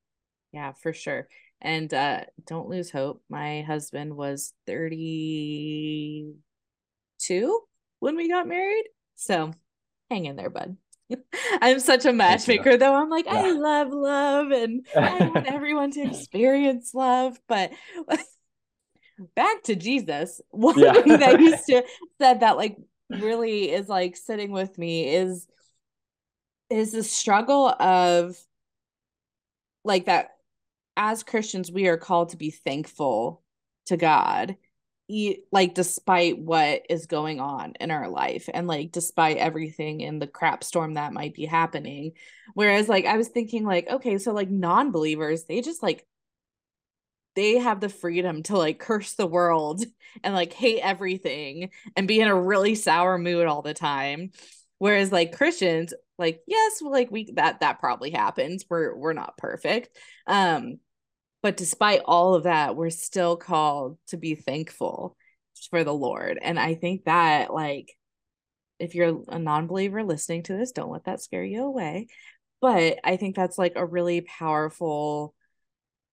yeah 0.51 0.73
for 0.73 0.91
sure. 0.93 1.27
And 1.61 1.93
uh 1.93 2.25
don't 2.47 2.67
lose 2.69 2.91
hope. 2.91 3.23
My 3.29 3.61
husband 3.61 4.17
was 4.17 4.53
32 4.67 7.61
when 7.99 8.15
we 8.15 8.27
got 8.27 8.47
married 8.47 8.85
so 9.15 9.51
hang 10.11 10.25
in 10.25 10.35
there 10.35 10.49
bud 10.49 10.75
I'm 11.61 11.79
such 11.79 12.05
a 12.05 12.13
matchmaker, 12.13 12.77
though. 12.77 12.95
I'm 12.95 13.09
like, 13.09 13.25
yeah. 13.25 13.35
I 13.35 13.51
love 13.51 13.89
love 13.91 14.51
and 14.51 14.85
I 14.95 15.27
want 15.27 15.47
everyone 15.47 15.91
to 15.91 16.01
experience 16.01 16.93
love. 16.93 17.39
But 17.47 17.71
back 19.35 19.63
to 19.63 19.75
Jesus, 19.75 20.41
one 20.49 20.79
yeah. 20.79 20.93
thing 20.93 21.19
that 21.19 21.39
used 21.39 21.65
to 21.67 21.83
said 22.19 22.41
that 22.41 22.57
like 22.57 22.77
really 23.09 23.71
is 23.71 23.87
like 23.87 24.15
sitting 24.15 24.51
with 24.51 24.77
me 24.77 25.13
is 25.13 25.47
is 26.69 26.91
the 26.91 27.03
struggle 27.03 27.69
of 27.69 28.37
like 29.83 30.05
that 30.05 30.31
as 30.97 31.23
Christians, 31.23 31.71
we 31.71 31.87
are 31.87 31.97
called 31.97 32.29
to 32.29 32.37
be 32.37 32.51
thankful 32.51 33.43
to 33.87 33.97
God 33.97 34.55
like 35.51 35.75
despite 35.75 36.39
what 36.39 36.81
is 36.89 37.05
going 37.05 37.39
on 37.39 37.73
in 37.79 37.91
our 37.91 38.09
life 38.09 38.49
and 38.51 38.67
like 38.67 38.91
despite 38.91 39.37
everything 39.37 40.01
in 40.01 40.17
the 40.19 40.27
crap 40.27 40.63
storm 40.63 40.95
that 40.95 41.13
might 41.13 41.33
be 41.33 41.45
happening. 41.45 42.13
Whereas 42.53 42.89
like 42.89 43.05
i 43.05 43.17
was 43.17 43.27
thinking 43.27 43.65
like 43.65 43.89
okay 43.89 44.17
so 44.17 44.31
like 44.31 44.49
non-believers 44.49 45.45
they 45.45 45.61
just 45.61 45.83
like 45.83 46.05
they 47.35 47.57
have 47.57 47.81
the 47.81 47.89
freedom 47.89 48.43
to 48.43 48.57
like 48.57 48.79
curse 48.79 49.13
the 49.13 49.27
world 49.27 49.83
and 50.23 50.33
like 50.33 50.53
hate 50.53 50.79
everything 50.79 51.69
and 51.95 52.07
be 52.07 52.19
in 52.19 52.27
a 52.27 52.41
really 52.41 52.75
sour 52.75 53.17
mood 53.17 53.45
all 53.45 53.61
the 53.61 53.73
time. 53.73 54.31
Whereas 54.77 55.11
like 55.11 55.35
christians 55.35 55.93
like 56.17 56.41
yes 56.47 56.81
like 56.81 57.11
we 57.11 57.31
that 57.33 57.59
that 57.59 57.79
probably 57.79 58.11
happens. 58.11 58.65
We're 58.69 58.95
we're 58.95 59.13
not 59.13 59.37
perfect. 59.37 59.89
Um 60.27 60.79
but 61.45 61.57
despite 61.57 62.01
all 62.05 62.33
of 62.33 62.45
that, 62.45 62.75
we're 62.75 62.89
still 62.89 63.37
called 63.37 63.99
to 64.07 64.17
be 64.17 64.33
thankful 64.33 65.15
for 65.69 65.83
the 65.83 65.93
Lord. 65.93 66.39
And 66.41 66.59
I 66.59 66.73
think 66.73 67.05
that, 67.05 67.53
like, 67.53 67.95
if 68.79 68.95
you're 68.95 69.21
a 69.27 69.37
non 69.37 69.67
believer 69.67 70.03
listening 70.03 70.41
to 70.45 70.57
this, 70.57 70.71
don't 70.71 70.89
let 70.89 71.03
that 71.03 71.21
scare 71.21 71.43
you 71.43 71.61
away. 71.61 72.07
But 72.61 72.97
I 73.03 73.17
think 73.17 73.35
that's 73.35 73.59
like 73.59 73.73
a 73.75 73.85
really 73.85 74.21
powerful, 74.21 75.35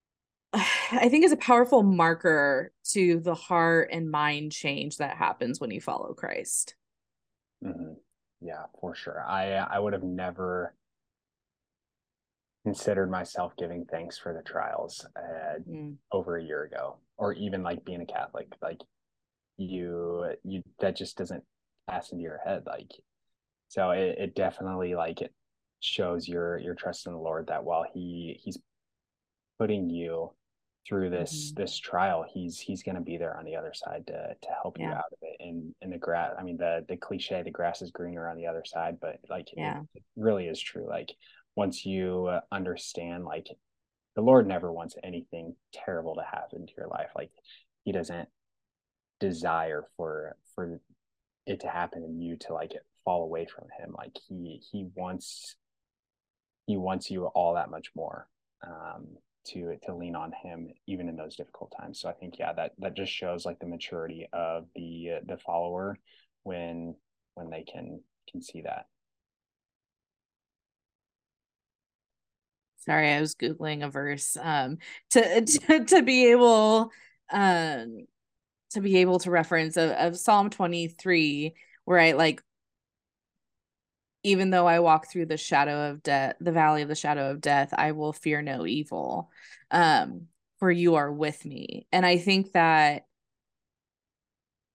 I 0.53 1.09
think 1.09 1.25
is 1.25 1.33
a 1.33 1.39
powerful 1.39 1.83
marker 1.83 2.71
to 2.91 3.19
the 3.19 3.35
heart 3.35 3.89
and 3.91 4.11
mind 4.11 4.53
change 4.53 4.99
that 4.99 5.17
happens 5.17 5.59
when 5.59 5.71
you 5.71 5.81
follow 5.81 6.13
Christ. 6.13 6.75
Mm-hmm. 7.65 7.95
Yeah, 8.43 8.65
for 8.79 8.95
sure. 8.95 9.25
I 9.27 9.53
I 9.53 9.79
would 9.79 9.95
have 9.95 10.03
never 10.03 10.75
considered 12.65 13.11
myself 13.11 13.53
giving 13.59 13.85
thanks 13.91 14.19
for 14.19 14.33
the 14.33 14.43
trials 14.43 15.05
uh, 15.17 15.59
mm. 15.69 15.95
over 16.13 16.37
a 16.37 16.45
year 16.45 16.65
ago 16.65 16.97
or 17.17 17.33
even 17.33 17.63
like 17.63 17.85
being 17.85 18.01
a 18.01 18.07
catholic 18.07 18.47
like 18.63 18.81
you 19.57 20.25
you 20.45 20.63
that 20.81 20.97
just 20.97 21.17
doesn't 21.17 21.43
pass 21.89 22.13
into 22.13 22.23
your 22.23 22.41
head 22.45 22.63
like 22.67 22.91
so 23.69 23.91
it, 23.91 24.17
it 24.19 24.35
definitely 24.35 24.95
like 24.95 25.21
it 25.21 25.33
shows 25.81 26.29
your 26.29 26.59
your 26.59 26.75
trust 26.75 27.07
in 27.07 27.13
the 27.13 27.19
lord 27.19 27.49
that 27.49 27.65
while 27.65 27.85
he 27.93 28.39
he's 28.43 28.59
putting 29.59 29.91
you 29.91 30.31
through 30.87 31.11
this 31.11 31.53
mm-hmm. 31.53 31.63
this 31.63 31.79
trial 31.79 32.25
he's 32.33 32.59
he's 32.59 32.83
going 32.83 32.95
to 32.95 33.01
be 33.01 33.17
there 33.17 33.37
on 33.37 33.45
the 33.45 33.57
other 33.57 33.73
side 33.75 34.05
to 34.07 34.35
to 34.41 34.49
help 34.63 34.77
yeah. 34.79 34.87
you 34.87 34.93
out 34.93 35.13
of 35.13 35.19
it 35.23 35.37
and 35.41 35.75
in 35.81 35.91
the 35.91 35.99
grass 35.99 36.33
i 36.39 36.43
mean 36.43 36.57
the 36.57 36.85
the 36.89 36.97
cliche 36.97 37.43
the 37.43 37.51
grass 37.51 37.83
is 37.83 37.91
greener 37.91 38.29
on 38.29 38.37
the 38.37 38.47
other 38.47 38.65
side 38.65 38.97
but 39.01 39.19
like 39.29 39.49
yeah. 39.57 39.81
it, 39.81 39.87
it 39.99 40.03
really 40.17 40.47
is 40.47 40.61
true 40.61 40.89
like 40.89 41.13
once 41.57 41.85
you 41.85 42.27
uh, 42.27 42.41
understand 42.51 43.25
like 43.25 43.49
the 44.15 44.23
lord 44.23 44.47
never 44.47 44.71
wants 44.71 44.95
anything 45.03 45.55
terrible 45.73 46.15
to 46.15 46.23
happen 46.23 46.67
to 46.67 46.73
your 46.77 46.89
life. 46.89 47.11
Like 47.17 47.31
he 47.85 47.93
doesn't 47.93 48.29
desire 49.21 49.85
for 49.97 50.37
for 50.55 50.81
it 51.47 51.61
to 51.61 51.69
happen 51.69 52.03
and 52.03 52.23
you 52.23 52.37
to 52.37 52.53
like 52.53 52.73
fall 53.05 53.23
away 53.23 53.47
from 53.47 53.69
him. 53.79 53.95
Like 53.97 54.17
he 54.29 54.61
he 54.71 54.87
wants 54.95 55.57
he 56.67 56.77
wants 56.77 57.11
you 57.11 57.27
all 57.27 57.55
that 57.55 57.71
much 57.71 57.89
more 57.95 58.29
um 58.67 59.07
to 59.45 59.77
to 59.85 59.95
lean 59.95 60.15
on 60.15 60.33
him 60.33 60.69
even 60.87 61.09
in 61.09 61.17
those 61.17 61.37
difficult 61.37 61.73
times. 61.79 62.01
So 62.01 62.09
i 62.09 62.13
think 62.13 62.39
yeah 62.39 62.53
that 62.53 62.73
that 62.79 62.95
just 62.95 63.13
shows 63.13 63.45
like 63.45 63.59
the 63.59 63.67
maturity 63.67 64.29
of 64.33 64.67
the 64.77 65.13
uh, 65.17 65.21
the 65.27 65.39
follower 65.39 65.99
when 66.45 66.95
when 67.35 67.51
they 67.51 67.63
can 67.63 68.01
can 68.31 68.43
see 68.43 68.63
that 68.63 68.87
sorry 72.85 73.13
i 73.13 73.21
was 73.21 73.35
googling 73.35 73.85
a 73.85 73.91
verse 73.91 74.37
um 74.41 74.79
to 75.11 75.41
to, 75.45 75.85
to 75.85 76.03
be 76.03 76.31
able 76.31 76.91
um 77.31 78.07
to 78.71 78.81
be 78.81 78.99
able 78.99 79.19
to 79.19 79.31
reference 79.31 79.77
of, 79.77 79.91
of 79.91 80.17
psalm 80.17 80.51
23 80.51 81.55
where 81.85 81.99
i 81.99 82.13
like 82.13 82.43
even 84.25 84.51
though 84.51 84.67
i 84.67 84.81
walk 84.81 85.11
through 85.11 85.27
the 85.27 85.37
shadow 85.37 85.91
of 85.91 86.03
death 86.03 86.37
the 86.41 86.53
valley 86.53 86.83
of 86.83 86.89
the 86.89 86.95
shadow 86.95 87.31
of 87.31 87.41
death 87.41 87.73
i 87.77 87.93
will 87.93 88.13
fear 88.13 88.43
no 88.43 88.67
evil 88.67 89.31
um 89.71 90.27
for 90.63 90.71
you 90.71 90.95
are 90.95 91.11
with 91.11 91.45
me. 91.45 91.89
And 91.91 92.07
i 92.07 92.19
think 92.19 92.53
that 92.53 93.05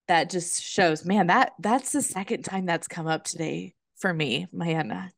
that 0.09 0.29
just 0.29 0.61
shows 0.61 1.05
man 1.05 1.27
that 1.27 1.53
that's 1.59 1.93
the 1.93 2.01
second 2.01 2.43
time 2.43 2.65
that's 2.65 2.89
come 2.89 3.07
up 3.07 3.23
today 3.23 3.73
for 3.95 4.13
me 4.13 4.47
man 4.51 5.11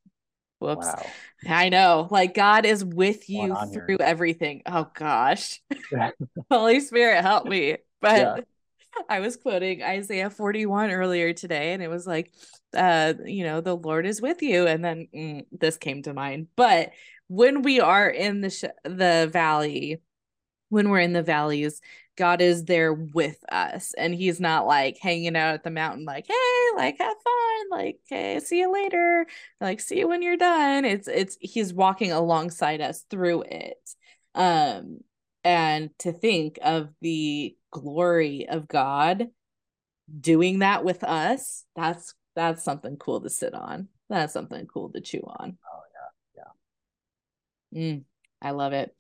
Whoops. 0.60 0.88
Wow. 0.88 1.06
I 1.48 1.70
know. 1.70 2.08
Like 2.12 2.34
God 2.34 2.66
is 2.66 2.84
with 2.84 3.30
you 3.30 3.56
through 3.74 3.98
here? 3.98 3.98
everything. 4.02 4.62
Oh 4.66 4.90
gosh. 4.94 5.62
Holy 6.52 6.80
Spirit, 6.82 7.22
help 7.22 7.46
me. 7.46 7.78
But 8.02 8.18
yeah. 8.18 8.38
I 9.08 9.20
was 9.20 9.38
quoting 9.38 9.82
Isaiah 9.84 10.30
41 10.30 10.92
earlier 10.92 11.34
today, 11.34 11.74
and 11.74 11.82
it 11.82 11.88
was 11.88 12.06
like, 12.06 12.34
uh, 12.76 13.14
you 13.26 13.44
know, 13.44 13.62
the 13.62 13.76
Lord 13.76 14.06
is 14.06 14.22
with 14.22 14.42
you. 14.42 14.68
And 14.68 14.84
then 14.84 15.08
mm, 15.16 15.46
this 15.52 15.78
came 15.78 16.02
to 16.04 16.14
mind. 16.14 16.48
But 16.56 16.92
when 17.28 17.62
we 17.62 17.80
are 17.80 18.10
in 18.10 18.42
the 18.42 18.50
sh- 18.50 18.66
the 18.84 19.30
valley, 19.32 20.02
when 20.70 20.90
we're 20.90 21.00
in 21.00 21.14
the 21.14 21.24
valleys, 21.24 21.82
God 22.20 22.42
is 22.42 22.66
there 22.66 22.94
with 22.94 23.38
us 23.50 23.94
and 23.98 24.14
he's 24.14 24.42
not 24.42 24.68
like 24.68 24.98
hanging 25.00 25.38
out 25.38 25.54
at 25.54 25.64
the 25.64 25.72
mountain 25.72 26.04
like, 26.04 26.28
"Hey, 26.28 26.68
like 26.76 26.98
have 27.00 27.16
fun, 27.24 27.70
like, 27.72 28.02
"Hey, 28.10 28.42
see 28.42 28.60
you 28.60 28.72
later." 28.74 29.26
Like, 29.62 29.80
"See 29.80 30.00
you 30.00 30.08
when 30.10 30.22
you're 30.22 30.36
done." 30.36 30.84
It's 30.84 31.08
it's 31.08 31.38
he's 31.40 31.74
walking 31.74 32.12
alongside 32.12 32.82
us 32.82 33.06
through 33.10 33.44
it. 33.44 33.96
Um 34.36 35.00
and 35.46 35.98
to 36.00 36.12
think 36.12 36.60
of 36.62 36.90
the 37.00 37.56
glory 37.72 38.50
of 38.50 38.68
God 38.68 39.30
doing 40.20 40.60
that 40.60 40.84
with 40.84 41.06
us, 41.06 41.64
that's 41.74 42.16
that's 42.36 42.66
something 42.66 42.98
cool 42.98 43.22
to 43.22 43.30
sit 43.30 43.54
on. 43.54 43.88
That's 44.10 44.34
something 44.34 44.68
cool 44.68 44.92
to 44.92 45.00
chew 45.00 45.24
on. 45.26 45.58
Oh 45.74 45.82
yeah. 46.36 46.44
Yeah. 47.74 47.82
Mm, 47.82 48.04
I 48.42 48.52
love 48.52 48.74
it. 48.74 48.94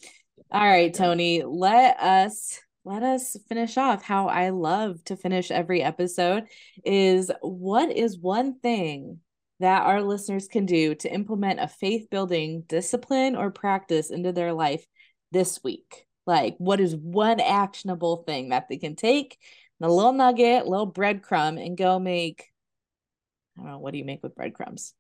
All 0.51 0.65
right, 0.65 0.93
Tony, 0.93 1.43
let 1.43 1.99
us 1.99 2.61
let 2.85 3.03
us 3.03 3.35
finish 3.47 3.77
off 3.77 4.03
how 4.03 4.27
I 4.27 4.49
love 4.49 5.03
to 5.05 5.17
finish 5.17 5.51
every 5.51 5.81
episode 5.81 6.45
is 6.83 7.29
what 7.41 7.91
is 7.91 8.17
one 8.17 8.59
thing 8.59 9.19
that 9.59 9.83
our 9.83 10.01
listeners 10.01 10.47
can 10.47 10.65
do 10.65 10.95
to 10.95 11.13
implement 11.13 11.59
a 11.59 11.67
faith 11.67 12.09
building 12.09 12.63
discipline 12.67 13.35
or 13.35 13.51
practice 13.51 14.09
into 14.09 14.31
their 14.31 14.53
life 14.53 14.85
this 15.31 15.59
week? 15.63 16.05
Like, 16.25 16.55
what 16.57 16.79
is 16.79 16.95
one 16.95 17.39
actionable 17.39 18.23
thing 18.23 18.49
that 18.49 18.67
they 18.69 18.77
can 18.77 18.95
take, 18.95 19.37
a 19.81 19.89
little 19.89 20.13
nugget, 20.13 20.65
a 20.65 20.69
little 20.69 20.91
breadcrumb, 20.91 21.63
and 21.63 21.77
go 21.77 21.99
make? 21.99 22.49
I 23.57 23.61
don't 23.61 23.71
know. 23.71 23.79
What 23.79 23.91
do 23.91 23.97
you 23.97 24.05
make 24.05 24.23
with 24.23 24.35
breadcrumbs? 24.35 24.93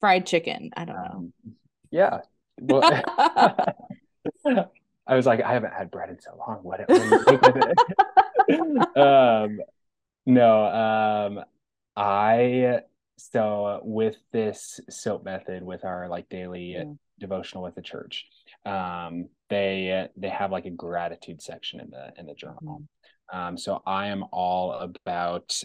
Fried 0.00 0.26
chicken. 0.26 0.70
I 0.76 0.84
don't 0.84 0.96
know. 0.96 1.10
Um, 1.14 1.32
yeah. 1.90 2.20
Well, 2.60 3.02
I 5.06 5.14
was 5.14 5.26
like, 5.26 5.40
I 5.42 5.52
haven't 5.52 5.72
had 5.72 5.90
bread 5.90 6.10
in 6.10 6.20
so 6.20 6.36
long. 6.36 6.58
What, 6.62 6.80
what 6.80 7.04
do 7.04 7.10
you 7.10 7.18
think 7.24 7.42
with 7.42 7.56
it? 7.56 8.96
um, 8.96 9.60
no, 10.26 10.66
um, 10.66 11.44
I 11.96 12.80
so 13.18 13.80
with 13.82 14.16
this 14.32 14.80
soap 14.90 15.24
method 15.24 15.62
with 15.62 15.84
our 15.84 16.08
like 16.08 16.28
daily 16.28 16.74
Mm. 16.78 16.98
devotional 17.18 17.64
with 17.64 17.74
the 17.74 17.82
church, 17.82 18.26
um, 18.66 19.28
they 19.48 20.08
they 20.16 20.28
have 20.28 20.50
like 20.50 20.66
a 20.66 20.70
gratitude 20.70 21.40
section 21.40 21.80
in 21.80 21.90
the 21.90 22.12
in 22.18 22.26
the 22.26 22.34
journal. 22.34 22.82
Um, 23.32 23.56
so 23.56 23.82
I 23.86 24.08
am 24.08 24.24
all 24.32 24.72
about 24.72 25.62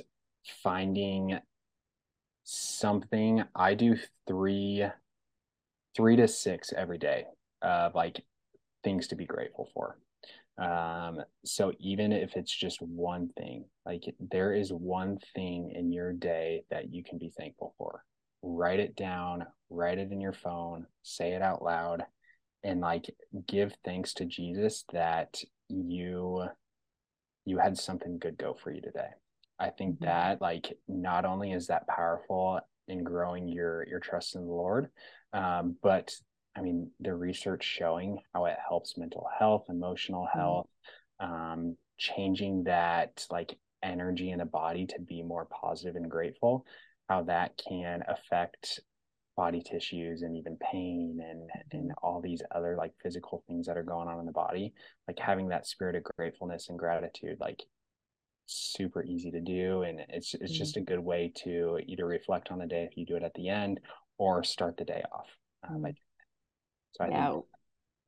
finding 0.64 1.40
something. 2.44 3.44
I 3.56 3.74
do 3.74 3.98
three 4.28 4.86
three 5.96 6.16
to 6.16 6.28
six 6.28 6.72
every 6.74 6.98
day 6.98 7.26
of 7.62 7.96
like 7.96 8.24
things 8.84 9.08
to 9.08 9.16
be 9.16 9.26
grateful 9.26 9.70
for. 9.74 9.98
Um, 10.58 11.24
so 11.44 11.72
even 11.80 12.12
if 12.12 12.36
it's 12.36 12.56
just 12.56 12.82
one 12.82 13.30
thing, 13.38 13.66
like 13.86 14.04
there 14.20 14.54
is 14.54 14.72
one 14.72 15.18
thing 15.34 15.72
in 15.76 15.92
your 15.92 16.14
day 16.14 16.64
that 16.70 16.94
you 16.94 17.04
can 17.04 17.18
be 17.18 17.32
thankful 17.36 17.74
for. 17.78 18.04
Write 18.44 18.80
it 18.80 18.96
down, 18.96 19.46
write 19.70 19.98
it 19.98 20.12
in 20.12 20.20
your 20.22 20.34
phone, 20.34 20.86
say 21.04 21.34
it 21.34 21.42
out 21.42 21.64
loud, 21.64 22.04
and 22.64 22.82
like 22.82 23.10
give 23.48 23.74
thanks 23.84 24.14
to 24.16 24.26
Jesus 24.26 24.84
that 24.94 25.42
you 25.70 26.44
you 27.46 27.58
had 27.58 27.78
something 27.78 28.20
good 28.20 28.38
go 28.38 28.54
for 28.54 28.72
you 28.72 28.82
today. 28.82 29.10
I 29.58 29.70
think 29.70 30.00
Mhm. 30.00 30.06
that 30.06 30.42
like 30.42 30.78
not 30.88 31.26
only 31.26 31.54
is 31.54 31.68
that 31.68 31.88
powerful 31.88 32.60
in 32.88 33.04
growing 33.04 33.48
your 33.48 33.88
your 33.88 34.00
trust 34.00 34.36
in 34.36 34.46
the 34.46 34.52
Lord, 34.52 34.92
um, 35.34 35.78
but 35.82 36.14
I 36.56 36.62
mean 36.62 36.92
the 37.00 37.14
research 37.16 37.64
showing 37.64 38.20
how 38.34 38.46
it 38.46 38.58
helps 38.68 38.98
mental 38.98 39.28
health, 39.38 39.66
emotional 39.70 40.28
health, 40.32 40.68
um, 41.20 41.78
changing 41.98 42.66
that 42.66 43.26
like 43.30 43.58
energy 43.84 44.32
in 44.32 44.40
the 44.40 44.46
body 44.46 44.86
to 44.88 45.00
be 45.00 45.24
more 45.24 45.46
positive 45.46 45.96
and 45.96 46.10
grateful, 46.10 46.66
how 47.10 47.24
that 47.24 47.60
can 47.68 48.04
affect 48.08 48.82
body 49.38 49.62
tissues 49.62 50.24
and 50.24 50.36
even 50.36 50.58
pain 50.58 51.20
and 51.24 51.50
and 51.72 51.94
all 52.04 52.20
these 52.22 52.42
other 52.52 52.76
like 52.78 52.92
physical 53.02 53.44
things 53.48 53.66
that 53.66 53.78
are 53.78 53.84
going 53.84 54.10
on 54.10 54.20
in 54.20 54.26
the 54.26 54.32
body 54.32 54.74
like 55.08 55.18
having 55.18 55.48
that 55.48 55.66
spirit 55.66 55.96
of 55.96 56.04
gratefulness 56.04 56.68
and 56.68 56.78
gratitude 56.78 57.38
like 57.40 57.64
super 58.46 59.04
easy 59.04 59.32
to 59.32 59.40
do 59.40 59.84
and 59.84 60.02
it's 60.10 60.34
it's 60.34 60.52
Mhm. 60.52 60.58
just 60.58 60.76
a 60.78 60.82
good 60.82 61.00
way 61.00 61.32
to 61.34 61.80
either 61.88 62.06
reflect 62.06 62.52
on 62.52 62.60
the 62.60 62.66
day 62.68 62.84
if 62.84 62.98
you 62.98 63.06
do 63.06 63.16
it 63.16 63.24
at 63.24 63.34
the 63.36 63.48
end 63.48 63.80
or 64.18 64.44
start 64.44 64.76
the 64.76 64.84
day 64.84 65.02
off 65.14 65.28
um, 65.64 65.82
Mm. 65.82 65.96
So 66.94 67.04
i 67.06 67.10
Yeah, 67.10 67.28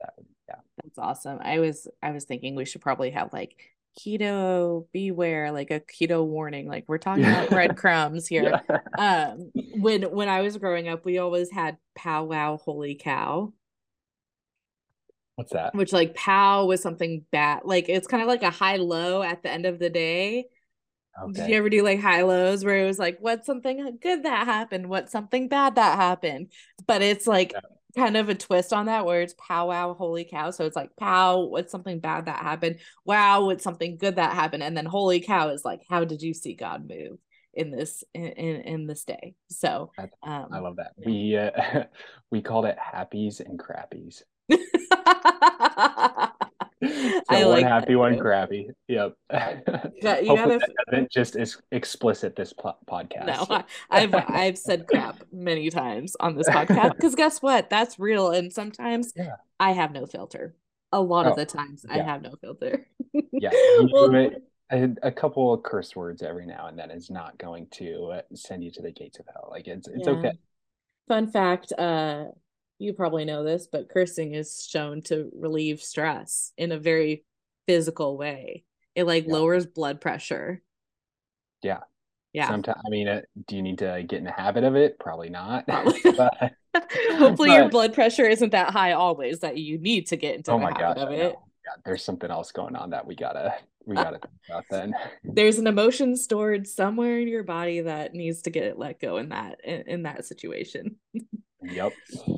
that 0.01 0.13
would 0.17 0.27
yeah 0.49 0.55
that's 0.83 0.97
awesome. 0.97 1.39
I 1.41 1.59
was 1.59 1.87
I 2.01 2.11
was 2.11 2.25
thinking 2.25 2.55
we 2.55 2.65
should 2.65 2.81
probably 2.81 3.11
have 3.11 3.33
like 3.33 3.55
keto 3.99 4.87
beware, 4.93 5.51
like 5.51 5.71
a 5.71 5.79
keto 5.79 6.25
warning. 6.25 6.67
Like 6.67 6.85
we're 6.87 6.97
talking 6.97 7.27
about 7.27 7.49
breadcrumbs 7.51 8.27
here. 8.27 8.59
yeah 8.69 8.79
Um, 8.97 9.51
when 9.71 10.03
when 10.03 10.29
I 10.29 10.41
was 10.41 10.57
growing 10.57 10.87
up, 10.87 11.05
we 11.05 11.17
always 11.19 11.51
had 11.51 11.77
powwow 11.95 12.57
holy 12.57 12.95
cow, 12.95 13.53
what's 15.35 15.51
that 15.51 15.73
which 15.73 15.91
like 15.93 16.13
pow 16.15 16.65
was 16.65 16.81
something 16.81 17.25
bad. 17.31 17.61
Like 17.65 17.89
it's 17.89 18.07
kind 18.07 18.21
of 18.21 18.27
like 18.27 18.43
a 18.43 18.49
high 18.51 18.77
low 18.77 19.23
at 19.23 19.43
the 19.43 19.49
end 19.49 19.65
of 19.65 19.79
the 19.79 19.89
day. 19.89 20.45
okay. 21.21 21.31
Did 21.33 21.47
you 21.47 21.55
ever 21.57 21.69
do 21.69 21.83
like 21.83 21.99
high 22.01 22.23
lows 22.23 22.65
where 22.65 22.79
it 22.79 22.85
was 22.87 22.99
like, 22.99 23.17
what's 23.19 23.45
something 23.47 23.97
good 24.01 24.23
that 24.23 24.45
happened? 24.47 24.89
What's 24.89 25.11
something 25.11 25.47
bad 25.49 25.75
that 25.75 25.97
happened? 25.97 26.51
But 26.87 27.01
it's 27.01 27.27
like 27.27 27.53
Yeah. 27.53 27.61
Kind 27.95 28.17
of 28.17 28.29
a 28.29 28.35
twist 28.35 28.73
on 28.73 28.87
that 28.87 29.05
where 29.05 29.21
it's 29.21 29.35
pow 29.37 29.69
wow, 29.69 29.93
holy 29.93 30.25
cow. 30.25 30.51
So 30.51 30.65
it's 30.65 30.75
like 30.75 30.95
pow, 30.97 31.41
what's 31.41 31.71
something 31.71 31.99
bad 31.99 32.25
that 32.25 32.39
happened? 32.39 32.79
Wow, 33.05 33.45
what's 33.45 33.63
something 33.63 33.97
good 33.97 34.15
that 34.15 34.33
happened? 34.33 34.63
And 34.63 34.75
then 34.75 34.85
holy 34.85 35.19
cow 35.19 35.49
is 35.49 35.65
like, 35.65 35.81
how 35.89 36.03
did 36.03 36.21
you 36.21 36.33
see 36.33 36.55
God 36.55 36.87
move 36.87 37.19
in 37.53 37.71
this 37.71 38.03
in 38.13 38.25
in, 38.25 38.87
this 38.87 39.03
day? 39.03 39.35
So 39.49 39.91
I, 39.97 40.03
um 40.23 40.47
I 40.51 40.59
love 40.59 40.77
that 40.77 40.93
we 41.05 41.37
uh, 41.37 41.83
we 42.31 42.41
called 42.41 42.65
it 42.65 42.77
happies 42.77 43.39
and 43.39 43.59
crappies 43.59 44.23
so 46.87 47.21
I 47.29 47.43
one 47.43 47.49
like 47.51 47.65
happy 47.65 47.95
one 47.95 48.17
crappy 48.19 48.69
yep 48.87 49.13
got- 49.31 50.25
you 50.25 50.35
gotta- 50.35 50.59
that 50.59 50.69
doesn't 50.91 51.11
just 51.11 51.35
is 51.35 51.57
explicit 51.71 52.35
this 52.35 52.53
po- 52.53 52.75
No, 52.89 52.97
podcast 52.97 53.47
I, 53.49 53.63
I've 53.89 54.15
I've 54.15 54.57
said 54.57 54.87
crap 54.87 55.23
many 55.31 55.69
times 55.69 56.15
on 56.19 56.35
this 56.35 56.49
podcast 56.49 56.91
because 56.95 57.15
guess 57.15 57.41
what? 57.41 57.69
That's 57.69 57.99
real, 57.99 58.31
and 58.31 58.51
sometimes 58.51 59.13
Yeah. 59.15 59.35
I 59.59 59.71
have 59.71 59.91
no 59.91 60.05
filter. 60.05 60.55
A 60.91 61.01
lot 61.01 61.25
of 61.25 61.33
Oh, 61.33 61.35
the 61.37 61.45
times 61.45 61.85
I 61.89 61.99
have 61.99 62.21
no 62.21 62.35
filter. 62.41 62.87
yeah 63.31 63.51
Well- 63.91 64.31
a, 64.71 64.89
a 65.03 65.11
couple 65.11 65.53
of 65.53 65.61
curse 65.63 65.95
words 65.95 66.23
every 66.23 66.45
now 66.47 66.67
and 66.67 66.79
then 66.79 66.89
is 66.89 67.09
not 67.11 67.37
going 67.37 67.67
to 67.73 68.05
uh, 68.15 68.21
send 68.33 68.63
you 68.63 68.71
to 68.71 68.81
the 68.81 68.91
gates 68.91 69.19
of 69.19 69.25
hell 69.31 69.49
like 69.51 69.67
it's 69.67 69.87
it's 69.87 70.07
Yeah. 70.07 70.13
okay 70.13 70.31
Fun 71.07 71.27
fact, 71.27 71.73
uh, 71.77 72.25
you 72.79 72.93
probably 72.93 73.25
know 73.25 73.43
this, 73.43 73.67
but 73.71 73.89
cursing 73.89 74.33
is 74.33 74.65
shown 74.69 75.01
to 75.03 75.29
relieve 75.33 75.81
stress 75.81 76.51
in 76.57 76.71
a 76.71 76.77
very 76.79 77.23
physical 77.67 78.17
way. 78.17 78.63
It 78.95 79.05
like 79.05 79.25
Yeah. 79.25 79.33
lowers 79.33 79.65
blood 79.65 80.01
pressure. 80.01 80.61
Yeah. 81.61 81.79
Yeah. 82.33 82.47
sometimes 82.47 82.81
i 82.83 82.89
mean 82.89 83.07
uh, 83.07 83.21
do 83.47 83.55
you 83.55 83.61
need 83.61 83.77
to 83.77 84.03
get 84.07 84.17
in 84.17 84.23
the 84.23 84.31
habit 84.31 84.63
of 84.63 84.75
it 84.75 84.97
probably 84.97 85.29
not 85.29 85.67
Probably. 85.67 85.99
but 86.17 86.51
Hopefully 87.11 87.51
your 87.53 87.69
blood 87.69 87.93
pressure 87.93 88.25
isn't 88.25 88.53
that 88.53 88.71
high 88.71 88.93
always 88.93 89.41
that 89.41 89.57
you 89.59 89.77
need 89.77 90.07
to 90.07 90.15
get 90.17 90.35
into 90.37 90.49
oh 90.51 90.57
the 90.57 90.63
my 90.63 90.71
habit 90.71 90.79
god 90.79 90.97
of 90.97 91.11
it. 91.13 91.35
yeah 91.63 91.73
there's 91.85 92.03
something 92.03 92.31
else 92.31 92.51
going 92.51 92.75
on 92.75 92.89
that 92.89 93.05
we 93.05 93.15
gotta 93.15 93.53
we 93.85 93.95
gotta 93.95 94.17
think 94.17 94.33
about 94.49 94.63
then 94.71 94.95
there's 95.23 95.59
an 95.59 95.67
emotion 95.67 96.15
stored 96.17 96.65
somewhere 96.65 97.19
in 97.19 97.27
your 97.27 97.43
body 97.43 97.81
that 97.81 98.15
needs 98.15 98.41
to 98.41 98.49
get 98.49 98.79
let 98.79 98.99
go 98.99 99.17
in 99.17 99.29
that 99.29 99.59
in, 99.63 99.81
in 99.83 100.01
that 100.03 100.25
situation 100.25 100.95
yep. 101.63 101.93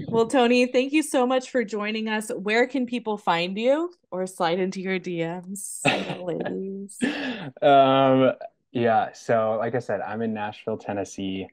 Well 0.07 0.27
tony 0.27 0.65
thank 0.67 0.93
you 0.93 1.03
so 1.03 1.25
much 1.25 1.49
for 1.49 1.63
joining 1.63 2.07
us. 2.09 2.29
Where 2.29 2.67
can 2.67 2.85
people 2.85 3.17
find 3.17 3.57
you 3.57 3.91
or 4.11 4.27
slide 4.27 4.59
into 4.59 4.81
your 4.81 4.99
dms 4.99 5.81
ladies? 6.23 6.97
Um 7.61 8.33
yeah 8.71 9.13
so 9.13 9.55
like 9.57 9.73
i 9.73 9.79
said 9.79 10.01
i'm 10.01 10.21
in 10.21 10.33
nashville 10.33 10.77
tennessee. 10.77 11.47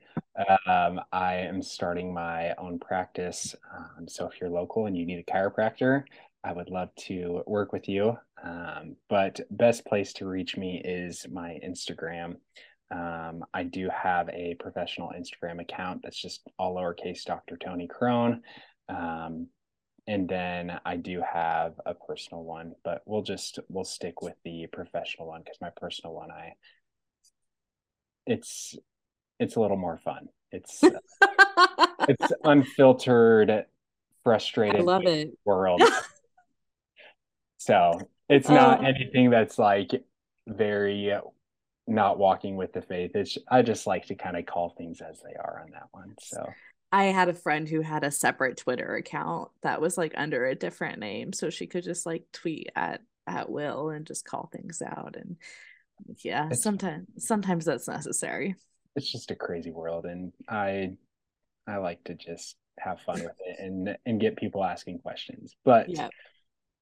Um 0.66 1.00
i 1.12 1.34
am 1.34 1.62
starting 1.62 2.12
my 2.12 2.54
own 2.58 2.78
practice 2.78 3.54
um, 3.74 4.08
so 4.08 4.26
if 4.26 4.40
you're 4.40 4.50
local 4.50 4.86
and 4.86 4.96
you 4.96 5.06
need 5.06 5.18
a 5.18 5.30
chiropractor 5.30 6.04
i 6.44 6.52
would 6.52 6.70
love 6.70 6.88
to 6.96 7.42
work 7.46 7.72
with 7.72 7.88
you. 7.88 8.16
Um, 8.42 8.96
but 9.08 9.38
best 9.52 9.86
place 9.86 10.12
to 10.14 10.26
reach 10.26 10.56
me 10.56 10.82
is 10.84 11.26
my 11.30 11.60
instagram 11.64 12.36
um, 12.92 13.44
i 13.54 13.62
do 13.62 13.88
have 13.90 14.28
a 14.28 14.54
professional 14.60 15.12
instagram 15.18 15.60
account 15.60 16.00
that's 16.02 16.20
just 16.20 16.42
all 16.58 16.76
lowercase 16.76 17.24
dr 17.24 17.56
tony 17.58 17.88
Krohn 17.88 18.40
um, 18.88 19.48
and 20.06 20.28
then 20.28 20.80
I 20.84 20.96
do 20.96 21.22
have 21.32 21.74
a 21.86 21.94
personal 21.94 22.42
one, 22.42 22.74
but 22.82 23.02
we'll 23.06 23.22
just 23.22 23.60
we'll 23.68 23.84
stick 23.84 24.20
with 24.20 24.34
the 24.44 24.66
professional 24.72 25.28
one 25.28 25.42
because 25.42 25.58
my 25.60 25.70
personal 25.76 26.14
one 26.14 26.30
I 26.32 26.54
it's 28.26 28.76
it's 29.38 29.56
a 29.56 29.60
little 29.60 29.76
more 29.76 29.98
fun. 29.98 30.28
It's 30.50 30.80
it's 32.08 32.32
unfiltered, 32.44 33.50
i 33.50 33.64
frustrated 34.24 34.82
love 34.82 35.06
it 35.06 35.30
world. 35.44 35.82
so 37.58 37.92
it's 38.28 38.48
not 38.48 38.80
Oh. 38.80 38.86
anything 38.86 39.30
that's 39.30 39.58
like 39.58 39.90
very 40.48 41.12
not 41.86 42.18
walking 42.18 42.56
with 42.56 42.72
the 42.72 42.82
faith. 42.82 43.12
It's 43.14 43.36
I 43.50 43.62
just 43.62 43.86
like 43.86 44.06
to 44.06 44.14
kind 44.14 44.36
of 44.36 44.46
call 44.46 44.70
things 44.70 45.00
as 45.00 45.20
they 45.22 45.34
are 45.34 45.62
on 45.64 45.70
that 45.72 45.88
one. 45.92 46.14
So 46.20 46.48
I 46.92 47.04
had 47.04 47.28
a 47.28 47.34
friend 47.34 47.68
who 47.68 47.80
had 47.80 48.04
a 48.04 48.10
separate 48.10 48.56
Twitter 48.58 48.94
account 48.96 49.50
that 49.62 49.80
was 49.80 49.96
like 49.98 50.12
under 50.16 50.44
a 50.46 50.54
different 50.54 50.98
name, 50.98 51.32
so 51.32 51.50
she 51.50 51.66
could 51.66 51.84
just 51.84 52.06
like 52.06 52.24
tweet 52.32 52.70
at 52.76 53.00
at 53.26 53.50
will 53.50 53.90
and 53.90 54.06
just 54.06 54.24
call 54.24 54.48
things 54.52 54.82
out. 54.82 55.16
And 55.16 55.36
yeah, 56.22 56.46
It's- 56.46 56.62
sometimes 56.62 57.06
sometimes 57.18 57.64
that's 57.64 57.88
necessary. 57.88 58.56
it's 58.94 59.10
just 59.10 59.30
a 59.30 59.34
crazy 59.36 59.70
world 59.70 60.04
and 60.04 60.32
I 60.48 60.96
I 61.66 61.76
like 61.78 62.02
to 62.04 62.14
just 62.14 62.56
have 62.78 63.00
fun 63.00 63.22
with 63.22 63.36
it 63.46 63.56
and 63.58 63.96
and 64.06 64.20
get 64.20 64.36
people 64.36 64.64
asking 64.64 64.98
questions. 64.98 65.54
But 65.64 65.88
Yeah, 65.88 66.08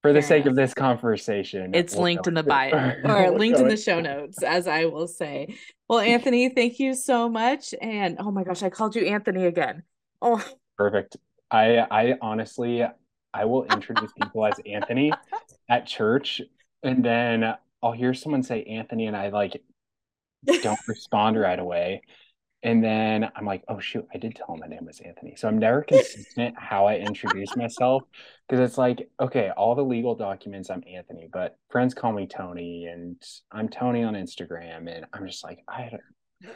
for 0.02 0.12
the 0.12 0.20
fair 0.20 0.28
sake 0.28 0.46
of 0.46 0.56
this 0.56 0.74
conversation, 0.74 1.74
it's 1.74 1.94
we'll 1.94 2.04
linked 2.04 2.26
in 2.26 2.34
the 2.34 2.42
bio 2.42 2.94
or 3.04 3.30
linked 3.38 3.58
in 3.58 3.68
the 3.68 3.76
show 3.76 4.00
notes, 4.00 4.42
as 4.42 4.66
I 4.66 4.86
will 4.86 5.08
say. 5.08 5.56
Well, 5.88 5.98
Anthony, 6.00 6.48
thank 6.48 6.78
you 6.78 6.94
so 6.94 7.28
much. 7.28 7.74
And 7.80 8.16
oh 8.18 8.30
my 8.30 8.44
gosh, 8.44 8.62
I 8.62 8.70
called 8.70 8.96
you 8.96 9.06
Anthony 9.06 9.46
again. 9.46 9.82
Oh, 10.22 10.44
Perfect. 10.76 11.16
I 11.50 11.78
I 11.78 12.14
honestly 12.22 12.84
I 13.32 13.44
will 13.44 13.64
introduce 13.64 14.12
people 14.12 14.46
as 14.46 14.54
Anthony 14.66 15.12
at 15.68 15.86
church 15.86 16.40
and 16.82 17.04
then 17.04 17.54
I'll 17.82 17.92
hear 17.92 18.14
someone 18.14 18.42
say 18.42 18.62
Anthony 18.64 19.06
and 19.06 19.16
I 19.16 19.28
like 19.28 19.62
don't 20.62 20.80
respond 20.88 21.38
right 21.38 21.58
away. 21.58 22.02
And 22.62 22.84
then 22.84 23.30
I'm 23.34 23.46
like, 23.46 23.64
oh 23.68 23.80
shoot, 23.80 24.06
I 24.14 24.18
did 24.18 24.34
tell 24.34 24.54
him 24.54 24.60
my 24.60 24.66
name 24.66 24.84
was 24.84 25.00
Anthony. 25.00 25.34
So 25.36 25.48
I'm 25.48 25.58
never 25.58 25.82
consistent 25.82 26.54
how 26.58 26.86
I 26.86 26.96
introduce 26.96 27.56
myself 27.56 28.02
because 28.46 28.68
it's 28.68 28.76
like, 28.76 29.08
okay, 29.18 29.50
all 29.56 29.74
the 29.74 29.84
legal 29.84 30.14
documents, 30.14 30.68
I'm 30.68 30.82
Anthony, 30.92 31.28
but 31.32 31.56
friends 31.70 31.94
call 31.94 32.12
me 32.12 32.26
Tony, 32.26 32.86
and 32.86 33.16
I'm 33.50 33.68
Tony 33.68 34.02
on 34.02 34.14
Instagram, 34.14 34.94
and 34.94 35.06
I'm 35.12 35.26
just 35.26 35.42
like, 35.42 35.60
I 35.68 35.90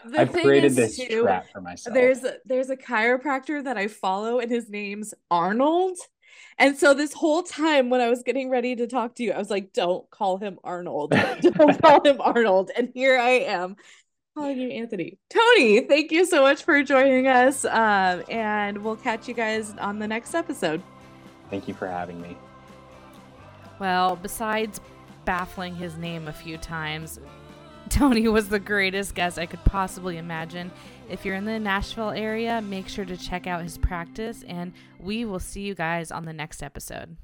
The 0.05 0.21
I've 0.21 0.31
thing 0.31 0.45
created 0.45 0.73
is, 0.73 0.77
this 0.77 0.97
too, 0.99 1.23
trap 1.23 1.47
for 1.51 1.63
myself. 1.63 1.95
There's 1.95 2.23
a, 2.25 2.35
there's 2.45 2.71
a 2.71 2.77
chiropractor 2.77 3.65
that 3.65 3.79
I 3.79 3.89
follow, 3.89 4.41
and 4.41 4.51
his 4.51 4.69
name's 4.69 5.15
Arnold. 5.31 5.97
And 6.59 6.77
so 6.77 6.95
this 6.95 7.13
whole 7.13 7.43
time 7.43 7.91
when 7.91 8.01
I 8.01 8.09
was 8.09 8.23
getting 8.23 8.51
ready 8.51 8.77
to 8.77 8.87
talk 8.87 9.15
to 9.17 9.23
you, 9.23 9.33
I 9.33 9.39
was 9.39 9.51
like, 9.51 9.73
"Don't 9.73 10.09
call 10.11 10.39
him 10.39 10.59
Arnold. 10.63 11.11
Don't 11.41 11.81
call 11.81 12.03
him 12.05 12.21
Arnold." 12.21 12.71
And 12.77 12.91
here 12.95 13.19
I 13.19 13.31
am 13.31 13.77
calling 14.35 14.59
you 14.59 14.69
Anthony. 14.71 15.19
Tony, 15.31 15.81
thank 15.81 16.11
you 16.11 16.27
so 16.27 16.43
much 16.43 16.65
for 16.65 16.83
joining 16.83 17.27
us. 17.27 17.65
Um, 17.65 18.25
and 18.29 18.79
we'll 18.79 18.97
catch 18.97 19.29
you 19.29 19.35
guys 19.35 19.75
on 19.79 19.99
the 19.99 20.09
next 20.09 20.35
episode. 20.35 20.83
Thank 21.51 21.69
you 21.69 21.75
for 21.75 21.87
having 21.87 22.21
me. 22.21 22.37
Well, 23.79 24.17
besides 24.17 24.81
baffling 25.25 25.77
his 25.77 25.97
name 25.97 26.29
a 26.29 26.33
few 26.33 26.59
times, 26.59 27.21
Tony 27.91 28.29
was 28.29 28.49
the 28.49 28.59
greatest 28.59 29.15
guest 29.15 29.39
I 29.39 29.47
could 29.47 29.65
possibly 29.65 30.19
imagine. 30.19 30.71
If 31.09 31.25
you're 31.25 31.35
in 31.35 31.45
the 31.45 31.61
Nashville 31.61 32.11
area, 32.11 32.63
make 32.63 32.89
sure 32.89 33.05
to 33.05 33.17
check 33.17 33.47
out 33.47 33.63
his 33.63 33.77
practice, 33.77 34.43
and 34.49 34.73
we 34.99 35.25
will 35.25 35.39
see 35.39 35.63
you 35.63 35.75
guys 35.75 36.11
on 36.11 36.25
the 36.25 36.33
next 36.33 36.63
episode. 36.63 37.17